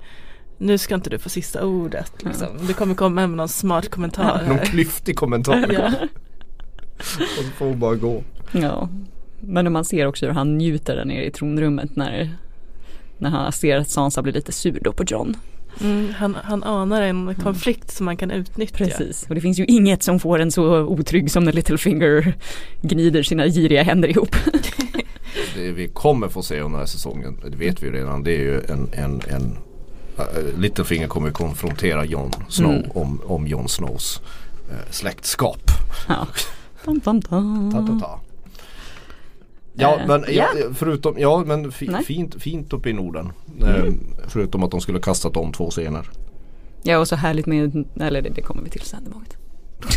nu 0.59 0.79
ska 0.79 0.94
inte 0.94 1.11
du 1.11 1.18
få 1.18 1.29
sista 1.29 1.64
ordet. 1.64 2.12
Liksom. 2.22 2.46
Du 2.66 2.74
kommer 2.74 2.94
komma 2.94 3.27
med 3.27 3.37
någon 3.37 3.48
smart 3.48 3.88
kommentar 3.90 4.42
Någon 4.46 4.59
här. 4.59 4.64
klyftig 4.64 5.16
kommentar. 5.16 5.66
Ja. 5.72 5.90
Och 6.98 7.05
så 7.05 7.42
får 7.57 7.66
hon 7.66 7.79
bara 7.81 7.94
gå. 7.94 8.22
Ja. 8.52 8.88
Men 9.40 9.72
man 9.72 9.84
ser 9.84 10.06
också 10.06 10.26
hur 10.26 10.32
han 10.32 10.58
njuter 10.58 10.96
där 10.96 11.04
nere 11.04 11.24
i 11.26 11.30
tronrummet 11.30 11.96
när, 11.96 12.30
när 13.18 13.30
han 13.30 13.52
ser 13.52 13.76
att 13.76 13.90
Sansa 13.90 14.22
blir 14.22 14.32
lite 14.32 14.52
sur 14.52 14.80
då 14.82 14.92
på 14.92 15.04
Jon. 15.06 15.37
Mm, 15.80 16.14
han, 16.14 16.37
han 16.42 16.62
anar 16.62 17.02
en 17.02 17.34
konflikt 17.34 17.90
som 17.90 18.04
man 18.04 18.16
kan 18.16 18.30
utnyttja. 18.30 18.76
Precis, 18.76 19.26
och 19.28 19.34
det 19.34 19.40
finns 19.40 19.58
ju 19.58 19.64
inget 19.64 20.02
som 20.02 20.20
får 20.20 20.38
en 20.38 20.50
så 20.50 20.80
otrygg 20.80 21.30
som 21.30 21.44
när 21.44 21.52
Littlefinger 21.52 22.34
gnider 22.82 23.22
sina 23.22 23.46
giriga 23.46 23.82
händer 23.82 24.08
ihop. 24.08 24.37
Det 25.54 25.72
vi 25.72 25.88
kommer 25.88 26.28
få 26.28 26.42
se 26.42 26.54
under 26.54 26.70
den 26.70 26.78
här 26.78 26.87
säsongen, 26.87 27.40
det 27.50 27.56
vet 27.56 27.82
vi 27.82 27.87
ju 27.87 27.92
redan, 27.92 28.22
det 28.24 28.32
är 28.32 28.38
ju 28.40 28.61
en, 28.61 28.88
en, 28.92 29.20
en 29.28 29.58
äh, 30.18 30.58
Littlefinger 30.58 31.08
kommer 31.08 31.26
ju 31.28 31.32
konfrontera 31.32 32.04
Jon 32.04 32.30
Snow 32.48 32.70
Mm. 32.72 32.90
om, 32.94 33.20
om 33.24 33.46
Jon 33.46 33.68
Snows 33.68 34.20
äh, 34.70 34.90
släktskap. 34.90 35.61
Ja. 36.08 36.26
Tam, 36.84 37.00
tam, 37.00 37.22
tam. 37.22 37.72
Ta, 37.72 37.87
ta, 37.87 38.00
ta. 38.06 38.20
Ja 39.79 39.99
Eh, 40.01 40.07
men 40.07 40.25
ja, 40.29 40.47
ja. 40.57 40.67
förutom, 40.75 41.19
ja 41.19 41.45
men 41.47 41.73
fint, 41.73 42.43
fint 42.43 42.73
uppe 42.73 42.91
i 42.91 42.93
Norden. 42.93 43.33
Eh, 43.62 43.93
förutom 44.29 44.62
att 44.62 44.71
de 44.71 44.81
skulle 44.81 45.01
kastat 45.01 45.37
om 45.37 45.53
två 45.53 45.71
scener. 45.71 46.11
Ja 46.83 46.99
och 46.99 47.09
så 47.09 47.17
härligt 47.17 47.47
med, 47.47 47.85
eller 48.01 48.23
det, 48.23 48.29
det 48.29 48.43
kommer 48.43 48.62
vi 48.62 48.71
till 48.71 48.83
sen. 48.83 49.14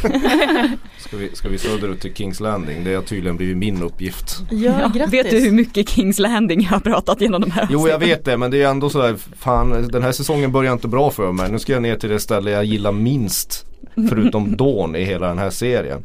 Ska 1.00 1.18
vi, 1.18 1.30
ska 1.34 1.50
vi 1.50 1.58
söderut 1.58 2.02
till 2.02 2.14
Kings 2.14 2.40
Landing? 2.40 2.84
Det 2.84 2.96
har 2.96 3.02
tydligen 3.02 3.38
blivit 3.38 3.58
min 3.58 3.84
uppgift. 3.84 4.38
Ja, 4.52 4.92
grattis. 4.96 5.14
vet 5.14 5.30
du 5.30 5.40
hur 5.40 5.52
mycket 5.52 5.90
Kings 5.90 6.20
Landing 6.20 6.62
jag 6.62 6.70
har 6.70 6.80
pratat 6.80 7.22
genom 7.22 7.42
de 7.42 7.52
här 7.52 7.68
Jo 7.72 7.88
jag 7.88 8.00
vet 8.00 8.26
det 8.26 8.38
men 8.38 8.52
det 8.52 8.62
är 8.62 8.70
ändå 8.70 8.90
så 8.90 9.02
här, 9.02 9.16
fan 9.36 9.88
den 9.92 10.04
här 10.04 10.12
säsongen 10.12 10.52
börjar 10.52 10.74
inte 10.74 10.88
bra 10.88 11.12
för 11.12 11.32
mig. 11.32 11.52
Nu 11.52 11.60
ska 11.60 11.74
jag 11.74 11.82
ner 11.82 11.96
till 11.96 12.10
det 12.10 12.20
ställe 12.20 12.52
jag 12.52 12.66
gillar 12.66 12.92
minst 12.92 13.66
förutom 14.10 14.56
Dawn 14.58 14.96
i 14.96 15.04
hela 15.04 15.28
den 15.28 15.38
här 15.38 15.50
serien. 15.50 16.04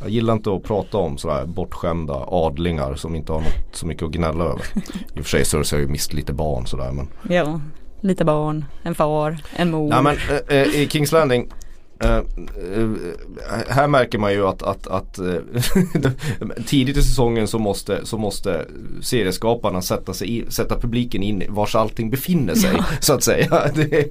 Jag 0.00 0.10
gillar 0.10 0.32
inte 0.32 0.54
att 0.54 0.62
prata 0.62 0.98
om 0.98 1.18
sådär 1.18 1.46
bortskämda 1.46 2.24
adlingar 2.26 2.94
som 2.94 3.14
inte 3.14 3.32
har 3.32 3.40
något 3.40 3.48
så 3.72 3.86
mycket 3.86 4.02
att 4.02 4.10
gnälla 4.10 4.44
över. 4.44 4.62
I 5.14 5.20
och 5.20 5.24
för 5.24 5.30
sig 5.30 5.44
Cersei 5.44 5.76
har 5.78 5.82
ju 5.82 5.88
mist 5.88 6.12
lite 6.12 6.32
barn 6.32 6.66
sådär 6.66 6.92
men. 6.92 7.08
Ja, 7.28 7.60
lite 8.00 8.24
barn, 8.24 8.64
en 8.82 8.94
far, 8.94 9.38
en 9.56 9.70
mor. 9.70 9.88
Nej 9.88 10.02
men 10.02 10.16
eh, 10.48 10.56
eh, 10.58 10.80
i 10.82 10.88
Kings 10.88 11.12
Landing 11.12 11.48
eh, 12.00 12.16
eh, 12.16 12.22
här 13.68 13.88
märker 13.88 14.18
man 14.18 14.32
ju 14.32 14.46
att, 14.46 14.62
att, 14.62 14.86
att 14.86 15.18
eh, 15.18 15.34
tidigt 16.66 16.96
i 16.96 17.02
säsongen 17.02 17.48
så 17.48 17.58
måste, 17.58 18.06
så 18.06 18.18
måste 18.18 18.66
serieskaparna 19.00 19.82
sätta, 19.82 20.14
sig 20.14 20.38
i, 20.38 20.44
sätta 20.48 20.80
publiken 20.80 21.22
in 21.22 21.42
vars 21.48 21.74
allting 21.74 22.10
befinner 22.10 22.54
sig 22.54 22.78
så 23.00 23.12
att 23.14 23.22
säga. 23.22 23.70
Det, 23.74 23.84
det, 23.84 24.10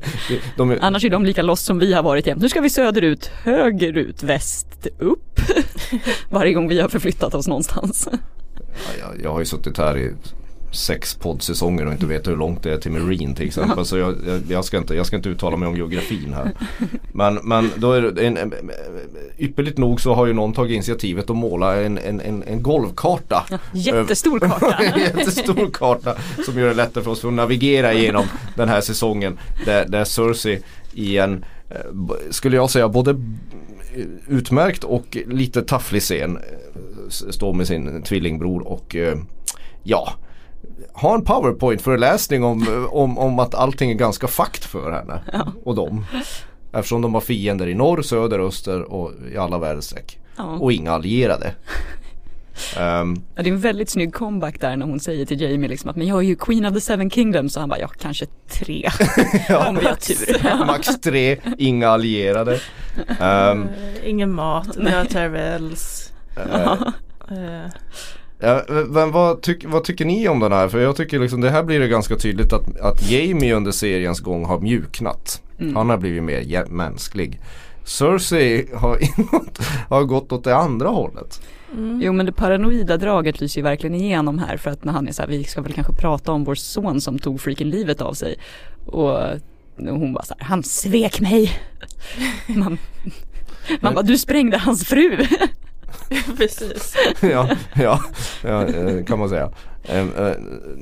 de, 0.58 0.72
är- 0.72 0.80
Annars 0.82 1.06
är 1.06 1.10
de 1.10 1.26
lika 1.26 1.42
lost 1.42 1.66
som 1.66 1.80
vi 1.80 1.94
har 1.94 2.04
varit 2.04 2.28
jämt. 2.28 2.42
Nu 2.42 2.50
ska 2.50 2.62
vi 2.62 2.70
söderut, 2.70 3.26
högerut, 3.26 4.24
väst, 4.24 4.88
upp. 5.00 5.40
Varje 6.30 6.54
gång 6.54 6.68
vi 6.68 6.80
har 6.80 6.90
förflyttat 6.90 7.34
oss 7.34 7.48
någonstans. 7.48 8.10
jag, 9.00 9.24
jag 9.24 9.32
har 9.32 9.40
ju 9.40 9.46
suttit 9.46 9.78
här 9.78 9.98
i 9.98 10.12
sex 10.76 11.16
poddsäsonger 11.16 11.86
och 11.86 11.92
inte 11.92 12.06
vet 12.06 12.28
hur 12.28 12.38
långt 12.38 12.64
det 12.64 12.74
är 12.74 12.78
till 12.78 12.92
Marine 12.92 13.36
till 13.36 13.48
exempel. 13.48 13.86
Så 13.86 13.98
jag, 13.98 14.16
jag, 14.28 14.42
jag, 14.50 14.66
ska 14.66 14.78
inte, 14.78 14.96
jag 14.96 15.06
ska 15.06 15.16
inte 15.16 15.30
uttala 15.30 15.58
mig 15.58 15.68
om 15.68 15.76
geografin 15.76 16.34
här. 16.34 16.52
Men, 17.12 17.40
men 17.44 17.72
då 17.76 17.92
är 17.92 18.02
det 18.02 18.28
en, 18.28 18.54
ypperligt 19.38 19.78
nog 19.78 20.02
så 20.02 20.14
har 20.14 20.26
ju 20.26 20.34
någon 20.34 20.54
tagit 20.54 20.74
initiativet 20.74 21.30
att 21.30 21.36
måla 21.36 21.82
en, 21.82 21.98
en, 21.98 22.22
en, 22.22 22.44
en 22.44 22.64
golvkarta. 22.64 23.46
Jättestor 23.74 24.40
karta. 24.40 24.84
jättestor 25.00 25.70
karta 25.74 26.16
som 26.46 26.60
gör 26.60 26.68
det 26.68 26.74
lättare 26.74 27.04
för 27.04 27.12
oss 27.12 27.26
att 27.26 27.34
navigera 27.34 27.94
igenom 27.94 28.26
den 28.56 28.70
här 28.70 28.82
säsongen. 28.82 29.40
Där, 29.66 29.86
där 29.86 30.04
Cersei 30.04 30.62
i 30.94 31.18
en, 31.18 31.46
eh, 31.70 31.78
skulle 32.30 32.56
jag 32.56 32.70
säga, 32.70 32.90
både 32.90 33.16
utmärkt 34.28 34.84
och 34.84 35.18
lite 35.28 35.62
tafflig 35.62 36.02
scen 36.02 36.38
eh, 36.38 37.10
står 37.10 37.54
med 37.54 37.68
sin 37.68 38.02
tvillingbror 38.02 38.68
och 38.68 38.96
eh, 38.96 39.18
ja, 39.84 40.14
ha 40.96 41.16
en 41.16 41.22
powerpoint-föreläsning 41.26 42.44
om, 42.44 42.88
om, 42.92 43.18
om 43.18 43.40
att 43.40 43.56
allting 43.56 43.90
är 43.92 43.96
ganska 43.96 44.28
fakt 44.28 44.66
för 44.66 44.92
henne 44.92 45.20
Ja. 45.34 45.48
och 45.66 45.76
dem. 45.76 46.06
Eftersom 46.74 47.02
de 47.02 47.14
har 47.14 47.22
fiender 47.22 47.68
i 47.68 47.74
norr, 47.74 48.02
söder, 48.02 48.40
öster 48.40 48.82
och 48.94 49.12
i 49.34 49.38
alla 49.38 49.58
väderstreck. 49.58 50.20
Ja. 50.38 50.44
Och 50.44 50.72
inga 50.74 50.92
allierade. 50.92 51.54
Ehm, 52.80 53.16
Ja, 53.36 53.44
det 53.44 53.50
är 53.50 53.54
en 53.54 53.60
väldigt 53.60 53.90
snygg 53.90 54.14
comeback 54.14 54.60
där 54.62 54.76
när 54.78 54.86
hon 54.86 55.00
säger 55.00 55.26
till 55.26 55.42
Jamie 55.42 55.70
liksom 55.70 55.90
att 55.90 55.96
men 55.96 56.08
jag 56.08 56.18
är 56.18 56.22
ju 56.22 56.36
Queen 56.36 56.66
of 56.66 56.74
the 56.74 56.82
Seven 56.82 57.10
Kingdoms 57.10 57.56
och 57.56 57.60
han 57.62 57.70
bara 57.70 57.80
ja 57.80 57.88
kanske 57.88 58.26
tre 58.52 58.90
om 59.68 59.76
vi 59.76 59.86
har 59.86 59.96
tur. 59.96 60.66
max 60.66 60.88
tre, 61.02 61.38
inga 61.58 61.90
allierade. 61.90 62.60
Eh, 63.20 63.56
ingen 64.04 64.32
mat, 64.34 64.78
några 64.78 65.06
Tyrells. 65.06 66.12
eh, 66.38 66.72
Eh, 67.32 67.70
Ja, 68.46 68.64
men 68.88 69.12
vad, 69.12 69.42
tyck, 69.42 69.66
vad 69.66 69.84
tycker 69.84 70.06
ni 70.06 70.28
om 70.28 70.40
den 70.40 70.52
här? 70.52 70.68
För 70.68 70.80
jag 70.80 70.96
tycker 70.96 71.20
liksom 71.20 71.42
det 71.42 71.50
här 71.50 71.64
blir 71.64 71.80
det 71.80 71.88
ganska 71.88 72.16
tydligt 72.16 72.54
att, 72.54 72.80
att 72.80 73.12
Jamie 73.12 73.56
under 73.56 73.72
seriens 73.72 74.20
gång 74.20 74.46
har 74.46 74.60
mjuknat. 74.60 75.42
Mm. 75.60 75.76
Han 75.76 75.90
har 75.90 75.98
blivit 75.98 76.24
mer 76.24 76.66
mänsklig. 76.66 77.40
Cersei 77.84 78.68
har, 78.76 78.98
inåt, 79.20 79.60
har 79.90 80.04
gått 80.04 80.32
åt 80.32 80.44
det 80.44 80.56
andra 80.56 80.90
hållet. 80.90 81.42
mm. 81.74 82.02
Jo 82.04 82.14
men 82.14 82.26
det 82.26 82.32
paranoida 82.32 82.98
draget 82.98 83.42
lyser 83.42 83.60
ju 83.60 83.64
verkligen 83.64 83.96
igenom 83.96 84.40
här 84.40 84.58
för 84.58 84.72
att 84.72 84.84
när 84.84 84.94
han 84.94 85.08
är 85.08 85.12
så 85.12 85.22
här, 85.22 85.30
vi 85.30 85.44
ska 85.44 85.62
väl 85.62 85.74
kanske 85.74 85.94
prata 85.94 86.32
om 86.32 86.44
vår 86.44 86.56
son 86.56 87.02
som 87.02 87.20
tog 87.20 87.42
freaking 87.42 87.70
livet 87.70 88.02
av 88.02 88.14
sig. 88.14 88.36
Och 88.86 89.20
hon 89.78 90.14
bara 90.14 90.24
så 90.24 90.36
här, 90.40 90.48
han 90.48 90.64
svek 90.64 91.20
mig. 91.20 91.52
Man, 92.48 92.78
man 93.82 93.94
bara, 93.94 94.04
du 94.04 94.18
sprängde 94.18 94.58
hans 94.58 94.86
fru. 94.86 95.18
Precis. 96.38 96.96
ja, 97.22 97.50
ja, 97.76 98.00
ja, 98.44 98.66
eh, 98.66 99.06
kan 99.06 99.20
man 99.20 99.30
säga. 99.30 99.52
Ehm, 99.88 100.12
eh, 100.18 100.34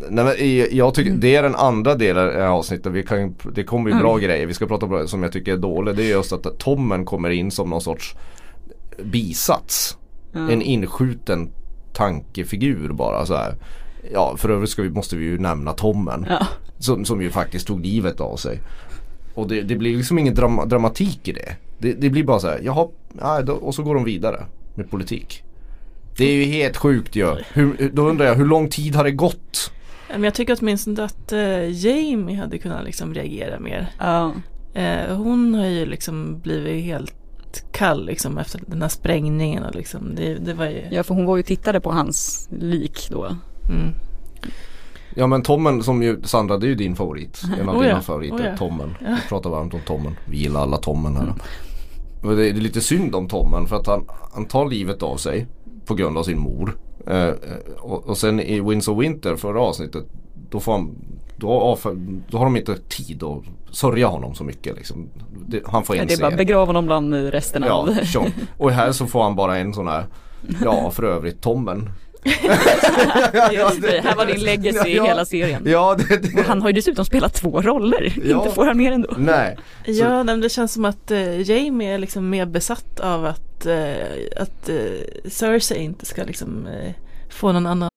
nej, 0.09 0.25
men 0.25 0.36
jag 0.77 0.93
tycker 0.93 1.12
det 1.12 1.36
är 1.36 1.43
den 1.43 1.55
andra 1.55 1.95
delen 1.95 2.38
i 2.39 2.41
avsnittet. 2.41 2.91
Vi 2.91 3.03
kan, 3.03 3.36
det 3.55 3.63
kommer 3.63 3.89
ju 3.89 3.99
bra 3.99 4.12
Mm. 4.13 4.23
grejer. 4.23 4.45
Vi 4.47 4.53
ska 4.53 4.65
prata 4.65 4.86
om 4.86 4.91
det 4.91 5.07
som 5.07 5.23
jag 5.23 5.31
tycker 5.31 5.53
är 5.53 5.57
dåligt. 5.57 5.95
Det 5.95 6.03
är 6.03 6.09
just 6.09 6.33
att 6.33 6.59
Tommen 6.59 7.05
kommer 7.05 7.29
in 7.29 7.51
som 7.51 7.69
någon 7.69 7.81
sorts 7.81 8.15
bisats. 9.03 9.97
Ja. 10.31 10.51
En 10.51 10.62
inskjuten 10.62 11.51
tankefigur 11.93 12.89
bara 12.89 13.25
så 13.25 13.36
här. 13.36 13.55
Ja 14.13 14.38
för 14.38 14.49
övrigt 14.49 14.69
ska 14.69 14.81
vi, 14.81 14.89
måste 14.89 15.15
vi 15.15 15.25
ju 15.25 15.39
nämna 15.39 15.73
Tommen. 15.73 16.25
Ja. 16.29 16.47
Som, 16.79 17.05
som 17.05 17.21
ju 17.21 17.29
faktiskt 17.29 17.67
tog 17.67 17.86
livet 17.86 18.19
av 18.19 18.36
sig. 18.36 18.59
Och 19.33 19.47
det, 19.47 19.62
det 19.62 19.75
blir 19.75 19.97
liksom 19.97 20.19
ingen 20.19 20.36
drama, 20.36 20.65
dramatik 20.65 21.27
i 21.27 21.31
det. 21.31 21.55
det. 21.77 21.93
Det 21.93 22.09
blir 22.09 22.23
bara 22.23 22.39
så 22.39 22.47
här, 22.47 22.59
jaha, 22.63 22.88
och 23.62 23.75
så 23.75 23.83
går 23.83 23.95
de 23.95 24.03
vidare 24.03 24.45
med 24.75 24.89
politik. 24.89 25.43
Det 26.17 26.25
är 26.25 26.33
ju 26.33 26.43
helt 26.43 26.77
sjukt 26.77 27.15
ju. 27.15 27.36
Hur, 27.53 27.91
då 27.93 28.09
undrar 28.09 28.25
jag, 28.25 28.36
hur 28.36 28.45
lång 28.45 28.69
tid 28.69 28.95
har 28.95 29.03
det 29.03 29.12
gått? 29.12 29.71
Men 30.09 30.23
jag 30.23 30.33
tycker 30.33 30.57
åtminstone 30.62 31.03
att 31.03 31.31
eh, 31.31 31.86
Jamie 31.86 32.38
hade 32.38 32.57
kunnat 32.57 32.83
liksom 32.83 33.13
reagera 33.13 33.59
mer. 33.59 33.88
Ja. 33.99 34.33
Eh, 34.73 35.15
hon 35.15 35.55
har 35.55 35.65
ju 35.65 35.86
liksom 35.86 36.39
blivit 36.39 36.83
helt 36.83 37.15
kall 37.71 38.05
liksom 38.05 38.38
efter 38.38 38.62
den 38.67 38.81
här 38.81 38.89
sprängningen 38.89 39.63
och 39.63 39.75
liksom 39.75 40.15
det, 40.15 40.36
det 40.36 40.53
var 40.53 40.65
ju 40.65 40.81
ja 40.91 41.03
för 41.03 41.15
hon 41.15 41.25
var 41.25 41.38
ju 41.38 41.43
tittade 41.43 41.79
på 41.79 41.91
hans 41.91 42.47
lik 42.59 43.07
då. 43.09 43.25
mm. 43.69 43.93
Ja 45.15 45.27
men 45.27 45.41
Tommen 45.43 45.83
som 45.83 46.03
ju, 46.03 46.21
Sandra 46.23 46.57
det 46.57 46.65
är 46.65 46.69
ju 46.69 46.75
din 46.75 46.95
favorit. 46.95 47.41
En 47.59 47.69
av 47.69 47.75
Oh 47.75 47.81
dina 47.81 47.93
ja, 47.93 48.01
favoriter, 48.01 48.38
oh 48.38 48.45
ja. 48.45 48.57
Tommen. 48.57 48.95
Ja. 49.01 49.17
Vi 49.23 49.29
pratar 49.29 49.49
varmt 49.49 49.73
om 49.73 49.79
Tommen. 49.81 50.15
Vi 50.25 50.38
gillar 50.38 50.62
alla 50.62 50.77
Tommen 50.77 51.15
här. 51.15 51.23
Men 51.23 51.36
det 52.23 52.49
är 52.49 52.53
lite 52.53 52.81
synd 52.81 53.15
om 53.15 53.27
Tommen 53.27 53.67
för 53.67 53.75
att 53.75 53.88
han, 53.88 54.05
han 54.33 54.45
tar 54.45 54.65
livet 54.69 55.03
av 55.03 55.17
sig 55.17 55.47
på 55.86 55.93
grund 55.95 56.17
av 56.17 56.23
sin 56.23 56.39
mor. 56.39 56.77
Eh, 57.07 57.27
eh, 57.27 57.33
och, 57.79 58.05
och 58.09 58.17
sen 58.17 58.39
i 58.39 58.59
Winds 58.62 58.88
of 58.88 58.99
Winter 58.99 59.36
förra 59.36 59.62
avsnittet 59.62 60.05
då, 60.49 60.59
får 60.59 60.71
han, 60.71 60.95
då, 61.38 61.77
då 62.29 62.38
har 62.38 62.45
de 62.45 62.57
inte 62.57 62.77
tid 62.77 63.23
att 63.23 63.43
sörja 63.75 64.07
honom 64.07 64.36
så 64.36 64.43
mycket. 64.43 64.75
Liksom. 64.75 65.09
Det, 65.47 65.62
han 65.65 65.83
får 65.83 65.95
Ja, 65.95 66.01
en 66.01 66.07
det 66.07 66.13
är 66.13 66.19
bara 66.19 66.29
scen. 66.29 66.38
begrava 66.38 66.65
honom 66.65 66.86
bland 66.86 67.13
resten 67.13 67.63
Ja, 67.67 67.73
av. 68.17 68.25
Och 68.57 68.71
här 68.71 68.91
så 68.91 69.05
får 69.05 69.23
han 69.23 69.36
bara 69.36 69.57
en 69.57 69.73
sån 69.73 69.88
här 69.88 70.05
Ja 70.63 70.91
för 70.91 71.03
övrigt 71.03 71.41
Tommen. 71.41 71.89
Just 73.53 73.81
det, 73.81 74.01
här 74.03 74.15
var 74.15 74.25
din 74.25 74.39
legacy 74.43 74.89
i 74.89 74.95
Ja. 74.95 75.05
hela 75.05 75.25
serien. 75.25 75.63
Ja 75.65 75.95
det, 75.95 76.17
det. 76.17 76.39
Och 76.39 76.45
han 76.45 76.62
har 76.62 76.69
ju 76.69 76.73
dessutom 76.73 77.05
spelat 77.05 77.33
två 77.33 77.62
roller, 77.62 78.13
Ja. 78.23 78.38
inte 78.43 78.55
får 78.55 78.65
han 78.65 78.77
mer 78.77 78.91
ändå. 78.91 79.13
Nej. 79.17 79.57
Ja, 79.86 80.09
nej, 80.09 80.23
men 80.23 80.41
det 80.41 80.49
känns 80.49 80.73
som 80.73 80.86
att 80.86 81.12
eh, 81.12 81.41
Jamie 81.51 81.93
är 81.93 81.97
liksom 81.97 82.29
mer 82.29 82.45
besatt 82.45 82.99
av 82.99 83.25
att, 83.25 83.65
eh, 83.65 83.95
att 84.38 84.69
eh, 84.69 85.29
Cersei 85.29 85.77
inte 85.83 86.05
ska 86.05 86.23
liksom 86.23 86.67
eh, 86.67 86.91
få 87.29 87.51
någon 87.51 87.65
annan 87.65 87.89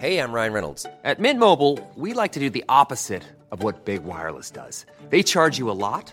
Hey, 0.00 0.18
I'm 0.18 0.32
Ryan 0.32 0.52
Reynolds. 0.52 0.86
At 1.04 1.18
Mint 1.20 1.38
Mobile, 1.38 1.78
we 1.96 2.12
like 2.22 2.32
to 2.34 2.40
do 2.40 2.50
the 2.50 2.64
opposite 2.68 3.22
of 3.50 3.62
what 3.62 3.84
Big 3.84 4.00
Wireless 4.04 4.50
does. 4.50 4.86
They 5.10 5.22
charge 5.22 5.60
you 5.60 5.70
a 5.70 5.74
lot, 5.74 6.12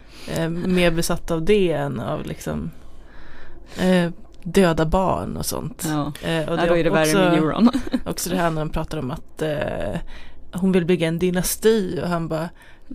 Eh, 0.27 0.49
mer 0.49 0.91
besatt 0.91 1.31
av 1.31 1.45
det 1.45 1.71
än 1.71 1.99
av 1.99 2.25
liksom 2.25 2.71
eh, 3.79 4.11
döda 4.43 4.85
barn 4.85 5.37
och 5.37 5.45
sånt. 5.45 5.87
Ja. 5.89 5.99
Eh, 6.29 6.49
och 6.49 6.57
Ja, 6.59 6.65
då 6.67 6.77
är 6.77 6.83
det 6.83 6.89
värre 6.89 7.13
med 7.29 7.33
Euron. 7.33 7.69
Också 8.05 8.29
det 8.29 8.35
här 8.37 8.49
när 8.49 8.61
de 8.61 8.69
pratar 8.69 8.97
om 8.97 9.11
att 9.11 9.41
eh, 9.41 9.99
hon 10.53 10.71
vill 10.71 10.85
bygga 10.85 11.07
en 11.07 11.19
dynasti 11.19 11.99
och 12.03 12.09
han 12.09 12.27
bara 12.27 12.49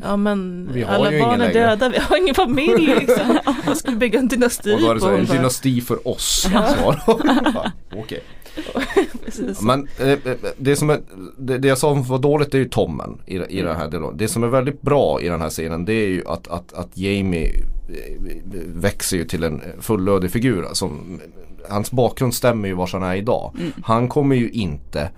Ja 0.05 0.17
men 0.17 0.69
Vi 0.73 0.85
alla 0.85 1.11
barn 1.11 1.41
är 1.41 1.47
längre." 1.47 1.53
döda, 1.53 1.89
vi 1.89 1.99
har 1.99 2.17
ingen 2.17 2.35
familj 2.35 2.87
liksom. 3.01 3.39
Jag 3.67 3.77
skulle 3.77 3.97
bygga 3.97 4.19
en 4.19 4.29
dynasti 4.29 4.75
Och 4.75 4.81
då 4.81 4.91
är 4.91 4.95
det 4.95 5.01
så 5.01 5.09
här, 5.11 5.19
en 5.19 5.25
dynasti 5.25 5.81
för 5.81 6.09
oss. 6.09 6.49
Ja, 6.53 6.97
Okej. 7.07 7.73
precis. 7.93 8.36
Men 9.63 9.89
eh, 10.01 10.11
eh, 10.11 10.19
det 10.57 10.77
som 10.77 10.91
är, 10.91 11.01
det, 11.39 11.59
det 11.59 11.69
jag 11.69 11.79
sa 11.79 11.95
var 11.95 12.19
dåligt 12.19 12.53
det 12.53 12.59
är 12.59 12.63
ju 12.63 12.69
Tommen 12.69 13.19
i, 13.27 13.37
i 13.37 13.63
den 13.63 13.77
här 13.77 13.89
delen. 13.89 14.17
Det 14.17 14.29
som 14.29 14.43
är 14.43 14.49
väldigt 14.49 14.83
bra 14.83 15.21
i 15.21 15.29
den 15.29 15.41
här 15.41 15.51
scenen 15.51 15.85
det 15.85 15.93
är 15.93 16.09
ju 16.09 16.23
att, 16.27 16.49
att, 16.49 16.73
att 16.73 16.97
Jamie 16.97 17.65
eh, 17.89 18.33
växer 18.67 19.17
ju 19.17 19.25
till 19.25 19.45
en 19.45 19.63
fullödig 19.81 20.31
figur. 20.31 20.67
Som, 20.73 21.21
hans 21.69 21.91
bakgrund 21.91 22.35
stämmer 22.35 22.69
ju 22.69 22.75
var 22.75 22.91
han 22.93 23.03
är 23.03 23.15
idag. 23.15 23.53
Han 23.85 24.09
kommer 24.09 24.37
ju 24.37 24.51
inte 24.51 25.11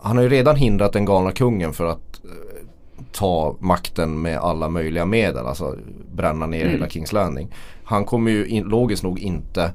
Han 0.00 0.16
har 0.16 0.24
ju 0.24 0.28
redan 0.28 0.56
hindrat 0.56 0.92
den 0.92 1.04
galna 1.04 1.32
kungen 1.32 1.72
för 1.72 1.86
att 1.86 2.24
eh, 2.24 2.66
ta 3.12 3.56
makten 3.58 4.22
med 4.22 4.38
alla 4.38 4.68
möjliga 4.68 5.06
medel. 5.06 5.46
Alltså 5.46 5.76
bränna 6.14 6.46
ner 6.46 6.66
hela 6.66 6.88
Kings 6.88 7.12
Landing. 7.12 7.54
Han 7.84 8.04
kommer 8.04 8.30
ju 8.30 8.46
in, 8.46 8.64
logiskt 8.64 9.02
nog 9.02 9.18
inte 9.18 9.72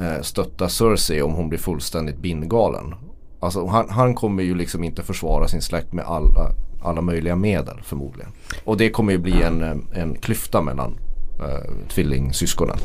eh, 0.00 0.22
stötta 0.22 0.68
Cersei 0.68 1.22
om 1.22 1.32
hon 1.34 1.48
blir 1.48 1.58
fullständigt 1.58 2.18
bindgalen. 2.18 2.94
Alltså 3.40 3.66
han, 3.66 3.90
han 3.90 4.14
kommer 4.14 4.42
ju 4.42 4.54
liksom 4.54 4.84
inte 4.84 5.02
försvara 5.02 5.48
sin 5.48 5.62
släkt 5.62 5.92
med 5.92 6.04
alla, 6.04 6.50
alla 6.84 7.00
möjliga 7.00 7.36
medel 7.36 7.80
förmodligen. 7.84 8.30
Och 8.64 8.76
det 8.76 8.90
kommer 8.90 9.12
ju 9.12 9.18
bli 9.18 9.42
en, 9.42 9.86
en 9.94 10.14
klyfta 10.14 10.62
mellan 10.62 10.98
eh, 11.40 11.88
tvillingsyskonen. 11.88 12.76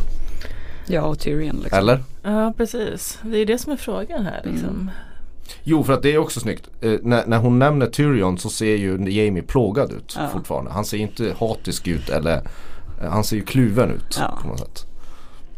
Ja 0.87 1.01
och 1.01 1.19
Tyrion 1.19 1.55
liksom. 1.55 1.77
Eller? 1.79 2.03
Ja 2.23 2.53
precis, 2.57 3.19
det 3.23 3.37
är 3.37 3.45
det 3.45 3.57
som 3.57 3.71
är 3.71 3.77
frågan 3.77 4.23
här 4.25 4.41
liksom. 4.43 4.91
Jo 5.63 5.83
för 5.83 5.93
att 5.93 6.01
det 6.01 6.13
är 6.13 6.17
också 6.17 6.39
snyggt. 6.39 6.69
Eh, 6.81 6.93
när, 7.03 7.25
när 7.25 7.37
hon 7.37 7.59
nämner 7.59 7.85
Tyrion 7.87 8.37
så 8.37 8.49
ser 8.49 8.75
ju 8.75 9.09
Jamie 9.09 9.43
plågad 9.43 9.91
ut 9.91 10.15
Ja. 10.19 10.27
fortfarande. 10.33 10.71
Han 10.71 10.85
ser 10.85 10.97
inte 10.97 11.35
hatisk 11.39 11.87
ut 11.87 12.09
eller 12.09 12.35
eh, 13.01 13.09
han 13.11 13.23
ser 13.23 13.35
ju 13.35 13.41
kluven 13.41 13.91
ut 13.91 14.17
Ja. 14.19 14.39
på 14.41 14.47
något 14.47 14.59
sätt. 14.59 14.85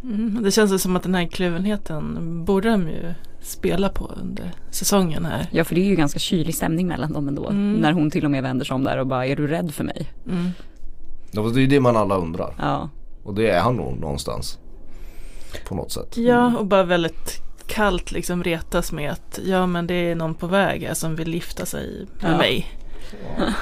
Mm, 0.03 0.43
det 0.43 0.51
känns 0.51 0.81
som 0.81 0.95
att 0.95 1.03
den 1.03 1.15
här 1.15 1.25
kluvenheten 1.27 2.45
borde 2.45 2.69
de 2.69 2.87
ju 2.89 3.13
spela 3.41 3.89
på 3.89 4.05
under 4.21 4.51
säsongen 4.71 5.25
här. 5.25 5.47
Ja 5.51 5.63
för 5.63 5.75
det 5.75 5.81
är 5.81 5.85
ju 5.85 5.95
ganska 5.95 6.19
kylig 6.19 6.55
stämning 6.55 6.87
mellan 6.87 7.13
dem 7.13 7.27
ändå. 7.27 7.49
Mm. 7.49 7.73
När 7.73 7.91
hon 7.91 8.11
till 8.11 8.25
och 8.25 8.31
med 8.31 8.43
vänder 8.43 8.65
sig 8.65 8.75
om 8.75 8.83
där 8.83 8.97
och 8.97 9.07
bara, 9.07 9.25
är 9.25 9.35
du 9.35 9.47
rädd 9.47 9.71
för 9.73 9.83
mig? 9.83 10.11
Mm. 10.27 10.49
Ja, 11.31 11.41
Det 11.41 11.59
är 11.59 11.61
ju 11.61 11.67
det 11.67 11.79
man 11.79 11.97
alla 11.97 12.15
undrar. 12.17 12.53
Ja. 12.59 12.89
Och 13.23 13.33
det 13.33 13.49
är 13.49 13.59
han 13.61 13.75
nog 13.75 13.99
någonstans. 13.99 14.59
På 15.67 15.75
något 15.75 15.91
sätt. 15.91 16.17
Ja 16.17 16.57
och 16.57 16.65
bara 16.65 16.83
väldigt 16.83 17.41
kallt 17.67 18.11
liksom 18.11 18.43
retas 18.43 18.91
med 18.91 19.11
att 19.11 19.39
ja 19.45 19.65
men 19.65 19.87
det 19.87 19.93
är 19.93 20.15
någon 20.15 20.35
på 20.35 20.47
väg 20.47 20.83
här 20.83 20.93
som 20.93 21.15
vill 21.15 21.33
gifta 21.33 21.65
sig 21.65 22.07
med 22.21 22.31
Ja. 22.33 22.37
mig. 22.37 22.65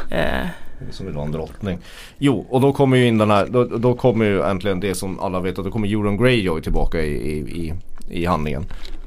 Eh, 0.09 0.47
som 0.91 1.05
vill 1.05 1.15
vara 1.15 1.25
en 1.25 1.31
drottning. 1.31 1.79
Jo, 2.17 2.45
och 2.49 2.61
då 2.61 2.73
kommer 2.73 2.97
ju 2.97 3.07
in 3.07 3.17
den 3.17 3.29
här, 3.29 3.47
då, 3.47 3.63
då 3.63 3.93
kommer 3.93 4.25
ju 4.25 4.41
äntligen 4.41 4.79
det 4.79 4.95
som 4.95 5.19
alla 5.19 5.39
vet 5.39 5.59
att 5.59 5.65
då 5.65 5.71
kommer 5.71 5.87
Euron 5.87 6.17
Greyjoy 6.17 6.61
tillbaka 6.61 7.01
i, 7.01 7.13
i, 7.13 7.37
i, 7.39 7.73
i 8.09 8.25
handlingen. 8.25 8.65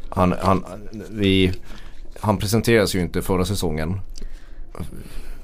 Han, 0.08 0.34
han, 0.40 0.64
vi, 1.10 1.52
han 2.20 2.36
presenterades 2.38 2.94
ju 2.94 3.00
inte 3.00 3.22
förra 3.22 3.44
säsongen. 3.44 4.00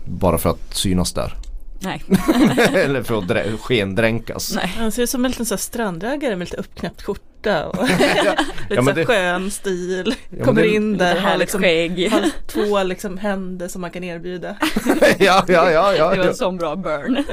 Bara 0.05 0.39
för 0.39 0.51
att 0.51 0.75
synas 0.75 1.13
där. 1.13 1.35
Nej. 1.81 2.03
Eller 2.75 3.03
för 3.03 3.19
att 3.19 3.25
drä- 3.25 3.57
skendränkas. 3.59 4.53
Nej. 4.55 4.75
Han 4.79 4.93
ser 4.93 5.03
ut 5.03 5.11
som 5.11 5.25
en 5.25 5.31
liten 5.31 5.47
så 5.47 5.55
här 5.55 5.59
strandägare 5.59 6.37
med 6.37 6.47
lite 6.47 6.57
uppknäppt 6.57 7.03
skjorta 7.03 7.67
och 7.69 7.83
lite 7.89 8.35
Ja, 8.69 8.83
så 8.85 8.93
det- 8.93 9.07
skön 9.07 9.51
stil. 9.51 10.15
men 10.31 10.45
Kommer 10.45 10.63
det- 10.63 10.69
in 10.69 10.97
där, 10.99 11.15
har 11.15 11.21
härligt 11.21 11.41
liksom 11.41 11.61
skägg. 11.63 12.11
har 12.13 12.23
två 12.47 12.83
liksom 12.83 13.19
händer 13.19 13.69
som 13.69 13.81
man 13.81 13.91
kan 13.91 14.05
erbjuda. 14.05 14.57
ja, 15.19 15.45
ja, 15.49 15.71
ja, 15.71 15.95
ja. 15.95 16.11
Det 16.11 16.17
var 16.17 16.25
ja. 16.25 16.31
en 16.31 16.35
sån 16.35 16.57
bra 16.57 16.77
burn. 16.77 17.25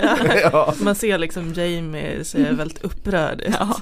ja. 0.52 0.74
Man 0.82 0.96
ser 0.96 1.18
liksom 1.18 1.54
Jamie 1.54 2.24
se 2.24 2.52
väldigt 2.52 2.84
upprörd 2.84 3.42
ut. 3.42 3.56
Ja. 3.60 3.76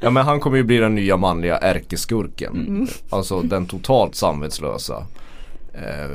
Ja 0.00 0.10
men 0.10 0.24
han 0.24 0.40
kommer 0.40 0.56
ju 0.56 0.62
bli 0.62 0.76
den 0.78 0.94
nya 0.94 1.16
manliga 1.16 1.58
ärkeskurken. 1.58 2.52
Mm. 2.68 2.86
Alltså 3.10 3.40
den 3.42 3.66
totalt 3.66 4.14
samvetslösa. 4.14 5.06
Eh, 5.74 6.10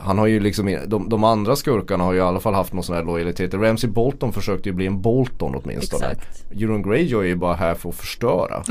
han 0.00 0.18
har 0.18 0.26
ju 0.26 0.40
liksom, 0.40 0.78
de, 0.86 1.08
de 1.08 1.24
andra 1.24 1.56
skurkarna 1.56 2.04
har 2.04 2.12
ju 2.12 2.18
i 2.18 2.22
alla 2.22 2.40
fall 2.40 2.54
haft 2.54 2.72
någon 2.72 2.82
sån 2.84 2.96
här 2.96 3.04
lojalitet. 3.04 3.54
Ramsey 3.54 3.90
Bolton 3.90 4.32
försökte 4.32 4.68
ju 4.68 4.72
bli 4.74 4.86
en 4.86 5.00
Bolton 5.02 5.54
åtminstone. 5.64 6.06
Exakt. 6.06 6.44
Euron 6.52 6.82
Greyjoy 6.82 7.24
är 7.24 7.28
ju 7.28 7.36
bara 7.36 7.54
här 7.54 7.74
för 7.74 7.88
att 7.88 7.94
förstöra. 7.94 8.62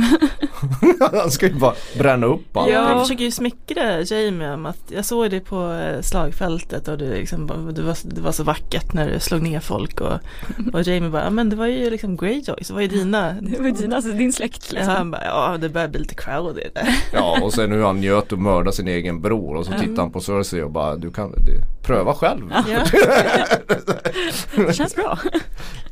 han 1.22 1.32
ska 1.32 1.48
ju 1.48 1.54
bara 1.54 1.74
bränna 1.98 2.28
upp 2.28 2.58
allt. 2.58 2.70
Ja, 2.70 2.74
Ja. 2.80 2.90
jag 2.92 3.02
försöker 3.02 3.24
ju 3.24 3.32
smickra 3.32 4.02
Jamie 4.02 4.54
om 4.54 4.66
att 4.66 4.84
jag 4.88 5.06
såg 5.06 5.32
det 5.32 5.40
på 5.40 5.74
eh, 5.74 6.02
slagfältet 6.02 6.88
och 6.88 6.98
det, 6.98 7.06
liksom, 7.10 7.48
det, 7.76 7.82
var, 7.82 7.96
det 8.16 8.22
var 8.22 8.32
så 8.32 8.44
vackert 8.44 8.94
när 8.94 9.12
du 9.12 9.20
slog 9.20 9.42
ner 9.42 9.60
folk 9.60 10.02
och, 10.02 10.14
och 10.74 10.82
Jamie 10.82 11.10
bara, 11.10 11.24
"Ja, 11.24 11.30
men 11.30 11.50
det 11.50 11.56
var 11.56 11.68
ju 11.68 11.90
liksom 11.90 12.18
Greyjoy, 12.18 12.64
så 12.64 12.74
var 12.74 12.82
ju 12.82 12.88
dina 12.88 13.32
Det 13.42 13.62
var 13.62 13.70
dina, 13.70 13.96
alltså 13.96 14.12
din 14.12 14.34
släkt 14.34 14.70
Ja, 14.74 14.78
liksom. 14.80 14.96
han 14.96 15.12
bara, 15.12 15.26
ja 15.26 15.58
det 15.62 15.70
börjar 15.70 15.88
bli 15.88 16.00
lite 16.00 16.16
crowded. 16.16 16.72
Ja 17.14 17.40
och 17.44 17.54
sen 17.54 17.72
hur 17.72 17.84
han 17.84 18.00
njöt 18.00 18.32
och 18.32 18.40
mördade 18.40 18.72
sin 18.76 18.88
egen 18.88 19.22
bror 19.22 19.56
och 19.56 19.66
så 19.66 19.72
tittar 19.72 20.02
han 20.02 20.12
på 20.12 20.22
Cersei 20.30 20.62
och 20.62 20.72
bara 20.72 20.96
du 20.96 21.12
kan 21.12 21.32
det, 21.32 21.84
pröva 21.84 22.14
själv. 22.14 22.54
Ja. 22.70 22.86
Det 24.68 24.74
känns 24.74 24.96
bra. 24.96 25.20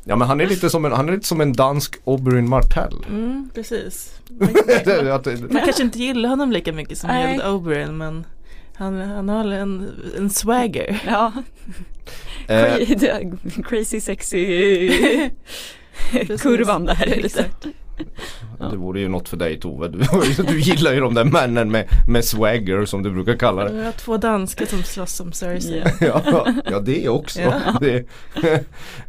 Ja 0.03 0.15
men 0.15 0.27
han 0.27 0.41
är 0.41 0.45
lite 0.47 0.69
som 0.69 0.85
en, 0.85 0.91
han 0.91 1.09
är 1.09 1.13
lite 1.13 1.27
som 1.27 1.41
en 1.41 1.53
dansk 1.53 1.95
Oberyn 2.03 2.49
Martell. 2.49 3.05
Mm, 3.09 3.49
precis. 3.55 4.19
Man, 4.29 4.53
det- 4.85 5.51
man 5.51 5.61
kanske 5.65 5.83
inte 5.83 5.99
gillar 5.99 6.29
honom 6.29 6.51
lika 6.51 6.73
mycket 6.73 6.97
som 6.97 7.07
Nej. 7.09 7.31
gillade 7.31 7.49
Oberyn 7.51 7.97
men 7.97 8.25
han, 8.75 9.01
han 9.01 9.29
har 9.29 9.45
en, 9.51 9.89
en 10.17 10.29
swagger. 10.29 11.03
Ja. 11.07 11.31
eh, 12.47 12.75
Cra- 12.77 13.63
Crazy 13.69 14.01
sexy 14.01 14.45
kurvan 16.39 16.85
där 16.85 17.29
Det 18.71 18.77
vore 18.77 18.99
ju 18.99 19.07
något 19.07 19.29
för 19.29 19.37
dig 19.37 19.59
Tove. 19.59 19.87
Du, 19.87 19.97
du 20.47 20.59
gillar 20.59 20.93
ju 20.93 20.99
de 20.99 21.13
där 21.13 21.23
männen 21.23 21.71
med, 21.71 21.85
med 22.07 22.25
swagger 22.25 22.85
som 22.85 23.03
du 23.03 23.11
brukar 23.11 23.35
kalla 23.35 23.63
det. 23.63 23.77
Jag 23.77 23.85
har 23.85 23.91
två 23.91 24.17
danskar 24.17 24.65
som 24.65 24.83
slåss 24.83 25.11
som 25.15 25.31
Cersei. 25.31 25.83
Ja. 25.99 26.21
Ja, 26.25 26.53
ja 26.71 26.79
det 26.79 27.09
också. 27.09 27.41
Ja. 27.41 27.53
Det, 27.81 28.05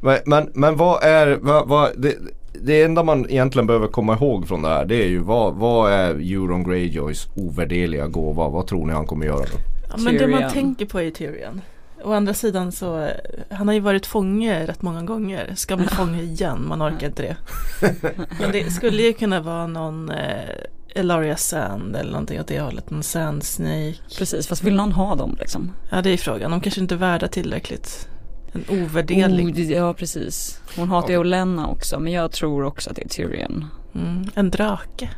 men, 0.00 0.18
men, 0.26 0.50
men 0.54 0.76
vad 0.76 1.02
är, 1.02 1.38
vad, 1.40 1.68
vad, 1.68 1.90
det, 1.96 2.14
det 2.52 2.82
enda 2.82 3.02
man 3.02 3.30
egentligen 3.30 3.66
behöver 3.66 3.86
komma 3.86 4.14
ihåg 4.14 4.48
från 4.48 4.62
det 4.62 4.68
här 4.68 4.84
det 4.84 5.02
är 5.02 5.08
ju 5.08 5.18
vad, 5.18 5.54
vad 5.54 5.92
är 5.92 6.14
Euron 6.14 6.64
Greyjoys 6.64 7.28
ovärderliga 7.36 8.06
gåva? 8.06 8.48
Vad 8.48 8.66
tror 8.66 8.86
ni 8.86 8.92
han 8.92 9.06
kommer 9.06 9.26
göra 9.26 9.38
då? 9.38 9.58
Ja, 9.88 9.94
men 9.98 10.14
det 10.14 10.26
man 10.26 10.38
Tyrion. 10.38 10.52
tänker 10.52 10.86
på 10.86 11.00
är 11.00 11.10
Tyrion. 11.10 11.60
Å 12.04 12.12
andra 12.12 12.34
sidan 12.34 12.72
så, 12.72 13.10
han 13.50 13.68
har 13.68 13.74
ju 13.74 13.80
varit 13.80 14.06
fånge 14.06 14.66
rätt 14.66 14.82
många 14.82 15.02
gånger. 15.02 15.52
Ska 15.56 15.76
bli 15.76 15.86
fånge 15.86 16.22
igen, 16.22 16.64
man 16.68 16.82
orkar 16.82 17.06
inte 17.06 17.22
det. 17.22 17.36
Men 18.40 18.52
det 18.52 18.70
skulle 18.70 19.02
ju 19.02 19.12
kunna 19.12 19.40
vara 19.40 19.66
någon 19.66 20.10
eh, 20.10 20.50
Elaria 20.94 21.36
Sand 21.36 21.96
eller 21.96 22.10
någonting 22.10 22.40
åt 22.40 22.46
det 22.46 22.60
hållet. 22.60 22.90
Någon 22.90 23.02
Sand 23.02 23.44
Snake. 23.44 23.98
Precis, 24.18 24.46
fast 24.46 24.64
vill 24.64 24.74
någon 24.74 24.92
ha 24.92 25.14
dem 25.14 25.36
liksom? 25.40 25.72
Ja 25.90 26.02
det 26.02 26.10
är 26.10 26.16
frågan, 26.16 26.50
de 26.50 26.60
kanske 26.60 26.80
inte 26.80 26.94
är 26.94 26.98
värda 26.98 27.28
tillräckligt. 27.28 28.08
En 28.52 28.64
ovärderlig. 28.68 29.54
Oh, 29.54 29.72
ja 29.72 29.94
precis. 29.94 30.60
Hon 30.76 30.88
hatar 30.88 31.10
ju 31.10 31.18
Olenna 31.18 31.68
också 31.68 32.00
men 32.00 32.12
jag 32.12 32.32
tror 32.32 32.64
också 32.64 32.90
att 32.90 32.96
det 32.96 33.04
är 33.04 33.08
Tyrion. 33.08 33.66
Mm, 33.94 34.24
en 34.34 34.50
drake. 34.50 35.10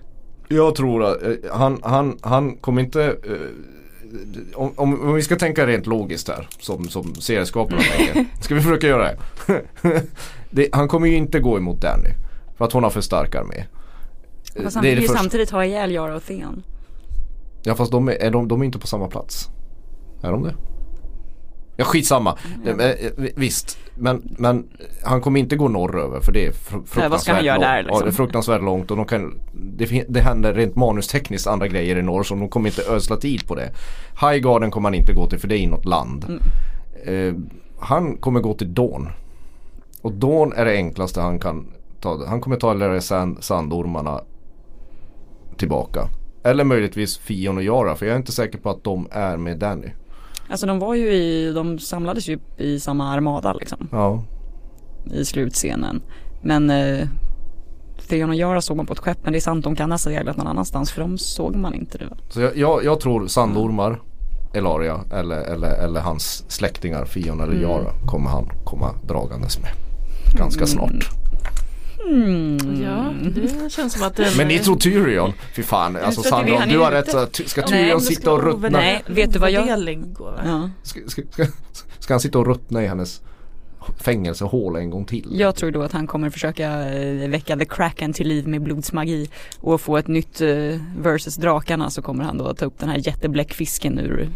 Jag 0.48 0.74
tror 0.74 1.04
att 1.04 1.22
eh, 1.22 1.32
han, 1.52 1.80
han, 1.82 2.18
han 2.22 2.56
kommer 2.56 2.82
inte 2.82 3.04
eh, 3.04 3.79
om, 4.54 4.72
om, 4.76 5.14
vi 5.14 5.22
ska 5.22 5.36
tänka 5.36 5.66
rent 5.66 5.86
logiskt 5.86 6.28
här 6.28 6.48
som, 6.58 6.88
som 6.88 7.14
serieskaparna 7.14 7.82
tänker. 7.96 8.24
Ska 8.40 8.54
vi 8.54 8.60
försöka 8.60 8.86
göra 8.86 9.10
det? 9.46 9.62
det? 10.50 10.68
Han 10.72 10.88
kommer 10.88 11.06
ju 11.06 11.16
inte 11.16 11.40
gå 11.40 11.56
emot 11.56 11.80
Danny. 11.80 12.10
För 12.56 12.64
att 12.64 12.72
hon 12.72 12.82
har 12.82 12.90
för 12.90 13.00
stark 13.00 13.34
armé. 13.34 13.64
Fast 14.62 14.76
han 14.76 14.84
vill 14.84 14.94
ju 14.94 15.00
första. 15.00 15.18
samtidigt 15.18 15.50
ha 15.50 15.64
ihjäl 15.64 15.92
Yara 15.92 16.16
och 16.16 16.24
Theon. 16.24 16.62
Ja 17.62 17.74
fast 17.74 17.92
de 17.92 18.08
är, 18.08 18.12
är 18.12 18.30
de, 18.30 18.48
de 18.48 18.60
är 18.60 18.64
inte 18.64 18.78
på 18.78 18.86
samma 18.86 19.08
plats. 19.08 19.48
Är 20.22 20.30
de 20.30 20.42
det? 20.42 20.54
Ja 21.80 21.86
skitsamma. 21.86 22.38
Mm. 22.66 22.80
Eh, 22.80 22.94
Visst. 23.36 23.78
Men, 23.94 24.22
men 24.38 24.68
han 25.04 25.20
kommer 25.20 25.40
inte 25.40 25.56
gå 25.56 25.68
norröver 25.68 26.20
för 26.20 26.32
det 26.32 26.46
är 26.46 26.50
fr- 26.50 26.54
fruktansvärt 26.70 27.10
vad 27.10 27.20
ska 27.20 27.32
han 27.32 27.44
göra 27.44 27.56
långt. 27.56 27.64
där, 27.66 27.76
Ja 27.76 27.82
liksom? 27.82 28.00
det 28.04 28.10
är 28.10 28.12
fruktansvärt 28.12 28.62
långt 28.62 28.90
och 28.90 28.96
de 28.96 29.06
kan, 29.06 29.38
det, 29.52 30.04
det 30.08 30.20
händer 30.20 30.54
rent 30.54 30.76
manustekniskt 30.76 31.46
andra 31.46 31.68
grejer 31.68 31.96
i 31.98 32.02
norr 32.02 32.22
så 32.22 32.34
de 32.34 32.48
kommer 32.48 32.68
inte 32.68 32.82
ödsla 32.92 33.16
tid 33.16 33.46
på 33.48 33.54
det. 33.54 33.70
Highgarden 34.20 34.70
kommer 34.70 34.88
han 34.88 34.94
inte 34.94 35.12
gå 35.12 35.26
till 35.26 35.38
för 35.38 35.48
det 35.48 35.56
är 35.56 35.58
inåt 35.58 35.84
land. 35.84 36.24
Mm. 37.04 37.28
Eh, 37.28 37.34
han 37.80 38.16
kommer 38.16 38.40
gå 38.40 38.54
till 38.54 38.74
Dawn. 38.74 39.08
Och 40.02 40.12
Dawn 40.12 40.52
är 40.52 40.64
det 40.64 40.72
enklaste 40.72 41.20
han 41.20 41.38
kan 41.38 41.66
ta. 42.00 42.26
Han 42.26 42.40
kommer 42.40 42.56
ta 42.56 42.74
Larry 42.74 43.00
Sand, 43.00 43.36
Sandormarna 43.40 44.20
tillbaka. 45.56 46.08
Eller 46.44 46.64
möjligtvis 46.64 47.18
Fion 47.18 47.56
och 47.56 47.62
Yara 47.64 47.94
för 47.94 48.06
jag 48.06 48.12
är 48.12 48.18
inte 48.18 48.32
säker 48.32 48.58
på 48.58 48.70
att 48.70 48.84
de 48.84 49.08
är 49.10 49.36
med 49.36 49.58
Danny. 49.58 49.88
Alltså 50.50 50.66
de 50.66 50.78
var 50.78 50.94
ju 50.94 51.12
i, 51.12 51.52
de 51.52 51.78
samlades 51.78 52.28
ju 52.28 52.38
i 52.56 52.80
samma 52.80 53.12
armada 53.12 53.52
liksom 53.52 53.88
Ja. 53.92 54.22
i 55.12 55.24
slutscenen. 55.24 56.02
Men 56.42 56.70
eh, 56.70 57.08
Theon 58.08 58.30
och 58.30 58.36
Yara 58.36 58.60
såg 58.60 58.76
man 58.76 58.86
på 58.86 58.92
ett 58.92 58.98
skepp 58.98 59.18
men 59.22 59.32
det 59.32 59.38
är 59.38 59.40
sant 59.40 59.64
de 59.64 59.76
kan 59.76 59.90
ha 59.90 59.98
seglat 59.98 60.36
någon 60.36 60.46
annanstans 60.46 60.92
för 60.92 61.00
de 61.00 61.18
såg 61.18 61.56
man 61.56 61.74
inte 61.74 61.98
det. 61.98 62.08
Så 62.28 62.40
jag, 62.40 62.56
jag, 62.56 62.84
jag 62.84 63.00
tror 63.00 63.26
Sandormar, 63.26 64.00
Elaria 64.54 65.00
eller, 65.12 65.36
eller, 65.40 65.70
eller 65.84 66.00
hans 66.00 66.44
släktingar 66.48 67.04
Fion 67.04 67.40
eller 67.40 67.54
Yara 67.54 67.92
kommer 68.06 68.30
han 68.30 68.50
komma 68.64 68.94
dragandes 69.08 69.58
med. 69.60 69.70
Ganska 70.38 70.66
snart. 70.66 70.90
Mm. 70.90 71.00
Ja, 72.82 73.12
det 73.34 73.72
känns 73.72 73.92
som 73.92 74.02
att 74.02 74.16
den 74.16 74.36
Men 74.36 74.48
ni 74.48 74.58
tror 74.58 74.76
Tyrion? 74.76 75.32
Fy 75.56 75.62
fan, 75.62 75.96
alltså 75.96 76.22
det 76.22 76.28
Sandra 76.28 76.66
du 76.66 76.78
har 76.78 76.90
rätt. 76.92 77.14
att- 77.14 77.40
Ska 77.46 77.62
Tyrion 77.62 78.00
sitta 78.00 78.32
och 78.32 78.42
ruttna? 78.42 78.68
Nej, 78.68 79.02
vet 79.06 79.32
du 79.32 79.38
vad 79.38 79.50
jag- 79.50 79.62
Ovärderlig 79.62 80.12
gåva. 80.12 80.40
Ja. 80.44 80.70
Ska, 80.82 81.00
ska, 81.06 81.22
ska, 81.30 81.44
ska 81.98 82.14
han 82.14 82.20
sitta 82.20 82.38
och 82.38 82.46
ruttna 82.46 82.82
i 82.84 82.86
hennes 82.86 83.20
fängelsehål 84.00 84.76
en 84.76 84.90
gång 84.90 85.04
till? 85.04 85.26
Jag 85.40 85.54
tror 85.56 85.70
då 85.70 85.82
att 85.82 85.92
han 85.92 86.06
kommer 86.06 86.30
försöka 86.30 86.92
eh, 86.94 87.28
väcka 87.28 87.56
the 87.56 87.64
kraken 87.64 88.12
till 88.12 88.28
liv 88.28 88.48
med 88.48 88.62
blodsmagi 88.62 89.30
och 89.60 89.80
få 89.80 89.96
ett 89.96 90.08
nytt 90.08 90.40
eh, 90.40 90.48
versus 90.98 91.36
drakarna 91.36 91.90
så 91.90 92.02
kommer 92.02 92.24
han 92.24 92.38
då 92.38 92.54
ta 92.54 92.64
upp 92.64 92.78
den 92.78 92.88
här 92.88 93.00
jättebläckfisken 93.06 93.98
ur 93.98 94.28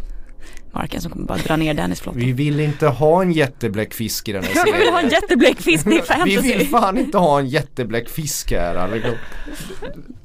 marken 0.74 1.00
som 1.00 1.10
kommer 1.10 1.26
bara 1.26 1.38
dra 1.38 1.56
ner 1.56 1.74
Dennis 1.74 2.00
flotta. 2.00 2.18
Vi 2.18 2.32
vill 2.32 2.60
inte 2.60 2.86
ha 2.86 3.22
en 3.22 3.32
jättebläck 3.32 3.94
fisk 3.94 4.28
i 4.28 4.32
den 4.32 4.44
här 4.44 4.50
Jag 4.54 4.64
vill 4.78 4.88
ha 4.88 5.00
en 5.00 5.10
serien. 5.10 5.10
jättebläckfisk, 5.10 5.84
det 5.84 5.90
är 5.90 6.24
Vi 6.24 6.36
vill 6.36 6.42
fantasy. 6.42 6.66
fan 6.66 6.98
inte 6.98 7.18
ha 7.18 7.38
en 7.38 7.46
jättebläck 7.48 8.08
fisk 8.08 8.52
här. 8.52 8.74
Alltså. 8.74 9.08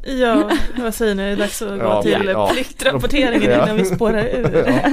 Ja, 0.06 0.52
vad 0.78 0.96
säger 0.96 1.16
ni? 1.16 1.24
Det 1.24 1.30
är 1.30 1.36
dags 1.36 1.62
att 1.62 1.70
gå 1.80 1.86
Ja, 1.86 2.02
till 2.04 2.30
ja. 2.34 2.50
pliktrapporteringen 2.54 3.52
Ja. 3.52 3.64
innan 3.64 3.78
vi 3.78 3.86
spårar 3.86 4.24
ur. 4.26 4.66
Ja. 4.68 4.92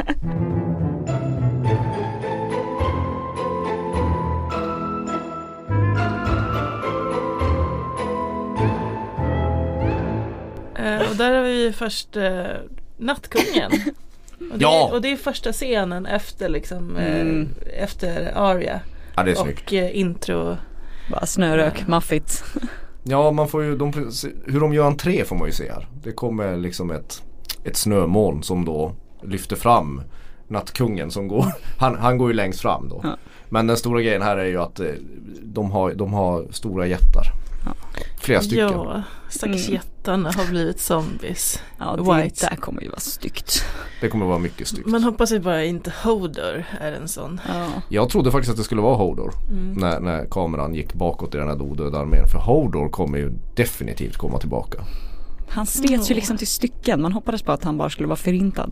Eh, 10.78 11.10
och 11.10 11.16
där 11.16 11.34
har 11.34 11.42
vi 11.42 11.72
först 11.72 12.16
eh, 12.16 12.44
Nattkungen. 12.96 13.70
Och 14.52 14.58
det, 14.58 14.62
Ja. 14.62 14.90
och 14.92 15.02
det 15.02 15.12
är 15.12 15.16
första 15.16 15.52
scenen 15.52 16.06
efter 16.06 16.48
liksom 16.48 16.96
eh, 16.96 17.20
Mm. 17.20 17.48
efter 17.80 18.32
Aria. 18.34 18.80
ja 19.16 19.22
det 19.22 19.30
är 19.30 19.34
snyggt. 19.34 19.66
Och 19.66 19.72
eh, 19.72 19.96
intro. 19.98 20.56
Bara 21.10 21.26
snörök, 21.26 21.86
maffigt. 21.88 22.44
Ja 23.08 23.30
man 23.30 23.48
får 23.48 23.64
ju, 23.64 23.76
de, 23.76 23.92
hur 24.46 24.60
de 24.60 24.74
gör 24.74 24.86
entré 24.86 25.24
får 25.24 25.36
man 25.36 25.46
ju 25.46 25.52
se 25.52 25.72
här. 25.72 25.86
Det 26.02 26.12
kommer 26.12 26.56
liksom 26.56 26.90
ett, 26.90 27.22
ett 27.64 27.76
snömoln 27.76 28.42
som 28.42 28.64
då 28.64 28.92
lyfter 29.22 29.56
fram 29.56 30.02
Nattkungen 30.48 31.10
som 31.10 31.28
går, 31.28 31.46
han, 31.78 31.94
han 31.98 32.18
går 32.18 32.28
ju 32.28 32.34
längst 32.34 32.60
fram 32.60 32.88
då. 32.88 33.00
Ja. 33.02 33.16
Men 33.48 33.66
den 33.66 33.76
stora 33.76 34.00
grejen 34.02 34.22
här 34.22 34.36
är 34.36 34.44
ju 34.44 34.60
att 34.60 34.80
eh, 34.80 34.86
de 35.42 35.70
har, 35.70 35.94
de 35.94 36.12
har 36.12 36.46
stora 36.50 36.86
jättar. 36.86 37.24
Flera 38.20 38.40
stycken. 38.40 38.68
Ja, 38.68 39.02
stackars 39.28 39.68
Mm. 39.68 39.74
jättarna 39.74 40.32
har 40.32 40.46
blivit 40.50 40.80
zombies. 40.80 41.60
Ja, 41.78 41.96
det 41.96 42.22
White. 42.22 42.46
där 42.50 42.56
kommer 42.56 42.82
ju 42.82 42.88
vara 42.88 43.00
styggt. 43.00 43.64
Det 44.00 44.08
kommer 44.08 44.26
vara 44.26 44.38
mycket 44.38 44.68
styggt. 44.68 44.86
Man 44.88 45.04
hoppas 45.04 45.32
ju 45.32 45.38
bara 45.40 45.64
inte 45.64 45.92
Hodor 46.04 46.64
är 46.80 46.92
en 46.92 47.08
sån. 47.08 47.40
Ja. 47.48 47.66
Jag 47.88 48.08
trodde 48.10 48.30
faktiskt 48.30 48.50
att 48.50 48.56
det 48.56 48.64
skulle 48.64 48.80
vara 48.80 48.96
Hodor. 48.96 49.32
Mm. 49.50 49.72
När, 49.72 50.00
när 50.00 50.26
kameran 50.30 50.74
gick 50.74 50.94
bakåt 50.94 51.34
i 51.34 51.38
den 51.38 51.48
här 51.48 51.62
odöda 51.62 51.98
armén. 51.98 52.26
För 52.28 52.38
Hodor 52.38 52.88
kommer 52.88 53.18
ju 53.18 53.32
definitivt 53.54 54.16
komma 54.16 54.38
tillbaka. 54.38 54.78
Han 55.48 55.66
slets 55.66 56.10
ju 56.10 56.14
liksom 56.14 56.36
till 56.36 56.46
stycken. 56.46 57.02
Man 57.02 57.12
hoppades 57.12 57.42
på 57.42 57.52
att 57.52 57.64
han 57.64 57.78
bara 57.78 57.90
skulle 57.90 58.08
vara 58.08 58.16
förintad. 58.16 58.70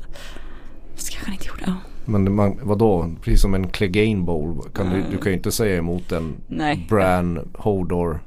Så 0.97 1.13
kanske 1.13 1.25
han 1.27 1.33
inte 1.35 1.47
gjorde. 1.49 1.75
Men 2.05 2.35
man, 2.35 2.59
vadå, 2.63 3.11
precis 3.23 3.41
som 3.41 3.55
en 3.55 3.69
Clegane 3.69 4.23
Bowl. 4.23 4.63
Kan 4.75 4.91
du, 4.91 5.03
du 5.11 5.17
kan 5.19 5.33
ju 5.33 5.37
inte 5.37 5.53
säga 5.53 5.77
emot 5.77 6.13
en 6.13 6.35
Nej. 6.49 6.87
Bran, 6.89 7.49
Hodor. 7.59 8.21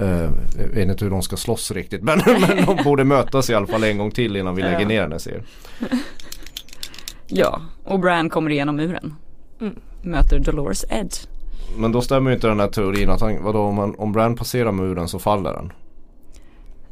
Uh, 0.00 0.30
jag 0.58 0.66
vet 0.68 0.88
inte 0.88 1.04
hur 1.04 1.10
de 1.10 1.22
ska 1.22 1.36
slåss 1.36 1.70
riktigt 1.70 2.02
men, 2.02 2.18
men 2.40 2.66
de 2.66 2.84
borde 2.84 3.04
mötas 3.04 3.50
i 3.50 3.54
alla 3.54 3.66
fall 3.66 3.84
en 3.84 3.98
gång 3.98 4.10
till 4.10 4.36
innan 4.36 4.54
vi 4.54 4.62
lägger 4.62 4.80
Ja. 4.80 4.88
ner 4.88 5.02
den 5.02 5.12
här 5.12 5.18
serien. 5.18 5.44
Ja, 7.26 7.60
och 7.84 8.00
Bran 8.00 8.30
kommer 8.30 8.50
igenom 8.50 8.76
muren. 8.76 9.14
Mm. 9.60 9.74
Möter 10.02 10.38
Dolores 10.38 10.84
Edge. 10.90 11.26
Men 11.76 11.92
då 11.92 12.00
stämmer 12.00 12.30
ju 12.30 12.34
inte 12.34 12.46
den 12.46 12.60
här 12.60 12.68
teorin 12.68 13.10
att 13.10 13.20
han, 13.20 13.42
vadå, 13.42 13.60
om, 13.60 13.78
han, 13.78 13.94
om 13.98 14.12
Bran 14.12 14.36
passerar 14.36 14.72
muren 14.72 15.08
så 15.08 15.18
faller 15.18 15.52
den. 15.52 15.72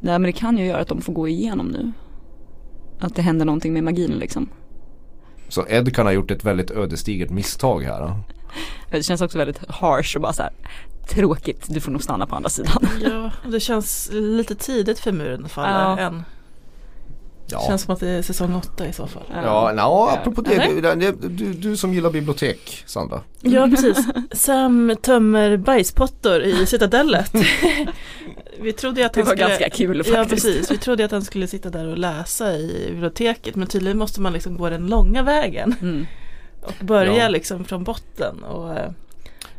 Nej 0.01 0.13
men 0.19 0.23
det 0.23 0.33
kan 0.33 0.59
ju 0.59 0.67
göra 0.67 0.81
att 0.81 0.89
de 0.89 1.01
får 1.01 1.13
gå 1.13 1.29
igenom 1.29 1.67
nu. 1.67 1.93
Att 3.01 3.15
det 3.17 3.23
händer 3.23 3.45
någonting 3.47 3.73
med 3.73 3.85
magin 3.85 4.11
liksom. 4.11 4.49
Så 5.49 5.67
Ed 5.69 5.95
kan 5.97 6.07
ha 6.07 6.13
gjort 6.13 6.31
ett 6.31 6.45
väldigt 6.45 6.71
ödesdigert 6.71 7.31
misstag 7.31 7.81
här. 7.83 8.01
då. 8.01 8.17
Det 8.91 9.03
känns 9.03 9.21
också 9.23 9.39
väldigt 9.39 9.61
harsh 9.69 10.17
och 10.17 10.23
bara 10.23 10.33
så 10.33 10.43
här 10.43 10.53
tråkigt. 11.09 11.65
Du 11.69 11.81
får 11.81 11.93
nog 11.93 12.03
stanna 12.03 12.27
på 12.27 12.37
andra 12.37 12.51
sidan. 12.51 12.89
Ja, 13.03 13.31
det 13.51 13.61
känns 13.61 14.11
lite 14.13 14.55
tidigt 14.55 14.99
för 14.99 15.13
muren 15.13 15.45
att 15.45 15.53
falla 15.53 15.69
Ja. 15.71 15.99
än. 15.99 16.23
Ja. 17.47 17.65
Känns 17.69 17.83
som 17.83 17.95
att 17.95 18.01
det 18.01 18.09
är 18.09 18.23
säsong 18.23 18.55
åtta 18.55 18.87
i 18.87 18.93
så 18.93 19.07
fall. 19.07 19.23
Ja, 19.35 19.73
no, 19.73 20.09
apropå 20.19 20.41
det, 20.41 20.95
du, 20.95 21.13
du, 21.29 21.53
du, 21.53 21.77
som 21.77 21.95
gillar 21.95 22.11
bibliotek 22.11 22.83
Sandra. 22.87 23.21
Ja 23.41 23.69
precis. 23.77 24.07
Sam 24.33 24.97
tömmer 25.03 25.57
bajspottor 25.57 26.43
i 26.43 26.67
citadellet. 26.67 27.33
Vi 28.61 28.73
trodde 28.73 29.07
att 29.07 29.13
Det 29.13 29.21
han 29.21 29.27
var 29.29 29.35
skulle... 29.37 29.49
ganska 29.49 29.71
kul 29.71 29.97
faktiskt. 30.05 30.17
Ja 30.17 30.25
precis, 30.25 30.71
vi 30.71 30.79
trodde 30.79 31.05
att 31.05 31.11
han 31.11 31.23
skulle 31.23 31.47
sitta 31.47 31.71
där 31.71 31.87
och 31.89 31.99
läsa 31.99 32.53
i 32.53 32.87
biblioteket 32.91 33.55
men 33.57 33.69
tydligen 33.69 33.99
måste 33.99 34.21
man 34.21 34.33
liksom 34.33 34.57
gå 34.57 34.71
den 34.71 34.87
långa 34.87 35.23
vägen 35.23 35.75
Mm. 35.81 36.07
och 36.63 36.85
börja 36.85 37.17
Ja. 37.23 37.29
liksom 37.29 37.65
från 37.65 37.85
botten. 37.85 38.43
Och, 38.43 38.75
eh, 38.79 38.91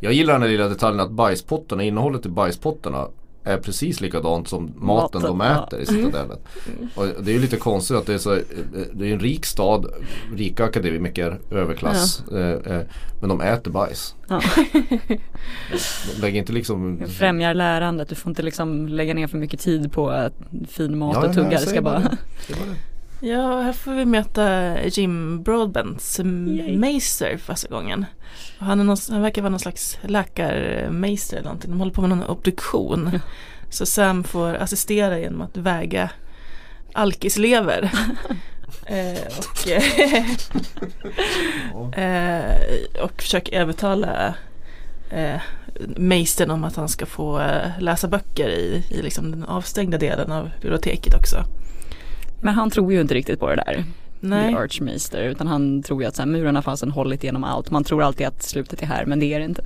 Jag 0.03 0.13
gillar 0.13 0.33
den 0.33 0.41
här 0.41 0.49
lilla 0.49 0.67
detaljen 0.67 0.99
att 0.99 1.11
bajspottarna, 1.11 1.83
innehållet 1.83 2.25
i 2.25 2.29
bajspottarna 2.29 3.07
är 3.43 3.57
precis 3.57 4.01
likadant 4.01 4.47
som 4.47 4.73
maten, 4.75 5.21
de 5.21 5.39
ja. 5.39 5.67
äter 5.67 5.79
i 5.79 5.85
citadellet. 5.85 6.39
Och 6.95 7.05
det 7.05 7.31
är 7.31 7.33
ju 7.33 7.39
lite 7.39 7.57
konstigt 7.57 7.97
att 7.97 8.05
det 8.05 8.13
är 8.13 8.17
så, 8.17 8.39
det 8.93 9.09
är 9.09 9.13
en 9.13 9.19
rik 9.19 9.45
stad, 9.45 9.85
rika 10.35 10.63
akademiker, 10.63 11.39
överklass. 11.51 12.23
Eh, 12.31 12.73
eh, 12.73 12.81
men 13.19 13.29
de 13.29 13.41
äter 13.41 13.71
bajs. 13.71 14.15
Ja. 14.27 14.41
De 16.15 16.21
lägger 16.21 16.39
inte 16.39 16.53
liksom 16.53 17.01
Främjar 17.07 17.53
lärandet. 17.53 18.09
Du 18.09 18.15
får 18.15 18.29
inte 18.29 18.43
liksom 18.43 18.87
lägga 18.87 19.13
ner 19.13 19.27
för 19.27 19.37
mycket 19.37 19.59
tid 19.59 19.91
på 19.91 20.13
eh, 20.13 20.31
fin 20.67 20.97
mat 20.97 21.17
Ja, 21.21 21.27
och 21.27 21.35
tugga. 21.35 21.49
Det 21.49 21.57
ska 21.57 21.81
bara 21.81 21.99
det. 21.99 22.17
Det. 22.47 22.55
Ja, 23.25 23.61
här 23.61 23.73
får 23.73 23.91
vi 23.91 24.05
möta 24.05 24.75
Jim 24.87 25.43
Broadbents 25.43 26.19
meister 26.67 27.37
för 27.37 27.53
första 27.53 27.67
gången. 27.67 28.05
Och 28.59 28.65
han, 28.65 28.79
är 28.79 28.83
någon, 28.83 28.97
han 29.09 29.21
verkar 29.21 29.41
vara 29.41 29.49
någon 29.49 29.59
slags 29.59 29.97
läkarmeister 30.01 31.37
eller 31.37 31.45
någonting. 31.45 31.71
De 31.71 31.79
håller 31.79 31.93
på 31.93 32.01
med 32.01 32.09
någon 32.09 32.23
obduktion. 32.23 33.19
Så 33.69 33.85
Sam 33.85 34.23
får 34.23 34.53
assistera 34.53 35.19
genom 35.19 35.41
att 35.41 35.57
väga 35.57 36.09
alkislever. 36.93 37.83
eh, 38.85 39.21
och, 41.73 41.97
eh, 41.97 42.57
och 43.03 43.21
försöker 43.21 43.59
övertala 43.59 44.35
eh, 45.09 45.41
meistern 45.97 46.51
om 46.51 46.63
att 46.63 46.75
han 46.75 46.89
ska 46.89 47.05
få 47.05 47.39
eh, 47.39 47.79
läsa 47.79 48.07
böcker 48.07 48.49
i, 48.49 48.83
i 48.89 49.01
liksom 49.01 49.31
den 49.31 49.43
avstängda 49.43 49.97
delen 49.97 50.31
av 50.31 50.51
biblioteket 50.61 51.13
också. 51.13 51.45
Men 52.43 52.53
han 52.53 52.69
tror 52.69 52.93
ju 52.93 53.01
inte 53.01 53.13
riktigt 53.13 53.39
på 53.39 53.49
det 53.49 53.55
där. 53.55 53.83
Nej. 54.19 54.53
The 54.53 54.59
Archmaster. 54.59 55.23
Utan 55.23 55.47
han 55.47 55.83
tror 55.83 56.01
ju 56.01 56.07
att 56.07 56.15
så 56.15 56.21
här, 56.21 56.29
murarna 56.29 56.61
fasen 56.61 56.91
hållit 56.91 57.23
igenom 57.23 57.43
allt. 57.43 57.71
Man 57.71 57.83
tror 57.83 58.03
alltid 58.03 58.27
att 58.27 58.43
slutet 58.43 58.81
är 58.81 58.85
här 58.85 59.05
men 59.05 59.19
det 59.19 59.25
är 59.33 59.39
det 59.39 59.45
inte. 59.45 59.63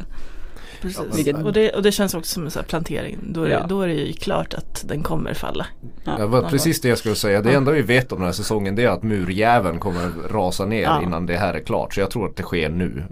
Precis. 0.81 1.17
Vilket- 1.17 1.35
Och, 1.45 1.53
det, 1.53 1.69
och 1.71 1.83
det 1.83 1.91
känns 1.91 2.13
också 2.13 2.33
som 2.33 2.45
en 2.45 2.51
sån 2.51 2.59
här 2.61 2.67
plantering. 2.67 3.17
Då 3.23 3.43
är, 3.43 3.49
Ja. 3.49 3.59
det, 3.59 3.65
då 3.67 3.81
är 3.81 3.87
det 3.87 3.93
ju 3.93 4.13
klart 4.13 4.53
att 4.53 4.83
den 4.87 5.03
kommer 5.03 5.33
falla. 5.33 5.65
Ja, 6.03 6.17
Det 6.17 6.25
var 6.25 6.41
precis 6.49 6.81
det 6.81 6.89
jag 6.89 6.97
skulle 6.97 7.15
säga. 7.15 7.41
Det 7.41 7.53
enda 7.53 7.71
vi 7.71 7.81
vet 7.81 8.11
om 8.11 8.17
den 8.17 8.25
här 8.25 8.33
säsongen 8.33 8.75
det 8.75 8.83
är 8.83 8.89
att 8.89 9.03
murjäveln 9.03 9.79
kommer 9.79 10.09
rasa 10.29 10.65
ner 10.65 10.81
Ja. 10.83 11.01
innan 11.03 11.25
det 11.25 11.37
här 11.37 11.53
är 11.53 11.59
klart. 11.59 11.93
Så 11.93 11.99
jag 11.99 12.11
tror 12.11 12.29
att 12.29 12.35
det 12.35 12.43
sker 12.43 12.69
nu. 12.69 13.03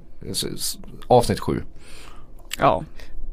Avsnitt 1.08 1.40
7. 1.40 1.54
Bara, 1.54 1.64
ja. 2.60 2.84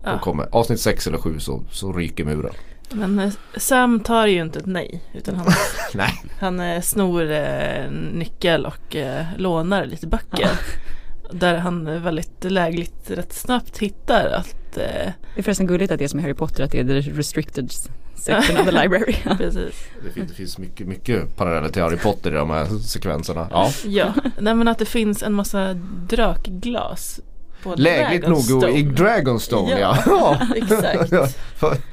Ja. 0.05 0.19
kommer, 0.19 0.49
avsnitt 0.53 0.81
6 0.81 1.07
eller 1.07 1.19
7 1.19 1.39
så, 1.39 1.63
så 1.71 1.93
ryker 1.93 2.25
muren. 2.25 2.53
Men 2.95 3.19
eh, 3.19 3.33
Sam 3.57 4.01
tar 4.01 4.27
ju 4.27 4.41
inte 4.41 4.59
ett 4.59 4.67
nej. 4.67 5.03
Utan 5.15 5.35
han, 5.35 5.47
Nej. 5.95 6.23
han 6.41 6.61
eh, 6.61 6.81
snor 6.81 7.31
eh, 7.31 7.91
nyckel 7.91 8.67
och 8.67 8.97
eh, 8.97 9.25
lånar 9.37 9.85
lite 9.85 10.07
böcker. 10.07 10.51
Där 11.31 11.57
han 11.57 12.03
väldigt 12.03 12.45
lägligt 12.45 13.11
rätt 13.11 13.33
snabbt 13.33 13.79
hittar 13.79 14.27
att 14.27 14.77
eh, 14.77 15.13
Det 15.35 15.37
är 15.37 15.43
förresten 15.43 15.67
gulligt 15.67 15.93
att 15.93 15.99
det 15.99 16.05
är 16.05 16.09
som 16.09 16.21
i 16.21 16.23
Harry 16.23 16.35
Potter 16.35 16.65
att 16.65 16.71
det 16.71 16.81
är 16.81 16.85
the 16.85 17.11
restricted 17.11 17.73
section 18.15 18.57
of 18.57 18.65
the 18.67 18.73
library. 18.73 19.15
precis. 19.39 19.85
Det 20.05 20.11
finns, 20.11 20.29
det 20.29 20.35
finns 20.35 20.59
mycket, 20.59 20.87
mycket 20.87 21.37
paralleller 21.37 21.69
till 21.69 21.83
Harry 21.83 21.97
Potter 21.97 22.31
i 22.31 22.35
de 22.35 22.51
här 22.51 22.67
sekvenserna. 22.67 23.49
Ja. 23.51 23.71
Ja, 23.85 24.15
nej 24.39 24.55
men 24.55 24.69
att 24.69 24.79
det 24.79 24.85
finns 24.85 25.23
en 25.23 25.33
massa 25.33 25.75
drakglas 26.09 27.21
Lägligt 27.77 28.29
nog 28.29 28.69
i 28.71 28.83
Dragonstone 28.83 29.79
ja. 29.81 29.99
Ja. 30.07 30.37
ja. 30.51 30.57
Exakt. 30.57 31.13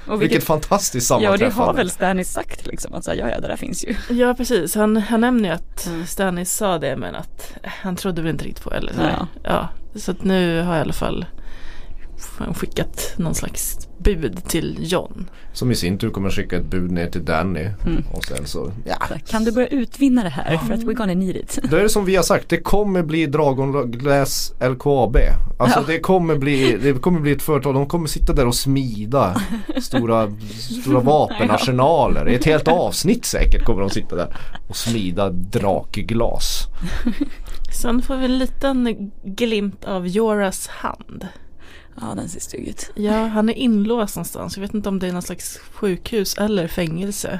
Vilket 0.19 0.43
fantastiskt 0.43 1.09
Ja 1.09 1.15
och 1.15 1.21
det 1.21 1.27
har 1.29 1.37
sammanträffande. 1.37 1.73
väl 1.77 1.89
Stannis 1.89 2.31
sagt 2.31 2.65
liksom. 2.67 2.93
Att 2.93 3.03
så 3.03 3.11
här, 3.11 3.17
ja 3.17 3.29
ja 3.29 3.39
det 3.39 3.47
där 3.47 3.55
finns 3.55 3.85
ju. 3.85 3.95
Ja 4.09 4.33
precis, 4.33 4.75
han, 4.75 4.97
han 4.97 5.21
nämner 5.21 5.49
ju 5.49 5.55
att 5.55 5.85
Mm. 5.87 6.05
Stannis 6.05 6.53
sa 6.53 6.77
det 6.79 6.95
men 6.97 7.15
att 7.15 7.53
eh, 7.63 7.69
han 7.81 7.95
trodde 7.95 8.21
väl 8.21 8.31
inte 8.31 8.45
riktigt 8.45 8.63
på. 8.63 8.71
Eller 8.73 8.93
så, 8.93 8.99
Ja. 9.01 9.27
ja, 9.43 9.69
så 9.99 10.11
att 10.11 10.23
nu 10.23 10.61
har 10.61 10.71
jag 10.73 10.79
i 10.79 10.81
alla 10.81 10.93
fall 10.93 11.25
skickat 12.55 13.13
någon 13.17 13.35
slags 13.35 13.77
bud 14.03 14.43
till 14.47 14.77
John. 14.79 15.29
Som 15.53 15.71
i 15.71 15.75
sin 15.75 15.97
tur 15.97 16.09
kommer 16.09 16.29
skicka 16.29 16.57
ett 16.57 16.65
bud 16.65 16.91
ner 16.91 17.07
till 17.07 17.25
Danny. 17.25 17.67
Mm. 17.85 18.03
Och 18.13 18.23
sen 18.23 18.45
så, 18.45 18.71
ja. 18.85 18.95
Kan 19.27 19.43
du 19.43 19.51
börja 19.51 19.67
utvinna 19.67 20.23
det 20.23 20.29
här 20.29 20.57
för 20.57 20.73
att 20.73 20.79
we're 20.79 20.93
gonna 20.93 21.13
need 21.13 21.35
it. 21.35 21.59
Då 21.63 21.77
är 21.77 21.83
det 21.83 21.89
som 21.89 22.05
vi 22.05 22.15
har 22.15 22.23
sagt, 22.23 22.49
det 22.49 22.57
kommer 22.57 23.03
bli 23.03 23.25
Dragon 23.25 23.91
Glass 23.91 24.53
LKAB. 24.61 25.17
Alltså 25.59 25.79
Ja. 25.79 25.85
det 25.87 25.99
kommer 25.99 26.35
bli, 26.35 26.77
det 26.83 26.93
kommer 27.01 27.19
bli 27.19 27.31
ett 27.31 27.41
företag, 27.41 27.73
de 27.73 27.85
kommer 27.87 28.07
sitta 28.07 28.33
där 28.33 28.47
och 28.47 28.55
smida 28.55 29.41
stora, 29.81 30.31
stora 30.83 30.99
vapenarsenaler. 30.99 32.29
I 32.29 32.35
ett 32.35 32.45
helt 32.45 32.67
avsnitt 32.67 33.25
säkert 33.25 33.63
kommer 33.65 33.81
de 33.81 33.89
sitta 33.89 34.15
där 34.15 34.35
och 34.67 34.75
smida 34.75 35.29
drakglas. 35.29 36.67
Sen 37.81 38.01
får 38.01 38.17
vi 38.17 38.25
en 38.25 38.37
liten 38.37 39.11
glimt 39.23 39.85
av 39.85 40.07
Joras 40.07 40.67
hand. 40.67 41.27
Ja 42.01 42.15
den 42.15 42.29
ser 42.29 42.39
stygg 42.39 42.67
ut. 42.67 42.91
Ja, 42.95 43.25
han 43.27 43.49
är 43.49 43.53
inlåst 43.53 44.15
någonstans. 44.15 44.57
Jag 44.57 44.61
vet 44.61 44.73
inte 44.73 44.89
om 44.89 44.99
det 44.99 45.07
är 45.07 45.13
någon 45.13 45.21
slags 45.21 45.57
sjukhus 45.57 46.37
eller 46.37 46.67
fängelse. 46.67 47.39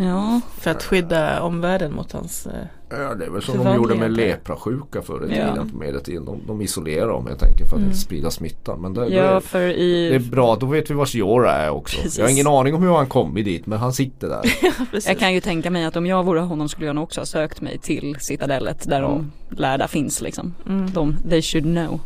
Ja. 0.00 0.40
För 0.58 0.70
att 0.70 0.82
skydda 0.84 1.42
omvärlden 1.42 1.94
mot 1.94 2.12
hans... 2.12 2.46
eh, 2.46 2.52
Ja 2.90 3.14
det 3.14 3.24
är 3.24 3.30
väl 3.30 3.42
som 3.42 3.64
de 3.64 3.76
gjorde 3.76 3.94
med 3.94 4.12
leprasjuka 4.12 5.02
förr 5.02 5.26
i 5.32 5.38
Ja. 5.38 5.50
tiden 5.50 5.72
medeltiden. 5.80 6.24
De, 6.24 6.40
de 6.46 6.60
isolerar 6.62 7.08
dem 7.08 7.26
helt 7.26 7.42
enkelt 7.42 7.68
för 7.68 7.76
att 7.76 7.80
Mm. 7.80 7.88
inte 7.90 7.98
sprida 8.00 8.30
smittan. 8.30 8.80
Men 8.80 8.94
det, 8.94 9.08
Ja 9.08 9.22
är, 9.22 9.40
för 9.40 9.60
det 9.60 9.80
är 9.80 10.12
i 10.12 10.18
bra, 10.18 10.56
då 10.56 10.66
vet 10.66 10.90
vi 10.90 10.94
vars 10.94 11.14
Jora 11.14 11.52
är 11.52 11.70
också. 11.70 11.96
Precis. 12.02 12.18
Jag 12.18 12.24
har 12.24 12.30
ingen 12.30 12.46
aning 12.46 12.74
om 12.74 12.82
hur 12.82 12.92
han 12.96 13.06
kommit 13.06 13.44
dit 13.44 13.66
men 13.66 13.78
han 13.78 13.92
sitter 13.92 14.28
där. 14.28 14.40
precis. 14.90 15.08
Jag 15.08 15.18
kan 15.18 15.34
ju 15.34 15.40
tänka 15.40 15.70
mig 15.70 15.84
att 15.84 15.96
om 15.96 16.06
jag 16.06 16.24
vore 16.24 16.40
honom 16.40 16.68
skulle 16.68 16.86
jag 16.86 16.94
nog 16.94 17.04
också 17.04 17.20
ha 17.20 17.26
sökt 17.26 17.60
mig 17.60 17.78
till 17.78 18.16
Citadellet 18.20 18.88
där 18.88 19.02
de 19.02 19.32
lärda 19.50 19.88
finns 19.88 20.20
liksom. 20.20 20.54
Mm. 20.68 20.90
De, 20.92 21.16
they 21.30 21.42
should 21.42 21.64
know. 21.64 22.00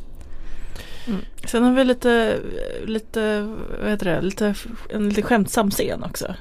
Mm. 1.06 1.20
Sen 1.44 1.62
har 1.62 1.72
vi 1.72 1.84
lite, 1.84 2.40
lite, 2.84 3.40
vad 3.80 3.90
heter 3.90 4.06
det, 4.06 4.20
lite, 4.20 4.54
en 4.90 5.08
lite 5.08 5.22
skämtsam 5.22 5.70
scen 5.70 6.02
också. 6.02 6.34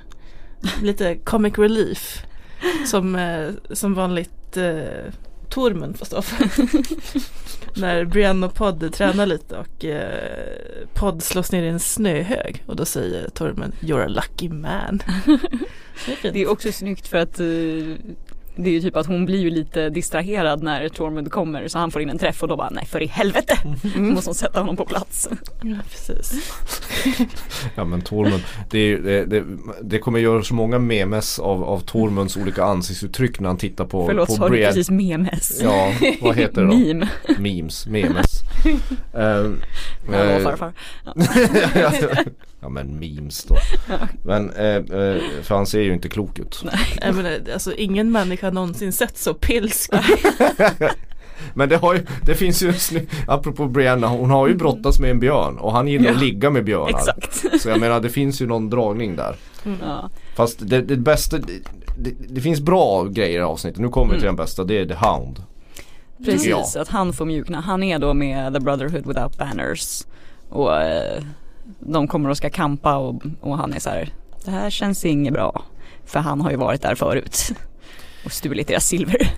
Lite 0.82 1.16
comic 1.16 1.58
relief. 1.58 2.26
Som, 2.86 3.16
eh, 3.16 3.50
som 3.72 3.94
vanligt 3.94 4.58
eh, 4.58 5.14
Tormund 5.50 6.00
får 6.00 6.06
stå 6.06 6.22
för. 6.22 6.48
När 7.80 8.06
Brienne 8.06 8.46
och 8.46 8.54
Podd 8.54 8.94
tränar 8.94 9.26
lite 9.26 9.58
och 9.58 9.86
eh, 9.86 10.86
Podd 10.94 11.24
slås 11.24 11.52
ner 11.52 11.64
i 11.64 11.68
en 11.68 11.80
snöhög. 11.80 12.64
Och 12.66 12.76
då 12.76 12.86
säger 12.86 13.30
Tormund 13.30 13.74
You're 13.80 14.06
a 14.06 14.08
lucky 14.08 14.50
man. 14.50 15.04
Det 16.06 16.28
är. 16.28 16.32
Det 16.32 16.42
är 16.42 16.50
också 16.50 16.72
snyggt 16.72 17.08
för 17.08 17.18
att 17.18 17.40
eh, 17.40 17.46
det 18.56 18.70
är 18.70 18.74
ju 18.74 18.82
typ 18.82 18.96
att 18.96 19.06
hon 19.08 19.26
blir 19.26 19.40
ju 19.40 19.50
lite 19.50 19.90
distraherad 19.90 20.64
när 20.64 20.90
Tormund 20.90 21.32
kommer 21.32 21.68
så 21.68 21.80
han 21.80 21.92
får 21.92 22.02
in 22.02 22.10
en 22.10 22.18
träff 22.18 22.44
och 22.44 22.48
då 22.48 22.58
bara 22.58 22.70
nej 22.70 22.86
för 22.86 23.04
i 23.04 23.08
helvete. 23.08 23.58
Då 23.96 24.02
måste 24.02 24.30
hon 24.30 24.36
sätta 24.36 24.60
honom 24.60 24.78
på 24.78 24.86
plats. 24.86 25.30
Ja, 25.62 25.76
precis. 25.90 26.52
Ja 27.76 27.84
men 27.84 28.02
Tormund, 28.02 28.44
det, 28.70 28.98
det, 28.98 29.26
det, 29.26 29.44
det 29.82 30.00
kommer 30.00 30.20
göra 30.20 30.44
så 30.44 30.54
många 30.54 30.80
memes 30.80 31.40
av, 31.40 31.64
av 31.64 31.80
Tormunds 31.80 32.38
olika 32.38 32.64
ansiktsuttryck 32.64 33.40
när 33.40 33.48
han 33.50 33.58
tittar 33.58 33.86
på, 33.86 34.08
Förlåt 34.08 34.28
på 34.28 34.34
sa 34.34 34.50
du 34.50 34.58
precis 34.66 34.90
memes? 34.90 35.60
Ja, 35.64 35.94
vad 36.22 36.36
heter 36.36 36.62
det 36.62 36.68
då? 36.68 36.78
Meme. 36.78 37.10
Memes, 37.40 37.88
memes. 37.88 38.42
Eh, 39.14 39.22
Hallå 40.08 40.32
eh, 40.32 40.44
farfar. 40.44 40.74
Ja. 41.06 41.14
ja 42.62 42.70
men 42.70 43.00
memes 43.00 43.44
då. 43.44 43.56
Men 44.26 44.50
eh, 44.50 44.76
eh, 44.76 45.22
för 45.44 45.56
han 45.56 45.66
ser 45.66 45.82
ju 45.82 45.94
inte 45.94 46.10
klok 46.10 46.40
ut. 46.40 46.64
Jag 47.02 47.16
menar, 47.16 47.40
alltså, 47.54 47.74
ingen 47.74 48.12
människa 48.12 48.48
har 48.48 48.52
någonsin 48.52 48.92
sett 48.94 49.18
så 49.18 49.34
pilsk. 49.34 49.92
Men 51.54 51.70
det, 51.70 51.78
har 51.78 51.94
ju, 51.94 52.06
det 52.26 52.36
finns 52.36 52.64
ju, 52.64 52.74
apropå 53.28 53.66
Brianna, 53.68 54.08
hon 54.08 54.30
har 54.32 54.48
ju 54.48 54.56
brottats 54.56 55.00
med 55.00 55.12
en 55.12 55.20
björn 55.20 55.58
och 55.58 55.72
han 55.72 55.88
gillar 55.88 56.06
Ja. 56.06 56.16
att 56.16 56.22
ligga 56.22 56.50
med 56.50 56.64
björnar. 56.66 56.90
Exakt. 56.90 57.62
Så 57.62 57.70
jag 57.70 57.80
menar 57.80 58.00
det 58.00 58.10
finns 58.10 58.42
ju 58.42 58.48
någon 58.48 58.70
dragning 58.70 59.16
där. 59.16 59.36
Ja. 59.82 60.10
Fast 60.36 60.70
det, 60.70 60.82
det 60.82 60.98
bästa, 60.98 61.38
det, 61.38 62.14
det, 62.30 62.42
finns 62.42 62.62
bra 62.62 63.04
grejer 63.04 63.40
i 63.40 63.44
avsnittet. 63.44 63.80
Nu 63.82 63.90
kommer 63.90 64.14
vi 64.14 64.20
till 64.20 64.26
den 64.26 64.36
bästa, 64.36 64.64
det 64.64 64.78
är 64.78 64.86
The 64.86 64.94
Hound. 64.94 65.44
Precis, 66.26 66.48
Ja. 66.76 66.82
att 66.82 66.88
han 66.88 67.14
får 67.14 67.26
mjukna. 67.26 67.60
Han 67.60 67.84
är 67.84 68.00
då 68.00 68.14
med 68.14 68.54
The 68.54 68.60
Brotherhood 68.60 69.08
Without 69.08 69.38
Banners. 69.38 70.04
Och 70.50 70.82
eh, 70.82 71.24
de 71.80 72.08
kommer 72.08 72.30
och 72.30 72.38
ska 72.38 72.50
kampa 72.50 72.98
och, 72.98 73.24
och 73.42 73.58
han 73.58 73.74
är 73.74 73.80
så 73.80 73.90
här. 73.90 74.10
Det 74.46 74.52
här 74.52 74.70
känns 74.70 75.06
inget 75.06 75.34
bra. 75.34 75.62
För 76.06 76.20
han 76.20 76.42
har 76.42 76.52
ju 76.52 76.58
varit 76.58 76.82
där 76.82 76.96
förut. 76.96 77.52
Och 78.26 78.32
stulit 78.32 78.68
deras 78.68 78.86
silver. 78.86 79.34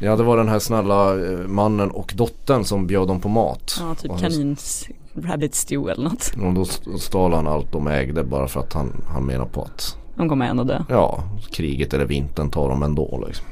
Ja 0.00 0.16
det 0.16 0.22
var 0.22 0.36
den 0.36 0.48
här 0.48 0.58
snälla 0.58 1.10
eh, 1.30 1.38
mannen 1.38 1.90
och 1.90 2.12
dottern 2.16 2.64
som 2.64 2.86
bjöd 2.86 3.08
dem 3.08 3.20
på 3.20 3.28
mat. 3.28 3.76
Ja, 3.80 3.94
typ 3.94 4.10
han- 4.10 4.20
kanins 4.20 4.88
rabbit 5.22 5.54
stew 5.54 5.92
eller 5.92 6.04
något. 6.10 6.32
Och 6.46 6.54
då 6.54 6.62
st- 6.62 6.98
stal 6.98 7.32
han 7.32 7.46
allt 7.48 7.72
de 7.72 7.86
ägde 7.88 8.24
bara 8.24 8.48
för 8.48 8.60
att 8.60 8.72
han, 8.72 9.04
han 9.08 9.26
menar 9.26 9.44
på 9.46 9.62
att 9.62 9.96
De 10.16 10.28
kommer 10.28 10.46
ändå 10.46 10.64
dö. 10.64 10.84
ja, 10.88 11.22
kriget 11.52 11.94
eller 11.94 12.04
vintern 12.04 12.50
tar 12.50 12.68
dem 12.68 12.82
ändå 12.82 13.24
liksom. 13.26 13.46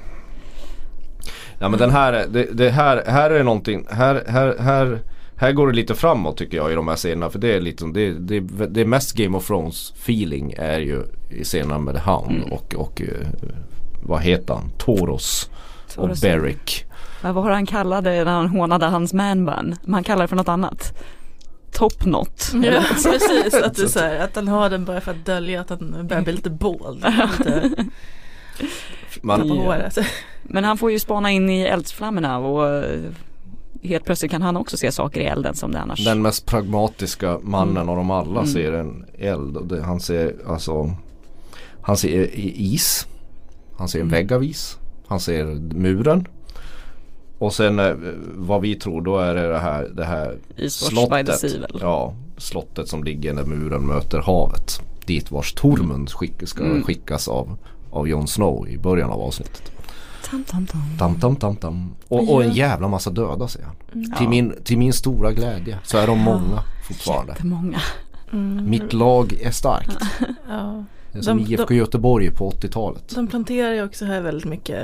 Ja 1.59 1.69
men 1.69 1.79
den 1.79 1.91
här, 1.91 2.13
är- 2.13 2.27
det, 2.29 2.45
det 2.53 2.71
här, 2.71 3.03
här 3.07 3.31
är 3.31 3.45
någonting, 3.45 3.87
här, 3.91 4.25
här, 4.29 4.57
här, 4.59 5.01
här 5.39 5.53
går 5.53 5.67
det 5.67 5.73
lite 5.73 5.95
framåt 5.95 6.37
tycker 6.37 6.57
jag 6.57 6.73
i 6.73 6.75
de 6.75 6.89
här 6.89 6.97
scenerna 6.97 7.31
för 7.31 7.39
det 7.39 7.55
är 7.55 7.61
lite, 7.61 7.87
det, 7.87 8.13
det, 8.13 8.41
det 8.67 8.81
är 8.81 8.85
mest 8.85 9.13
Game 9.13 9.37
of 9.37 9.47
Thrones 9.47 9.93
feeling 9.97 10.55
är 10.59 10.81
ju 10.81 11.03
i 11.31 11.45
scenerna 11.45 11.79
med 11.79 11.95
The 11.95 12.01
Hound 12.01 12.45
och, 12.51 12.75
och 12.75 13.03
eh, 13.03 13.29
vad 14.03 14.23
heter 14.23 14.55
han? 14.55 14.71
Toros 14.79 15.51
och 15.87 15.95
Toros. 15.95 16.21
Beric. 16.21 16.85
Ja, 17.23 17.33
vad 17.33 17.45
har 17.45 17.51
han 17.51 17.67
kallat 17.67 18.05
det 18.05 18.25
när 18.25 18.33
han 18.33 18.49
hånade 18.49 18.87
hans 18.87 19.13
manbun? 19.13 19.77
Men 19.83 19.95
han 19.95 20.05
kallar 20.05 20.25
det 20.25 20.29
för 20.29 20.37
något 20.37 20.49
annat. 20.49 21.03
Top 21.73 22.01
knot. 22.01 22.51
Ja 22.63 22.83
precis, 23.05 23.55
att, 23.55 23.79
är 23.79 23.87
så 23.87 23.99
här, 23.99 24.19
att 24.19 24.35
han 24.35 24.49
har 24.49 24.71
den 24.71 24.85
bara 24.85 25.01
för 25.01 25.11
att 25.11 25.27
dölja 25.27 25.61
att 25.61 25.71
han 25.71 26.07
börjar 26.07 26.23
bli 26.23 26.33
lite. 26.33 26.49
Lite 26.49 27.91
Man, 29.23 29.49
på 29.49 29.55
håret. 29.55 29.99
Men 30.43 30.65
han 30.65 30.79
får 30.79 30.91
ju 30.91 30.99
spana 30.99 31.31
in 31.31 31.51
i 31.51 31.61
eldsflammorna 31.61 32.39
och 32.39 32.69
eh, 32.69 33.01
helt 33.83 34.05
plötsligt 34.05 34.31
kan 34.31 34.43
han 34.43 34.57
också 34.57 34.77
se 34.77 34.93
saker 34.93 35.21
i 35.21 35.25
elden 35.25 35.55
som 35.55 35.73
det 35.73 35.81
annars 35.81 36.05
Den 36.05 36.23
mest 36.23 36.47
pragmatiska 36.47 37.39
mannen 37.43 37.77
Mm. 37.77 37.89
av 37.89 37.97
dem 37.97 38.11
alla 38.11 38.41
Mm. 38.41 38.47
ser 38.47 38.73
en 38.73 39.05
eld. 39.19 39.57
Och 39.57 39.67
det, 39.67 39.83
han 39.83 40.01
ser 40.01 40.35
alltså 40.47 40.93
Han 41.81 41.97
ser 41.97 42.29
is. 42.61 43.07
Han 43.79 43.89
ser 43.89 43.99
en 43.99 44.07
Mm. 44.07 44.13
vägg 44.13 44.33
av 44.33 44.45
is. 44.45 44.77
Han 45.07 45.21
ser 45.21 45.45
muren. 45.75 46.27
Och 47.39 47.55
sen 47.55 47.79
eh, 47.79 47.93
vad 48.35 48.61
vi 48.61 48.75
tror 48.75 49.03
då 49.03 49.19
är 49.19 49.35
det 49.35 49.49
det 49.49 49.59
här, 49.59 49.89
det 49.97 50.05
här 50.05 50.37
slottet. 50.69 51.45
Ja, 51.81 52.15
slottet 52.37 52.89
som 52.89 53.05
ligger 53.05 53.33
när 53.35 53.45
muren 53.45 53.87
möter 53.87 54.19
havet. 54.19 54.81
Dit 55.07 55.31
vars 55.31 55.53
Tormund 55.53 56.11
skick, 56.11 56.33
ska 56.49 56.65
Mm. 56.65 56.83
skickas 56.83 57.29
av, 57.29 57.57
av 57.91 58.09
Jon 58.09 58.29
Snow 58.29 58.69
i 58.69 58.79
början 58.79 59.11
av 59.11 59.21
avsnittet. 59.21 59.73
Tam, 60.31 60.45
tam, 60.45 60.67
tam. 60.67 60.81
Tam, 60.99 61.15
tam, 61.21 61.37
tam, 61.37 61.57
tam. 61.57 61.95
Och, 62.09 62.33
och 62.35 62.45
en 62.45 62.53
jävla 62.53 62.89
massa 62.89 63.11
döda 63.11 63.49
säger 63.49 63.67
han. 63.67 63.77
Till, 63.93 64.13
Ja. 64.21 64.29
min, 64.29 64.55
till 64.65 64.79
min 64.79 64.93
stora 64.93 65.33
glädje 65.33 65.79
så 65.85 65.99
är 65.99 66.07
de 66.07 66.19
många 66.19 66.63
fortfarande. 66.89 67.33
Jättemånga. 67.33 67.81
Mitt 68.63 68.93
lag 68.93 69.33
är 69.43 69.51
starkt. 69.51 69.97
Ja. 70.49 70.85
Det 71.13 71.19
är 71.19 71.23
som 71.23 71.39
De- 71.45 71.53
IFK 71.55 71.75
Göteborg 71.75 72.31
på 72.31 72.51
80-talet. 72.51 73.15
De 73.15 73.27
planterar 73.27 73.73
ju 73.75 73.85
också 73.85 74.05
här 74.05 74.21
väldigt 74.21 74.45
mycket 74.47 74.79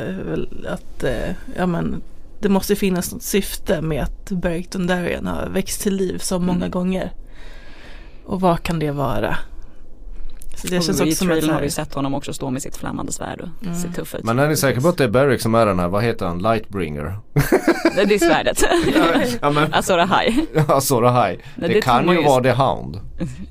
att 0.69 1.05
eh, 1.05 1.31
ja, 1.57 1.67
men, 1.67 2.03
det 2.41 2.49
måste 2.49 2.77
finnas 2.77 3.13
något 3.13 3.23
syfte 3.23 3.81
med 3.83 4.03
att 4.03 4.31
Beric 4.31 4.69
Dondarrion 4.69 5.27
har 5.27 5.49
växt 5.49 5.81
till 5.81 5.95
liv 5.97 6.19
så 6.19 6.39
många 6.39 6.57
Mm. 6.59 6.71
gånger. 6.71 7.13
Och 8.27 8.41
vad 8.41 8.63
kan 8.63 8.79
det 8.79 8.91
vara? 8.91 9.37
Så 10.57 10.67
det 10.67 10.83
känns 10.83 11.01
också 11.01 11.15
som 11.15 11.27
att 11.27 11.33
trailern 11.33 11.47
så 11.49 11.53
har 11.53 11.61
vi 11.61 11.65
här, 11.67 11.71
sett 11.71 11.95
honom 11.95 12.15
också 12.15 12.33
stå 12.33 12.51
med 12.51 12.63
sitt 12.63 12.77
flammande 12.77 13.13
svärd 13.13 13.41
och 13.41 13.49
Mm. 13.67 13.75
se 13.79 13.89
tuff 13.89 14.15
ut. 14.15 14.25
Men 14.25 14.39
är 14.39 14.49
ni 14.49 14.57
säkra 14.57 14.81
på 14.83 14.89
att 14.89 14.99
det 14.99 15.05
är 15.05 15.09
Beric 15.09 15.43
som 15.43 15.55
är 15.55 15.67
den 15.67 15.79
här, 15.79 15.89
vad 15.89 16.03
heter 16.05 16.27
han, 16.27 16.39
Lightbringer? 16.39 17.19
Det 17.97 18.05
det 18.05 18.15
är 18.15 18.19
svärdet. 18.19 18.63
ja 19.43 19.51
men, 19.51 19.75
Azora 19.75 20.05
High. 20.07 20.39
ja 20.69 20.81
Sora 20.81 21.11
High. 21.11 21.39
Nej, 21.57 21.69
Det, 21.69 21.69
det 21.69 21.81
kan 21.81 22.09
ju 22.09 22.15
ju- 22.19 22.25
vara 22.25 22.43
The 22.43 22.53
Hound. 22.53 23.01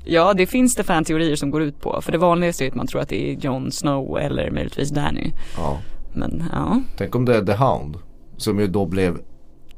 Ja 0.04 0.34
det 0.34 0.46
finns 0.46 0.74
det 0.74 0.82
fan-teorier 0.84 1.36
som 1.36 1.50
går 1.50 1.62
ut 1.62 1.80
på. 1.80 2.00
För 2.02 2.12
det 2.12 2.18
vanligaste 2.18 2.64
är 2.64 2.68
att 2.68 2.74
man 2.74 2.86
tror 2.86 3.00
att 3.00 3.08
det 3.08 3.30
är 3.30 3.36
Jon 3.40 3.72
Snow 3.72 4.18
eller 4.18 4.50
möjligtvis 4.50 4.90
Danny. 4.90 5.30
Ja. 5.56 5.78
Men 6.14 6.44
ja, 6.52 6.80
Tänk 6.96 7.14
om 7.14 7.24
det 7.24 7.36
är 7.36 7.42
The 7.44 7.52
Hound. 7.54 7.96
Som 8.36 8.60
ju 8.60 8.66
då 8.66 8.86
blev 8.86 9.18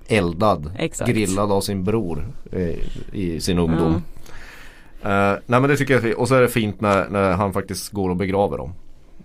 eldad, 0.09 0.71
Exakt. 0.79 1.11
grillad 1.11 1.53
av 1.53 1.61
sin 1.61 1.85
bror 1.85 2.33
eh, 2.53 2.75
i 3.13 3.41
sin 3.41 3.59
ungdom. 3.59 3.95
Eh, 3.95 4.01
nej 5.03 5.41
men 5.47 5.63
det 5.63 5.77
tycker 5.77 5.95
jag 5.95 6.03
är 6.05 6.09
fint. 6.09 6.19
Och 6.19 6.29
så 6.29 6.35
är 6.35 6.41
det 6.43 6.49
fint 6.49 6.81
när, 6.81 7.09
när 7.09 7.33
han 7.33 7.53
faktiskt 7.53 7.93
går 7.93 8.11
och 8.11 8.17
begraver 8.17 8.59
dem. 8.59 8.73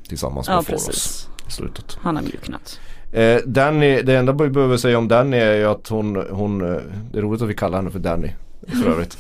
Tillsammans 0.08 0.48
med 0.48 0.58
ja 0.58 0.62
Foros 0.62 0.88
precis. 0.88 1.28
i 1.48 1.52
slutet. 1.52 1.98
Han 2.02 2.16
har 2.16 2.24
mjuknat. 2.24 2.80
Eh, 3.12 3.38
Danny, 3.46 4.02
det 4.02 4.18
enda 4.18 4.34
vi 4.34 4.50
behöver 4.50 4.78
säga 4.78 4.98
om 4.98 5.08
Danny 5.08 5.38
är 5.38 5.56
ju 5.56 5.66
att 5.66 5.88
hon, 5.88 6.16
hon 6.32 6.62
eh, 6.62 6.82
det 7.12 7.18
är 7.18 7.22
roligt 7.22 7.42
att 7.42 7.50
vi 7.50 7.54
kallar 7.54 7.78
henne 7.78 7.92
för 7.92 8.00
Danny 8.00 8.30
för 8.68 8.90
övrigt. 8.90 9.18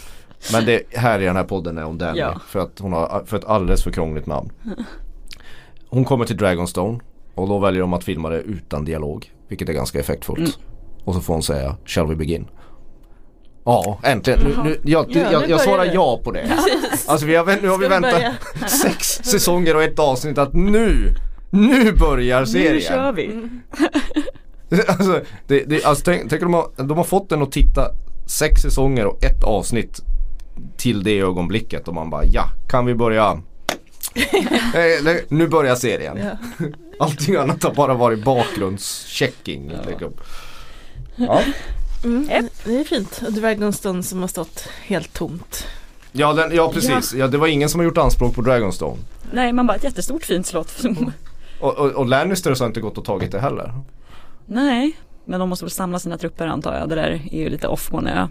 Men 0.53 0.65
det 0.65 0.81
här 0.93 1.19
i 1.19 1.25
den 1.25 1.35
här 1.35 1.43
podden 1.43 1.77
är 1.77 1.85
om 1.85 1.97
Danny 1.97 2.19
Ja. 2.19 2.39
för 2.47 2.59
att 2.59 2.79
hon 2.79 2.93
har 2.93 3.23
för 3.25 3.37
ett 3.37 3.45
alldeles 3.45 3.83
för 3.83 3.91
krångligt 3.91 4.25
namn. 4.25 4.51
Hon 5.89 6.05
kommer 6.05 6.25
till 6.25 6.37
Dragonstone 6.37 6.99
och 7.35 7.47
då 7.47 7.59
väljer 7.59 7.81
de 7.81 7.93
att 7.93 8.03
filma 8.03 8.29
det 8.29 8.41
utan 8.41 8.85
dialog. 8.85 9.31
Vilket 9.47 9.69
är 9.69 9.73
ganska 9.73 9.99
effektfullt. 9.99 10.39
Mm. 10.39 10.51
Och 11.03 11.13
så 11.15 11.21
får 11.21 11.33
hon 11.33 11.43
säga 11.43 11.75
Shall 11.85 12.07
we 12.07 12.15
begin? 12.15 12.47
Ja, 13.65 13.99
äntligen. 14.03 14.39
Nu, 14.39 14.55
nu, 14.63 14.79
jag, 14.83 15.05
Ja, 15.09 15.31
jag, 15.31 15.49
jag 15.49 15.61
svarar 15.61 15.85
det. 15.85 15.93
ja 15.93 16.21
på 16.23 16.31
det. 16.31 16.57
Alltså 17.07 17.25
vi 17.25 17.35
har, 17.35 17.61
nu 17.61 17.67
har 17.69 17.77
vi 17.77 17.87
väntat 17.87 18.21
sex 18.69 19.07
säsonger 19.23 19.75
och 19.75 19.83
ett 19.83 19.99
avsnitt 19.99 20.37
att 20.37 20.53
nu, 20.53 21.15
nu 21.49 21.91
börjar 21.91 22.45
serien. 22.45 22.73
Nu 22.73 22.81
kör 22.81 23.11
vi. 23.11 23.49
Alltså, 24.87 25.21
det, 25.47 25.63
det, 25.63 25.83
alltså 25.85 26.03
tänk, 26.03 26.29
tänk 26.29 26.41
de 26.41 26.53
har, 26.53 26.67
de 26.75 26.97
har 26.97 27.03
fått 27.03 27.29
den 27.29 27.41
att 27.41 27.51
titta 27.51 27.87
sex 28.27 28.61
säsonger 28.61 29.05
och 29.05 29.23
ett 29.23 29.43
avsnitt 29.43 29.99
till 30.77 31.03
det 31.03 31.19
ögonblicket 31.19 31.87
och 31.87 31.93
man 31.93 32.09
bara 32.09 32.25
ja, 32.25 32.43
kan 32.69 32.85
vi 32.85 32.95
börja? 32.95 33.41
Nej, 35.03 35.25
nu 35.29 35.47
börjar 35.47 35.75
serien. 35.75 36.17
Ja. 36.17 36.67
Allting 36.99 37.35
annat 37.35 37.63
har 37.63 37.73
bara 37.73 37.93
varit 37.93 38.23
bakgrundschecking. 38.23 39.71
liksom. 39.87 40.13
Ja. 41.15 41.41
Mm, 42.03 42.47
det 42.63 42.79
är 42.79 42.83
fint. 42.83 43.21
Och 43.27 43.33
Dragonstone 43.33 44.03
som 44.03 44.19
har 44.21 44.27
stått 44.27 44.67
helt 44.85 45.13
tomt. 45.13 45.67
Ja, 46.11 46.33
den, 46.33 46.55
ja 46.55 46.71
precis, 46.73 47.13
ja. 47.13 47.27
det 47.27 47.37
var 47.37 47.47
ingen 47.47 47.69
som 47.69 47.79
har 47.79 47.85
gjort 47.85 47.97
anspråk 47.97 48.35
på 48.35 48.41
Dragonstone. 48.41 48.97
Nej 49.33 49.53
man 49.53 49.67
bara 49.67 49.75
ett 49.77 49.83
jättestort 49.83 50.23
fint 50.25 50.45
slott. 50.47 50.81
Och, 51.59 51.77
och, 51.77 51.91
och 51.91 52.05
Lannisters 52.05 52.59
har 52.59 52.67
inte 52.67 52.81
gått 52.81 52.97
och 52.97 53.05
tagit 53.05 53.31
det 53.31 53.39
heller. 53.39 53.73
Nej, 54.45 54.97
men 55.25 55.39
de 55.39 55.49
måste 55.49 55.65
väl 55.65 55.71
samla 55.71 55.99
sina 55.99 56.17
trupper 56.17 56.47
antar 56.47 56.75
jag. 56.79 56.89
Det 56.89 56.95
där 56.95 57.21
är 57.31 57.37
ju 57.37 57.49
lite 57.49 57.67
off 57.67 57.89
på 57.89 57.97
en 57.97 58.07
ö. 58.07 58.27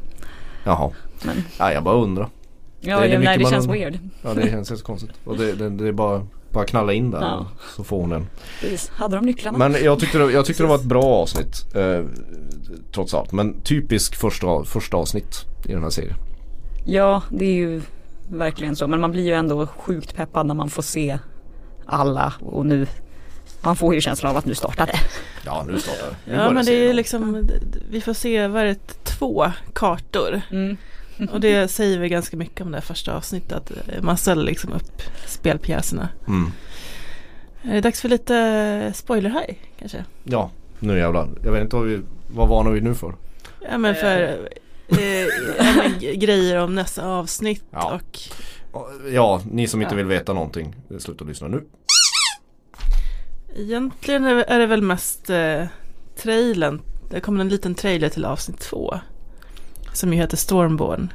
Jaha, 0.65 0.91
Men 1.25 1.45
ja, 1.59 1.73
jag 1.73 1.83
bara 1.85 1.95
undrar. 1.95 2.29
ja, 2.81 3.01
Det 3.01 3.07
är 3.07 3.09
ja 3.09 3.19
mycket 3.19 3.25
nej 3.25 3.39
det 3.39 3.45
känns 3.51 3.67
undrar. 3.67 3.79
weird. 3.79 3.99
Ja 4.23 4.35
det 4.35 4.51
känns 4.51 4.83
konstigt. 4.83 5.11
Och 5.25 5.37
det, 5.39 5.53
det, 5.53 5.71
det 5.71 5.89
är 5.89 5.93
bara, 5.93 6.27
bara 6.53 6.65
knalla 6.65 6.93
in 6.93 7.11
där 7.11 7.21
Ja. 7.21 7.47
så 7.77 7.85
får 7.85 8.01
hon 8.01 8.13
en 8.13 8.27
Precis. 8.61 8.89
Hade 8.95 9.17
de 9.17 9.27
nycklarna? 9.27 9.59
Men 9.59 9.85
jag 9.85 9.99
tyckte, 10.01 10.19
det, 10.19 10.33
jag 10.33 10.45
tyckte 10.47 10.63
det 10.63 10.67
var 10.69 10.77
ett 10.77 10.83
bra 10.85 11.03
avsnitt 11.05 11.75
eh, 11.75 12.05
Trots 12.95 13.15
allt 13.15 13.33
men 13.33 13.61
typisk 13.61 14.17
första, 14.17 14.65
första 14.65 14.97
avsnitt 14.97 15.45
i 15.69 15.73
den 15.73 15.83
här 15.83 15.91
serien 15.91 16.15
Ja, 16.87 17.23
det 17.29 17.45
är 17.45 17.55
ju 17.55 17.83
verkligen 18.31 18.77
så. 18.77 18.87
Men 18.87 19.01
man 19.01 19.11
blir 19.11 19.23
ju 19.25 19.33
ändå 19.33 19.67
sjukt 19.67 20.17
peppad 20.17 20.47
när 20.47 20.55
man 20.55 20.71
får 20.71 20.83
se 20.83 21.19
alla 21.87 22.33
och 22.41 22.67
nu 22.67 22.87
man 23.63 23.77
får 23.77 23.95
ju 23.95 24.01
känslan 24.01 24.31
av 24.31 24.37
att 24.37 24.45
nu 24.47 24.55
startar 24.55 24.87
det. 24.87 24.99
Ja 25.45 25.65
nu 25.69 25.79
startar 25.79 26.07
det. 26.07 26.31
Nu 26.33 26.35
Ja 26.37 26.51
men 26.51 26.55
det 26.55 26.61
är 26.61 26.65
serien. 26.65 26.97
liksom, 26.97 27.49
vi 27.91 28.01
får 28.01 28.13
se, 28.15 28.47
vad 28.49 28.63
är 28.63 28.67
det, 28.67 29.05
två 29.05 29.47
kartor. 29.73 30.41
Mm. 30.51 30.77
Och 31.33 31.41
det 31.41 31.69
säger 31.69 31.99
vi 31.99 32.09
ganska 32.09 32.37
mycket 32.37 32.61
om 32.61 32.71
det 32.71 32.77
här 32.79 32.83
första 32.83 33.15
avsnittet. 33.17 33.53
Att 33.53 33.73
man 34.03 34.17
ställer 34.17 34.43
liksom 34.43 34.73
upp 34.73 35.03
spelpjäserna. 35.27 36.09
mm. 36.29 36.53
Är 37.63 37.75
det 37.75 37.81
dags 37.81 38.01
för 38.01 38.09
lite 38.09 38.93
spoiler 38.95 39.31
här 39.31 39.55
kanske? 39.79 40.05
Ja 40.25 40.51
nu 40.79 40.99
jävlar 40.99 41.29
Jag 41.45 41.53
vet 41.53 41.63
inte 41.63 41.77
vad 41.77 41.85
vi 41.87 42.01
Vad 42.35 42.49
varnar 42.49 42.71
vi 42.71 42.81
nu 42.81 42.95
för? 42.95 43.15
Ja 43.71 43.79
men 43.79 43.95
för 43.95 44.23
eh, 44.89 46.15
grejer 46.15 46.57
om 46.59 46.75
nästa 46.75 47.07
avsnitt 47.09 47.65
Ja. 47.71 47.93
och 47.93 48.19
Ja 49.13 49.43
ni 49.51 49.67
som 49.67 49.83
inte 49.83 49.95
Ja. 49.95 49.97
vill 49.97 50.07
veta 50.07 50.33
någonting 50.33 50.75
Sluta 50.99 51.25
lyssna 51.25 51.49
nu 51.49 51.65
egentligen 53.57 54.25
är 54.25 54.35
det- 54.35 54.45
är 54.45 54.59
det 54.59 54.67
väl 54.67 54.83
mest 54.83 55.31
eh, 55.31 55.65
trailern. 56.23 56.81
Det 57.11 57.21
kommer 57.21 57.41
en 57.41 57.49
liten 57.49 57.75
trailer 57.75 58.09
till 58.09 58.25
avsnitt 58.25 58.61
två. 58.61 59.01
Som 59.93 60.13
ju 60.13 60.19
heter 60.19 60.37
Stormborn. 60.37 61.13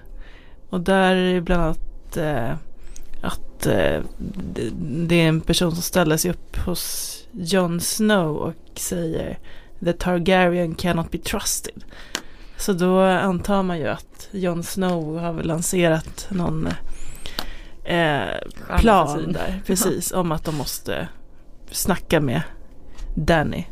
Och 0.70 0.82
där 0.82 1.16
är 1.16 1.42
bland 1.42 1.64
annat 1.64 2.18
eh, 2.18 2.56
att 3.22 3.66
eh, 3.66 4.02
det, 5.08 5.16
är 5.16 5.28
en 5.28 5.42
person 5.42 5.72
som 5.72 5.82
ställer 5.82 6.18
sig 6.18 6.32
upp 6.32 6.58
hos 6.58 7.20
Jon 7.32 7.82
Snow 7.82 8.36
och 8.36 8.80
säger 8.80 9.38
The 9.80 9.94
Targaryen 9.94 10.76
cannot 10.76 11.12
be 11.12 11.18
trusted. 11.18 11.84
Så 12.58 12.74
då 12.74 13.00
antar 13.02 13.64
man 13.64 13.80
ju 13.80 13.88
att 13.88 14.28
Jon 14.32 14.64
Snow 14.64 15.20
har 15.20 15.34
lanserat 15.34 16.28
någon 16.30 16.68
eh, 17.84 18.24
plan 18.80 19.34
där. 19.34 19.62
Precis, 19.66 20.12
om 20.12 20.32
att 20.32 20.46
de 20.46 20.56
måste 20.56 21.08
snacka 21.72 22.20
med 22.20 22.42
Danny. 23.16 23.66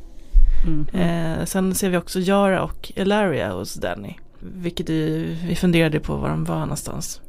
Mm. 0.65 0.87
Eh, 0.93 1.45
sen 1.45 1.75
ser 1.75 1.89
vi 1.89 1.97
också 1.97 2.19
Yara 2.19 2.63
och 2.63 2.91
Elaria 2.95 3.53
hos 3.53 3.73
Danny. 3.73 4.15
Vilket 4.43 4.89
vi, 4.89 5.37
vi 5.47 5.55
funderade 5.55 5.99
på 5.99 6.15
var 6.15 6.29
de 6.29 6.43
var 6.43 6.59
någonstans. 6.59 7.21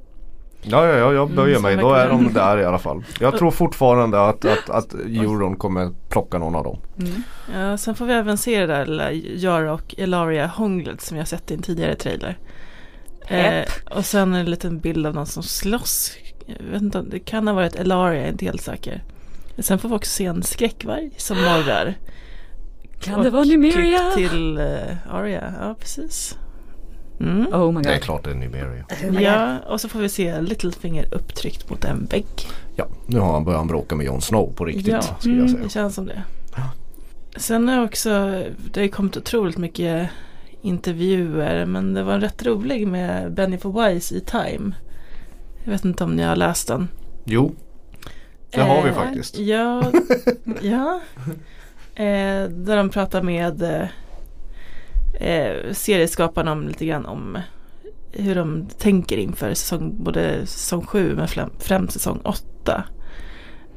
Ja, 0.63 0.87
ja, 0.87 0.97
ja 0.97 1.13
jag 1.13 1.31
böjer 1.31 1.59
Mm, 1.59 1.63
mig. 1.63 1.85
Då 1.85 1.93
är 1.93 2.09
de 2.09 2.33
där 2.33 2.59
i 2.59 2.65
alla 2.65 2.79
fall. 2.79 3.05
Jag 3.21 3.35
tror 3.39 3.51
fortfarande 3.51 4.21
att, 4.29 4.45
att, 4.45 4.71
att 4.71 4.95
Euron 4.95 5.57
kommer 5.57 5.91
plocka 6.09 6.39
någon 6.39 6.55
av 6.55 6.65
dem. 6.65 6.79
Ja, 7.55 7.77
sen 7.77 7.95
får 7.95 8.07
vi 8.07 8.13
även 8.13 8.39
se 8.39 8.61
det 8.61 8.67
där 8.67 8.87
lilla 8.87 9.13
Yara 9.13 9.73
och 9.73 9.95
Elaria 9.99 10.47
hånglet 10.47 11.01
som 11.01 11.17
jag 11.17 11.29
sett 11.29 11.51
i 11.51 11.55
en 11.55 11.63
tidigare 11.63 11.95
trailer. 11.95 12.39
Eh, 13.29 13.65
och 13.91 14.05
sen 14.05 14.35
en 14.35 14.51
liten 14.51 14.79
bild 14.79 15.07
av 15.07 15.15
någon 15.15 15.27
som 15.27 15.43
slåss. 15.43 16.17
Jag 16.47 16.65
vet 16.73 16.83
inte, 16.83 17.03
det 17.03 17.19
kan 17.19 17.47
ha 17.47 17.55
varit 17.55 17.75
Elaria, 17.77 18.19
jag 18.19 18.27
är 18.29 18.33
inte 18.33 18.45
helt 18.45 18.63
säker. 18.63 19.03
Sen 19.59 19.79
får 19.79 19.89
vi 19.89 19.95
också 19.95 20.11
se 20.11 20.25
en 20.25 20.43
skräckvarg 20.43 21.11
som 21.17 21.37
morrar. 21.43 21.95
Kan 23.01 23.23
det 23.23 23.31
vara 23.31 23.45
Nymeria? 23.45 24.13
klipp 24.15 24.31
till 24.31 24.59
uh, 24.59 25.15
Arya, 25.15 25.55
ja 25.61 25.75
precis. 25.81 26.39
Mm. 27.21 27.47
Oh 27.55 27.67
my 27.69 27.75
god. 27.75 27.83
Det 27.83 27.95
är 27.95 27.99
klart 27.99 28.25
det 28.25 28.31
är 28.31 28.35
Nymeria. 28.35 28.85
Ja, 29.21 29.59
och 29.59 29.81
så 29.81 29.89
får 29.89 29.99
vi 29.99 30.09
se 30.09 30.41
Littlefinger 30.41 31.07
upptryckt 31.15 31.71
mot 31.71 31.85
en 31.85 32.05
vägg. 32.05 32.27
Ja, 32.77 32.87
nu 33.07 33.19
har 33.19 33.33
han 33.33 33.45
börjat 33.45 33.67
bråka 33.67 33.95
med 33.95 34.07
Jon 34.07 34.21
Snow 34.23 34.53
på 34.57 34.65
riktigt. 34.65 34.87
Ja, 34.87 35.03
skulle 35.03 35.37
jag 35.41 35.51
säga. 35.51 35.63
det 35.63 35.69
känns 35.71 35.95
som 35.95 36.07
det. 36.07 36.23
Sen 37.37 37.69
är 37.69 37.85
också, 37.85 38.43
det 38.73 38.81
har 38.81 38.89
kommit 38.89 39.17
otroligt 39.17 39.59
mycket 39.59 40.09
intervjuer 40.63 41.67
men 41.67 41.95
det 41.95 42.03
var 42.03 42.13
en 42.15 42.21
rätt 42.21 42.47
rolig 42.47 42.87
med 42.89 43.33
Bennifer 43.33 43.89
Wise 43.89 44.15
i 44.15 44.21
Time. 44.21 44.75
Jag 45.65 45.73
vet 45.73 45.85
inte 45.85 46.05
om 46.05 46.17
ni 46.17 46.23
har 46.23 46.37
läst 46.37 46.69
den. 46.69 46.89
Jo, 47.25 47.55
det 48.51 48.61
har 48.61 48.83
vi 48.83 48.89
Eh, 48.89 48.95
faktiskt. 48.95 49.39
Ja, 49.39 49.83
ja. 50.61 51.01
Eh, 51.95 52.49
där 52.49 52.77
de 52.77 52.89
pratar 52.91 53.23
med 53.23 53.89
eh, 55.21 55.73
serieskaparna 55.73 56.53
om 56.53 56.69
lite 56.69 56.87
grann 56.87 57.07
om 57.07 57.39
hur 58.13 58.35
de 58.35 58.67
tänker 58.79 59.17
inför 59.17 59.55
säsong, 59.55 59.95
både 60.05 60.47
säsong 60.47 60.87
7 60.87 61.15
men 61.17 61.27
främ- 61.27 61.51
främst 61.59 61.93
säsong 61.93 62.21
8. 62.25 62.85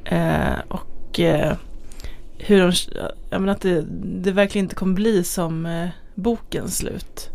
Eh, 0.04 0.58
och 0.68 1.20
eh, 1.20 1.52
hur 2.38 2.60
de, 2.60 2.72
jag 3.30 3.40
menar 3.40 3.52
att 3.52 3.60
det, 3.60 3.84
det 4.04 4.32
verkligen 4.32 4.64
inte 4.64 4.74
kommer 4.74 4.94
bli 4.94 5.24
som 5.24 5.66
eh, 5.66 5.88
bokens 6.14 6.76
slut. 6.78 7.30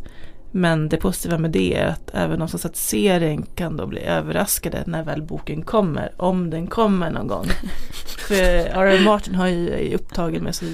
Men 0.56 0.90
det 0.90 0.98
positiva 0.98 1.38
med 1.38 1.52
det 1.52 1.76
är 1.78 1.86
att 1.88 2.10
även 2.14 2.40
de 2.40 2.48
som 2.48 2.60
sett 2.60 2.76
serien 2.76 3.46
kan 3.56 3.78
då 3.78 3.86
bli 3.88 4.02
överraskade 4.02 4.84
när 4.86 5.04
väl 5.04 5.22
boken 5.22 5.62
kommer. 5.62 6.12
Om 6.18 6.50
den 6.50 6.68
kommer 6.68 7.12
någon 7.12 7.28
gång. 7.28 7.46
För 8.28 8.36
R.R. 8.66 9.02
Martin 9.06 9.36
har 9.36 9.48
ju, 9.48 9.70
är 9.70 9.96
upptagen 9.96 10.44
med 10.44 10.56
så 10.56 10.66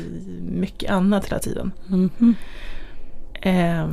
mycket 0.41 0.91
annat 0.91 1.25
hela 1.25 1.39
tiden. 1.39 1.71
Mhm. 1.87 2.35
Eh, 3.41 3.87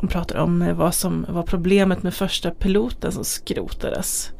de 0.00 0.08
pratar 0.08 0.36
om 0.36 0.72
vad 0.76 0.94
som 0.94 1.26
var 1.28 1.42
problemet 1.42 2.02
med 2.02 2.14
första 2.14 2.50
piloten 2.50 3.12
som 3.12 3.24
skrotades. 3.24 4.30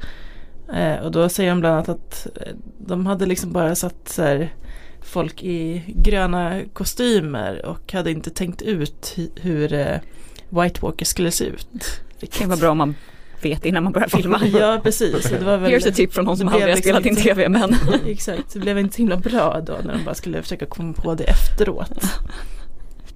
Eh, 0.75 0.97
och 1.05 1.11
då 1.13 1.29
säger 1.29 1.51
de 1.51 1.61
bland 1.61 1.75
annat 1.75 1.89
att 1.89 2.27
eh, 2.37 2.53
de 2.79 3.07
hade 3.07 3.27
liksom 3.27 3.53
bara 3.53 3.75
satt 3.75 4.09
så 4.09 4.23
här, 4.23 4.55
folk 5.03 5.43
i 5.43 5.83
gröna 5.87 6.61
kostymer 6.73 7.67
och 7.67 7.93
hade 7.93 8.11
inte 8.11 8.31
tänkt 8.31 8.63
ut 8.63 9.13
hu- 9.17 9.31
hur 9.41 9.73
eh, 9.73 9.97
White 10.49 10.81
Walker 10.83 11.05
skulle 11.05 11.31
se 11.31 11.45
ut. 11.45 11.85
Det 12.21 12.27
kan 12.27 12.49
vara 12.49 12.59
bra 12.61 12.71
om 12.71 12.79
man 12.79 12.95
vet 13.43 13.65
innan 13.67 13.85
man 13.85 13.93
börjar 13.93 14.09
filma. 14.09 14.41
Ja 14.61 14.81
precis. 14.83 15.31
Det 15.31 15.45
var 15.45 15.57
väl, 15.59 15.73
Here's 15.73 15.89
a 15.89 15.93
tip 15.95 16.13
från 16.15 16.25
någon 16.25 16.37
som 16.37 16.49
aldrig 16.49 16.69
har 16.71 16.77
spelat 16.77 17.07
in 17.07 17.15
liksom 17.15 17.29
tv 17.35 17.49
men 17.49 17.75
Exakt, 18.07 18.53
det 18.53 18.59
blev 18.59 18.79
inte 18.79 18.95
så 18.95 18.99
himla 18.99 19.17
bra 19.17 19.61
då 19.67 19.77
när 19.85 19.93
de 19.95 20.05
bara 20.05 20.15
skulle 20.15 20.43
försöka 20.43 20.67
komma 20.67 20.93
på 20.93 21.15
det 21.15 21.25
efteråt. 21.25 22.03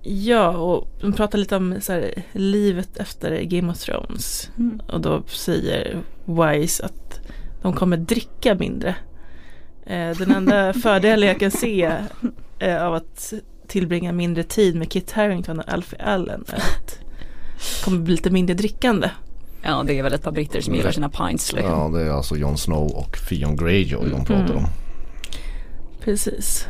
Ja, 0.09 0.49
och 0.57 0.89
de 1.01 1.13
pratar 1.13 1.39
lite 1.39 1.57
om 1.57 1.81
så 1.81 1.93
här, 1.93 2.23
livet 2.33 2.97
efter 2.97 3.43
Game 3.43 3.73
of 3.73 3.79
Thrones. 3.79 4.51
Mm. 4.59 4.81
Och 4.89 5.01
då 5.01 5.23
säger 5.27 5.99
Wise 6.25 6.85
att 6.85 7.21
de 7.63 7.73
kommer 7.73 7.97
dricka 7.97 8.55
mindre. 8.55 8.95
Eh, 9.87 10.11
den 10.19 10.31
enda 10.31 10.73
fördelen 10.83 11.29
jag 11.29 11.41
kan 11.41 11.51
se 11.51 11.93
eh, 12.59 12.83
av 12.85 12.95
att 12.95 13.33
tillbringa 13.67 14.13
mindre 14.13 14.43
tid 14.43 14.77
med 14.77 14.93
Kit 14.93 15.13
Harington 15.13 15.59
och 15.59 15.73
Alfie 15.73 16.03
Allen 16.03 16.45
är 16.49 16.57
att 16.57 16.99
det 17.79 17.85
kommer 17.85 17.99
bli 17.99 18.13
lite 18.17 18.31
mindre 18.31 18.55
drickande. 18.55 19.11
ja 19.63 19.83
det 19.87 19.99
är 19.99 20.03
väl 20.03 20.13
ett 20.13 20.23
par 20.23 20.33
britter 20.33 20.61
som 20.61 20.75
gillar 20.75 20.91
sina 20.91 21.09
pints 21.09 21.53
liksom. 21.53 21.73
Ja, 21.73 21.89
det 21.99 22.03
är 22.07 22.11
alltså 22.11 22.37
Jon 22.37 22.59
Snow 22.59 22.91
och 22.93 23.19
Theon 23.29 23.57
Greyjoy 23.57 24.09
de 24.11 24.25
pratar 24.25 24.45
Mm. 24.45 24.57
om. 24.57 24.67
Precis. 26.01 26.67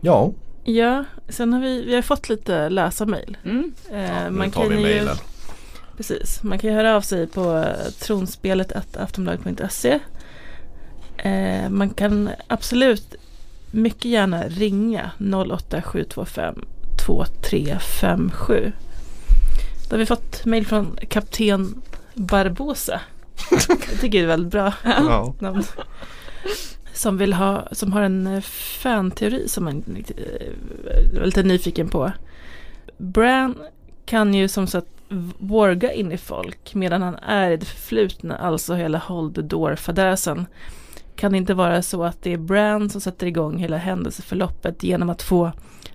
Ja, 0.00 0.32
Ja, 0.72 1.04
sen 1.28 1.52
har 1.52 1.60
vi, 1.60 1.82
vi 1.84 1.94
har 1.94 2.02
fått 2.02 2.28
lite 2.28 2.68
läsarmail. 2.68 3.36
Mm. 3.44 3.72
Eh, 3.92 4.30
nu 4.30 4.50
tar 4.50 4.68
vi 4.68 4.76
ju- 4.76 4.82
mejlen. 4.82 5.16
Precis, 5.96 6.42
man 6.42 6.58
kan 6.58 6.70
ju 6.70 6.76
höra 6.76 6.96
av 6.96 7.00
sig 7.00 7.26
på 7.26 7.64
tronspelet 8.00 8.96
aftonbladet.se. 8.96 9.98
Eh, 11.16 11.68
man 11.70 11.90
kan 11.90 12.30
absolut 12.48 13.14
mycket 13.70 14.04
gärna 14.04 14.42
ringa 14.48 15.10
08725 15.18 16.64
2357. 17.06 18.72
Då 19.88 19.94
har 19.94 19.98
vi 19.98 20.06
fått 20.06 20.44
mejl 20.44 20.66
från 20.66 20.98
kapten 21.08 21.82
Barbosa. 22.14 23.00
Jag 23.50 24.00
tycker 24.00 24.18
det 24.18 24.24
är 24.24 24.26
väldigt 24.26 24.52
bra 24.52 24.72
Ja. 24.84 25.34
namn. 25.40 25.64
Som 26.98 27.16
vill 27.16 27.32
ha, 27.32 27.68
som 27.72 27.92
har 27.92 28.02
en 28.02 28.26
eh, 28.26 28.40
fanteori 28.40 29.48
som 29.48 29.64
man 29.64 29.84
eh, 30.16 31.20
är 31.20 31.24
lite 31.24 31.42
nyfiken 31.42 31.88
på. 31.88 32.12
Bran 32.96 33.54
kan 34.06 34.34
ju 34.34 34.48
som 34.48 34.66
sagt 34.66 34.86
vårga 35.38 35.92
in 35.92 36.12
i 36.12 36.16
folk 36.16 36.74
medan 36.74 37.02
han 37.02 37.14
är 37.14 37.50
i 37.50 37.56
det 37.56 37.66
förflutna, 37.66 38.36
alltså 38.36 38.74
hela 38.74 38.98
Hold 38.98 39.34
the 39.34 39.42
Door-fadäsen. 39.42 40.46
Kan 41.16 41.32
det 41.32 41.38
inte 41.38 41.54
vara 41.54 41.82
så 41.82 42.04
att 42.04 42.22
det 42.22 42.32
är 42.32 42.38
Bran 42.38 42.90
som 42.90 43.00
sätter 43.00 43.26
igång 43.26 43.58
hela 43.58 43.76
händelseförloppet 43.76 44.82
genom 44.82 45.10
att 45.10 45.22
få 45.22 45.52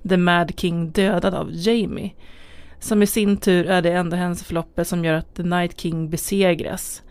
The 0.10 0.18
Mad 0.18 0.52
King 0.60 0.92
dödad 0.92 1.34
av 1.34 1.50
Jamie? 1.52 2.14
Som 2.80 3.04
i 3.04 3.08
sin 3.08 3.38
tur 3.38 3.66
är 3.66 3.82
det 3.82 3.92
enda 3.92 4.18
händelseförloppet 4.18 4.88
som 4.88 5.06
gör 5.06 5.14
att 5.14 5.36
The 5.36 5.44
Night 5.44 5.80
King 5.80 6.10
besegras. 6.10 7.02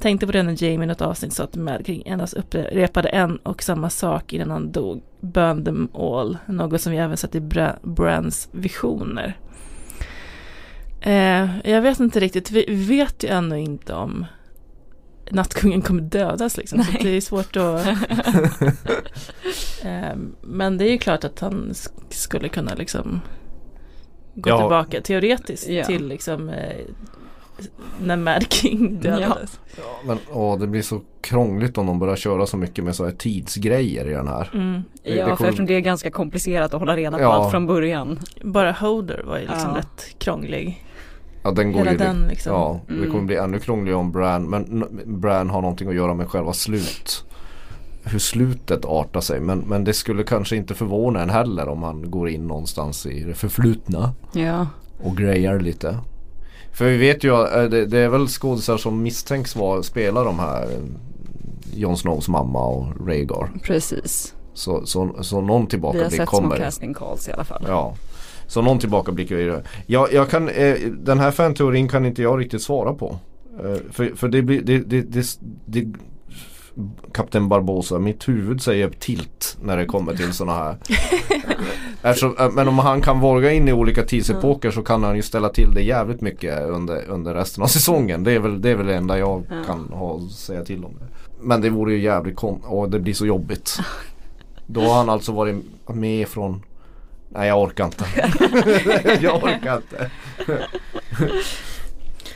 Tänkte 0.00 0.26
på 0.26 0.32
det 0.32 0.42
när 0.42 0.62
Jamie 0.64 0.84
i 0.84 0.86
något 0.86 1.00
avsnitt 1.02 1.32
sa 1.32 1.44
att 1.44 1.56
Mad 1.56 1.86
King 1.86 2.02
endast 2.06 2.34
upprepade 2.34 3.08
en 3.08 3.36
och 3.36 3.62
samma 3.62 3.90
sak 3.90 4.32
innan 4.32 4.50
han 4.50 4.72
dog. 4.72 5.02
Burn 5.20 5.64
them 5.64 5.88
all. 5.94 6.38
Något 6.46 6.80
som 6.80 6.92
vi 6.92 6.98
även 6.98 7.16
sett 7.16 7.34
i 7.34 7.40
Bra- 7.40 7.78
Brans 7.82 8.48
visioner. 8.52 9.36
Eh, 11.00 11.58
jag 11.70 11.82
vet 11.82 12.00
inte 12.00 12.20
riktigt. 12.20 12.50
Vi 12.50 12.74
vet 12.88 13.24
ju 13.24 13.28
ännu 13.28 13.60
inte 13.60 13.94
om 13.94 14.26
Nattkungen 15.30 15.82
kommer 15.82 16.02
dödas 16.02 16.56
liksom. 16.56 16.82
Så 16.84 16.92
Nej. 16.92 17.00
det 17.02 17.08
är 17.16 17.20
svårt 17.20 17.56
att... 17.56 17.86
eh, 19.84 20.16
men 20.42 20.78
det 20.78 20.84
är 20.88 20.90
ju 20.90 20.98
klart 20.98 21.24
att 21.24 21.40
han 21.40 21.70
sk- 21.72 21.90
skulle 22.10 22.48
kunna 22.48 22.74
liksom 22.74 23.20
gå 24.34 24.50
Ja. 24.50 24.58
tillbaka 24.58 25.00
teoretiskt 25.00 25.68
Ja. 25.68 25.84
till 25.84 26.08
liksom 26.08 26.48
eh, 26.48 26.76
när 28.02 28.16
Mad 28.16 28.52
King 28.52 28.98
dödades. 29.02 29.60
Ja, 29.76 29.82
men 30.06 30.18
åh, 30.32 30.58
det 30.58 30.66
blir 30.66 30.82
så 30.82 31.00
krångligt 31.20 31.78
om 31.78 31.86
de 31.86 31.98
börjar 31.98 32.16
köra 32.16 32.46
så 32.46 32.56
mycket 32.56 32.84
med 32.84 32.94
så 32.96 33.04
här 33.04 33.12
tidsgrejer 33.12 34.08
i 34.10 34.12
den 34.12 34.28
här. 34.28 34.50
Mm. 34.54 34.72
Det- 35.02 35.10
det 35.10 35.16
Ja, 35.16 35.26
för 35.26 35.36
kommer- 35.36 35.48
eftersom 35.48 35.66
det 35.66 35.74
är 35.74 35.80
ganska 35.80 36.10
komplicerat 36.10 36.74
att 36.74 36.80
hålla 36.80 36.96
reda 36.96 37.16
på 37.16 37.22
Ja. 37.22 37.32
allt 37.34 37.50
från 37.50 37.66
början. 37.66 38.18
Bara 38.42 38.72
Holder 38.72 39.22
var 39.26 39.36
ju 39.38 39.46
liksom 39.46 39.70
Ja. 39.70 39.78
rätt 39.78 40.18
krånglig. 40.18 40.84
Ja, 41.42 41.50
den 41.50 41.72
går 41.72 41.78
Hela 41.78 41.92
ju 41.92 41.98
den 41.98 42.16
liksom. 42.28 42.52
Ja, 42.52 42.80
det 42.88 42.94
Mm. 42.94 43.10
kommer 43.10 43.24
bli 43.24 43.36
ännu 43.36 43.58
krångligare 43.58 43.98
om 43.98 44.12
Bran. 44.12 44.42
Men 44.50 44.84
Bran 45.20 45.50
har 45.50 45.60
någonting 45.62 45.88
att 45.88 45.94
göra 45.94 46.14
med 46.14 46.28
själva 46.28 46.52
slut. 46.52 47.24
Hur 48.04 48.18
slutet 48.18 48.84
artar 48.84 49.20
sig. 49.20 49.40
Men, 49.40 49.58
men 49.58 49.84
det 49.84 49.92
skulle 49.92 50.22
kanske 50.22 50.56
inte 50.56 50.74
förvåna 50.74 51.22
en 51.22 51.30
heller 51.30 51.68
om 51.68 51.82
han 51.82 52.10
går 52.10 52.28
in 52.28 52.46
någonstans 52.46 53.06
i 53.06 53.20
det 53.24 53.34
förflutna. 53.34 54.12
Ja. 54.32 54.66
Och 55.02 55.16
grejar 55.16 55.60
lite. 55.60 55.98
För 56.72 56.84
vi 56.84 56.96
vet 56.96 57.24
ju 57.24 57.34
att 57.34 57.70
det, 57.70 57.86
det 57.86 57.98
är 57.98 58.08
väl 58.08 58.28
skådisar 58.28 58.76
som 58.76 59.02
misstänks 59.02 59.56
vara, 59.56 59.82
spela 59.82 60.24
de 60.24 60.38
här 60.38 60.62
eh, 60.62 60.78
Jon 61.74 61.96
Snows 61.96 62.28
mamma 62.28 62.64
och 62.64 63.06
Rhaegar. 63.06 63.50
Precis. 63.62 64.34
Så, 64.54 64.86
så, 64.86 65.16
så 65.20 65.40
någon 65.40 65.64
Vi 65.64 65.70
tillbaka 65.70 65.98
har 65.98 66.08
blir 66.08 66.18
sett 66.18 66.28
små 66.28 66.40
kommer. 66.40 66.56
casting 66.56 66.94
calls 66.94 67.28
i 67.28 67.32
alla 67.32 67.44
fall. 67.44 67.64
Ja. 67.68 67.94
Så 68.46 68.62
någon 68.62 68.78
tillbakablick. 68.78 69.30
Jag, 69.86 70.12
jag 70.12 70.30
kan, 70.30 70.48
eh, 70.48 70.76
den 70.98 71.18
här 71.18 71.30
fanteorin 71.30 71.88
kan 71.88 72.06
inte 72.06 72.22
jag 72.22 72.40
riktigt 72.40 72.62
svara 72.62 72.94
på. 72.94 73.18
Eh, 73.64 73.76
för, 73.90 74.16
för 74.16 74.28
det 74.28 74.42
blir, 74.42 74.62
det, 74.62 74.78
det, 74.78 75.02
det, 75.02 75.38
det 75.66 75.92
Kapten 77.12 77.48
Barbosa, 77.48 77.98
mitt 77.98 78.28
huvud 78.28 78.62
säger 78.62 78.90
tilt 78.98 79.56
när 79.62 79.76
det 79.76 79.86
kommer 79.86 80.14
till 80.14 80.32
sådana 80.32 80.58
här. 80.58 80.76
Eftersom, 82.02 82.36
eh, 82.38 82.50
men 82.50 82.68
om 82.68 82.78
han 82.78 83.00
kan 83.00 83.20
våga 83.20 83.52
in 83.52 83.68
i 83.68 83.72
olika 83.72 84.02
tidsepoker 84.02 84.70
så 84.70 84.82
kan 84.82 85.04
han 85.04 85.16
ju 85.16 85.22
ställa 85.22 85.48
till 85.48 85.74
det 85.74 85.82
jävligt 85.82 86.20
mycket 86.20 86.60
under, 86.68 87.04
under 87.08 87.34
resten 87.34 87.62
av 87.62 87.66
säsongen. 87.66 88.24
Det 88.24 88.32
är 88.32 88.38
väl 88.38 88.60
det, 88.62 88.70
är 88.70 88.74
väl 88.74 88.86
det 88.86 88.94
enda 88.96 89.18
jag 89.18 89.42
Ja. 89.50 89.56
kan 89.66 89.88
ha 89.92 90.16
att 90.16 90.30
säga 90.32 90.64
till 90.64 90.84
om. 90.84 90.92
det. 90.98 91.06
Men 91.40 91.60
det 91.60 91.70
vore 91.70 91.92
ju 91.92 92.00
jävligt 92.02 92.36
kon 92.36 92.60
och 92.64 92.90
det 92.90 92.98
blir 93.00 93.14
så 93.14 93.26
jobbigt. 93.26 93.78
Då 94.66 94.80
har 94.80 94.94
han 94.94 95.08
alltså 95.10 95.32
varit 95.32 95.56
med 95.86 96.28
från 96.28 96.62
Nej 97.28 97.48
jag 97.48 97.62
orkar 97.62 97.84
inte. 97.84 98.04
jag 99.20 99.36
orkar 99.44 99.76
inte. 99.76 100.10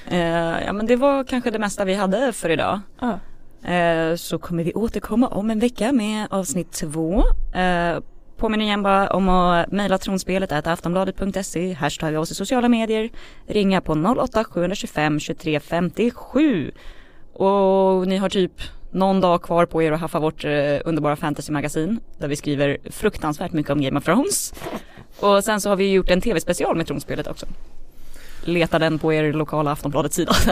Eh, 0.07 0.64
ja 0.66 0.72
men 0.72 0.86
det 0.86 0.97
var 0.97 1.24
kanske 1.24 1.51
det 1.51 1.59
mesta 1.59 1.84
vi 1.84 1.95
hade 1.95 2.32
för 2.32 2.49
idag. 2.51 2.80
Ja. 3.01 3.18
Eh, 3.64 4.14
så 4.16 4.38
kommer 4.38 4.64
vi 4.64 4.72
återkomma 4.72 5.28
om 5.28 5.50
en 5.50 5.58
vecka 5.58 5.92
med 5.92 6.26
avsnitt 6.30 6.72
två. 6.72 7.24
Eh, 7.54 7.98
påminner 8.36 8.64
igen 8.64 8.82
bara 8.82 9.08
om 9.08 9.28
att 9.28 9.72
mejla 9.72 9.98
tronspelet 9.98 10.52
att 10.52 10.66
aftonbladet.se, 10.66 11.72
hashtagga 11.72 12.20
oss 12.20 12.30
i 12.30 12.34
sociala 12.34 12.68
medier, 12.68 13.10
ringa 13.46 13.80
på 13.80 13.94
08-725-2357. 13.94 16.70
Och 17.32 18.08
ni 18.08 18.16
har 18.16 18.28
typ 18.28 18.52
någon 18.90 19.20
dag 19.20 19.42
kvar 19.42 19.66
på 19.66 19.82
er 19.82 19.92
att 19.92 20.00
haffa 20.00 20.18
vårt 20.18 20.44
eh, 20.44 20.50
underbara 20.84 21.16
fantasymagasin 21.16 22.00
där 22.18 22.28
vi 22.28 22.36
skriver 22.36 22.78
fruktansvärt 22.90 23.52
mycket 23.52 23.72
om 23.72 23.82
Game 23.82 23.98
of 23.98 24.04
Thrones. 24.04 24.54
Och 25.20 25.44
sen 25.44 25.60
så 25.60 25.68
har 25.68 25.76
vi 25.76 25.92
gjort 25.92 26.10
en 26.10 26.20
tv-special 26.20 26.76
med 26.76 26.86
tronspelet 26.86 27.26
också. 27.26 27.46
Leta 28.45 28.78
den 28.78 28.99
på 28.99 29.12
er 29.12 29.32
lokala 29.32 29.70
Aftonbladet 29.72 30.12
sida. 30.12 30.32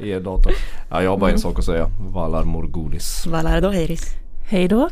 er 0.00 0.20
dator. 0.20 0.52
Ja, 0.90 1.02
jag 1.02 1.10
har 1.10 1.18
bara 1.18 1.30
en 1.30 1.38
sak 1.38 1.58
att 1.58 1.64
säga. 1.64 1.90
Valar 2.00 2.44
Morgulis. 2.44 3.26
Valardo 3.26 3.68
Heiris. 3.68 4.04
Hej 4.48 4.68
då. 4.68 4.88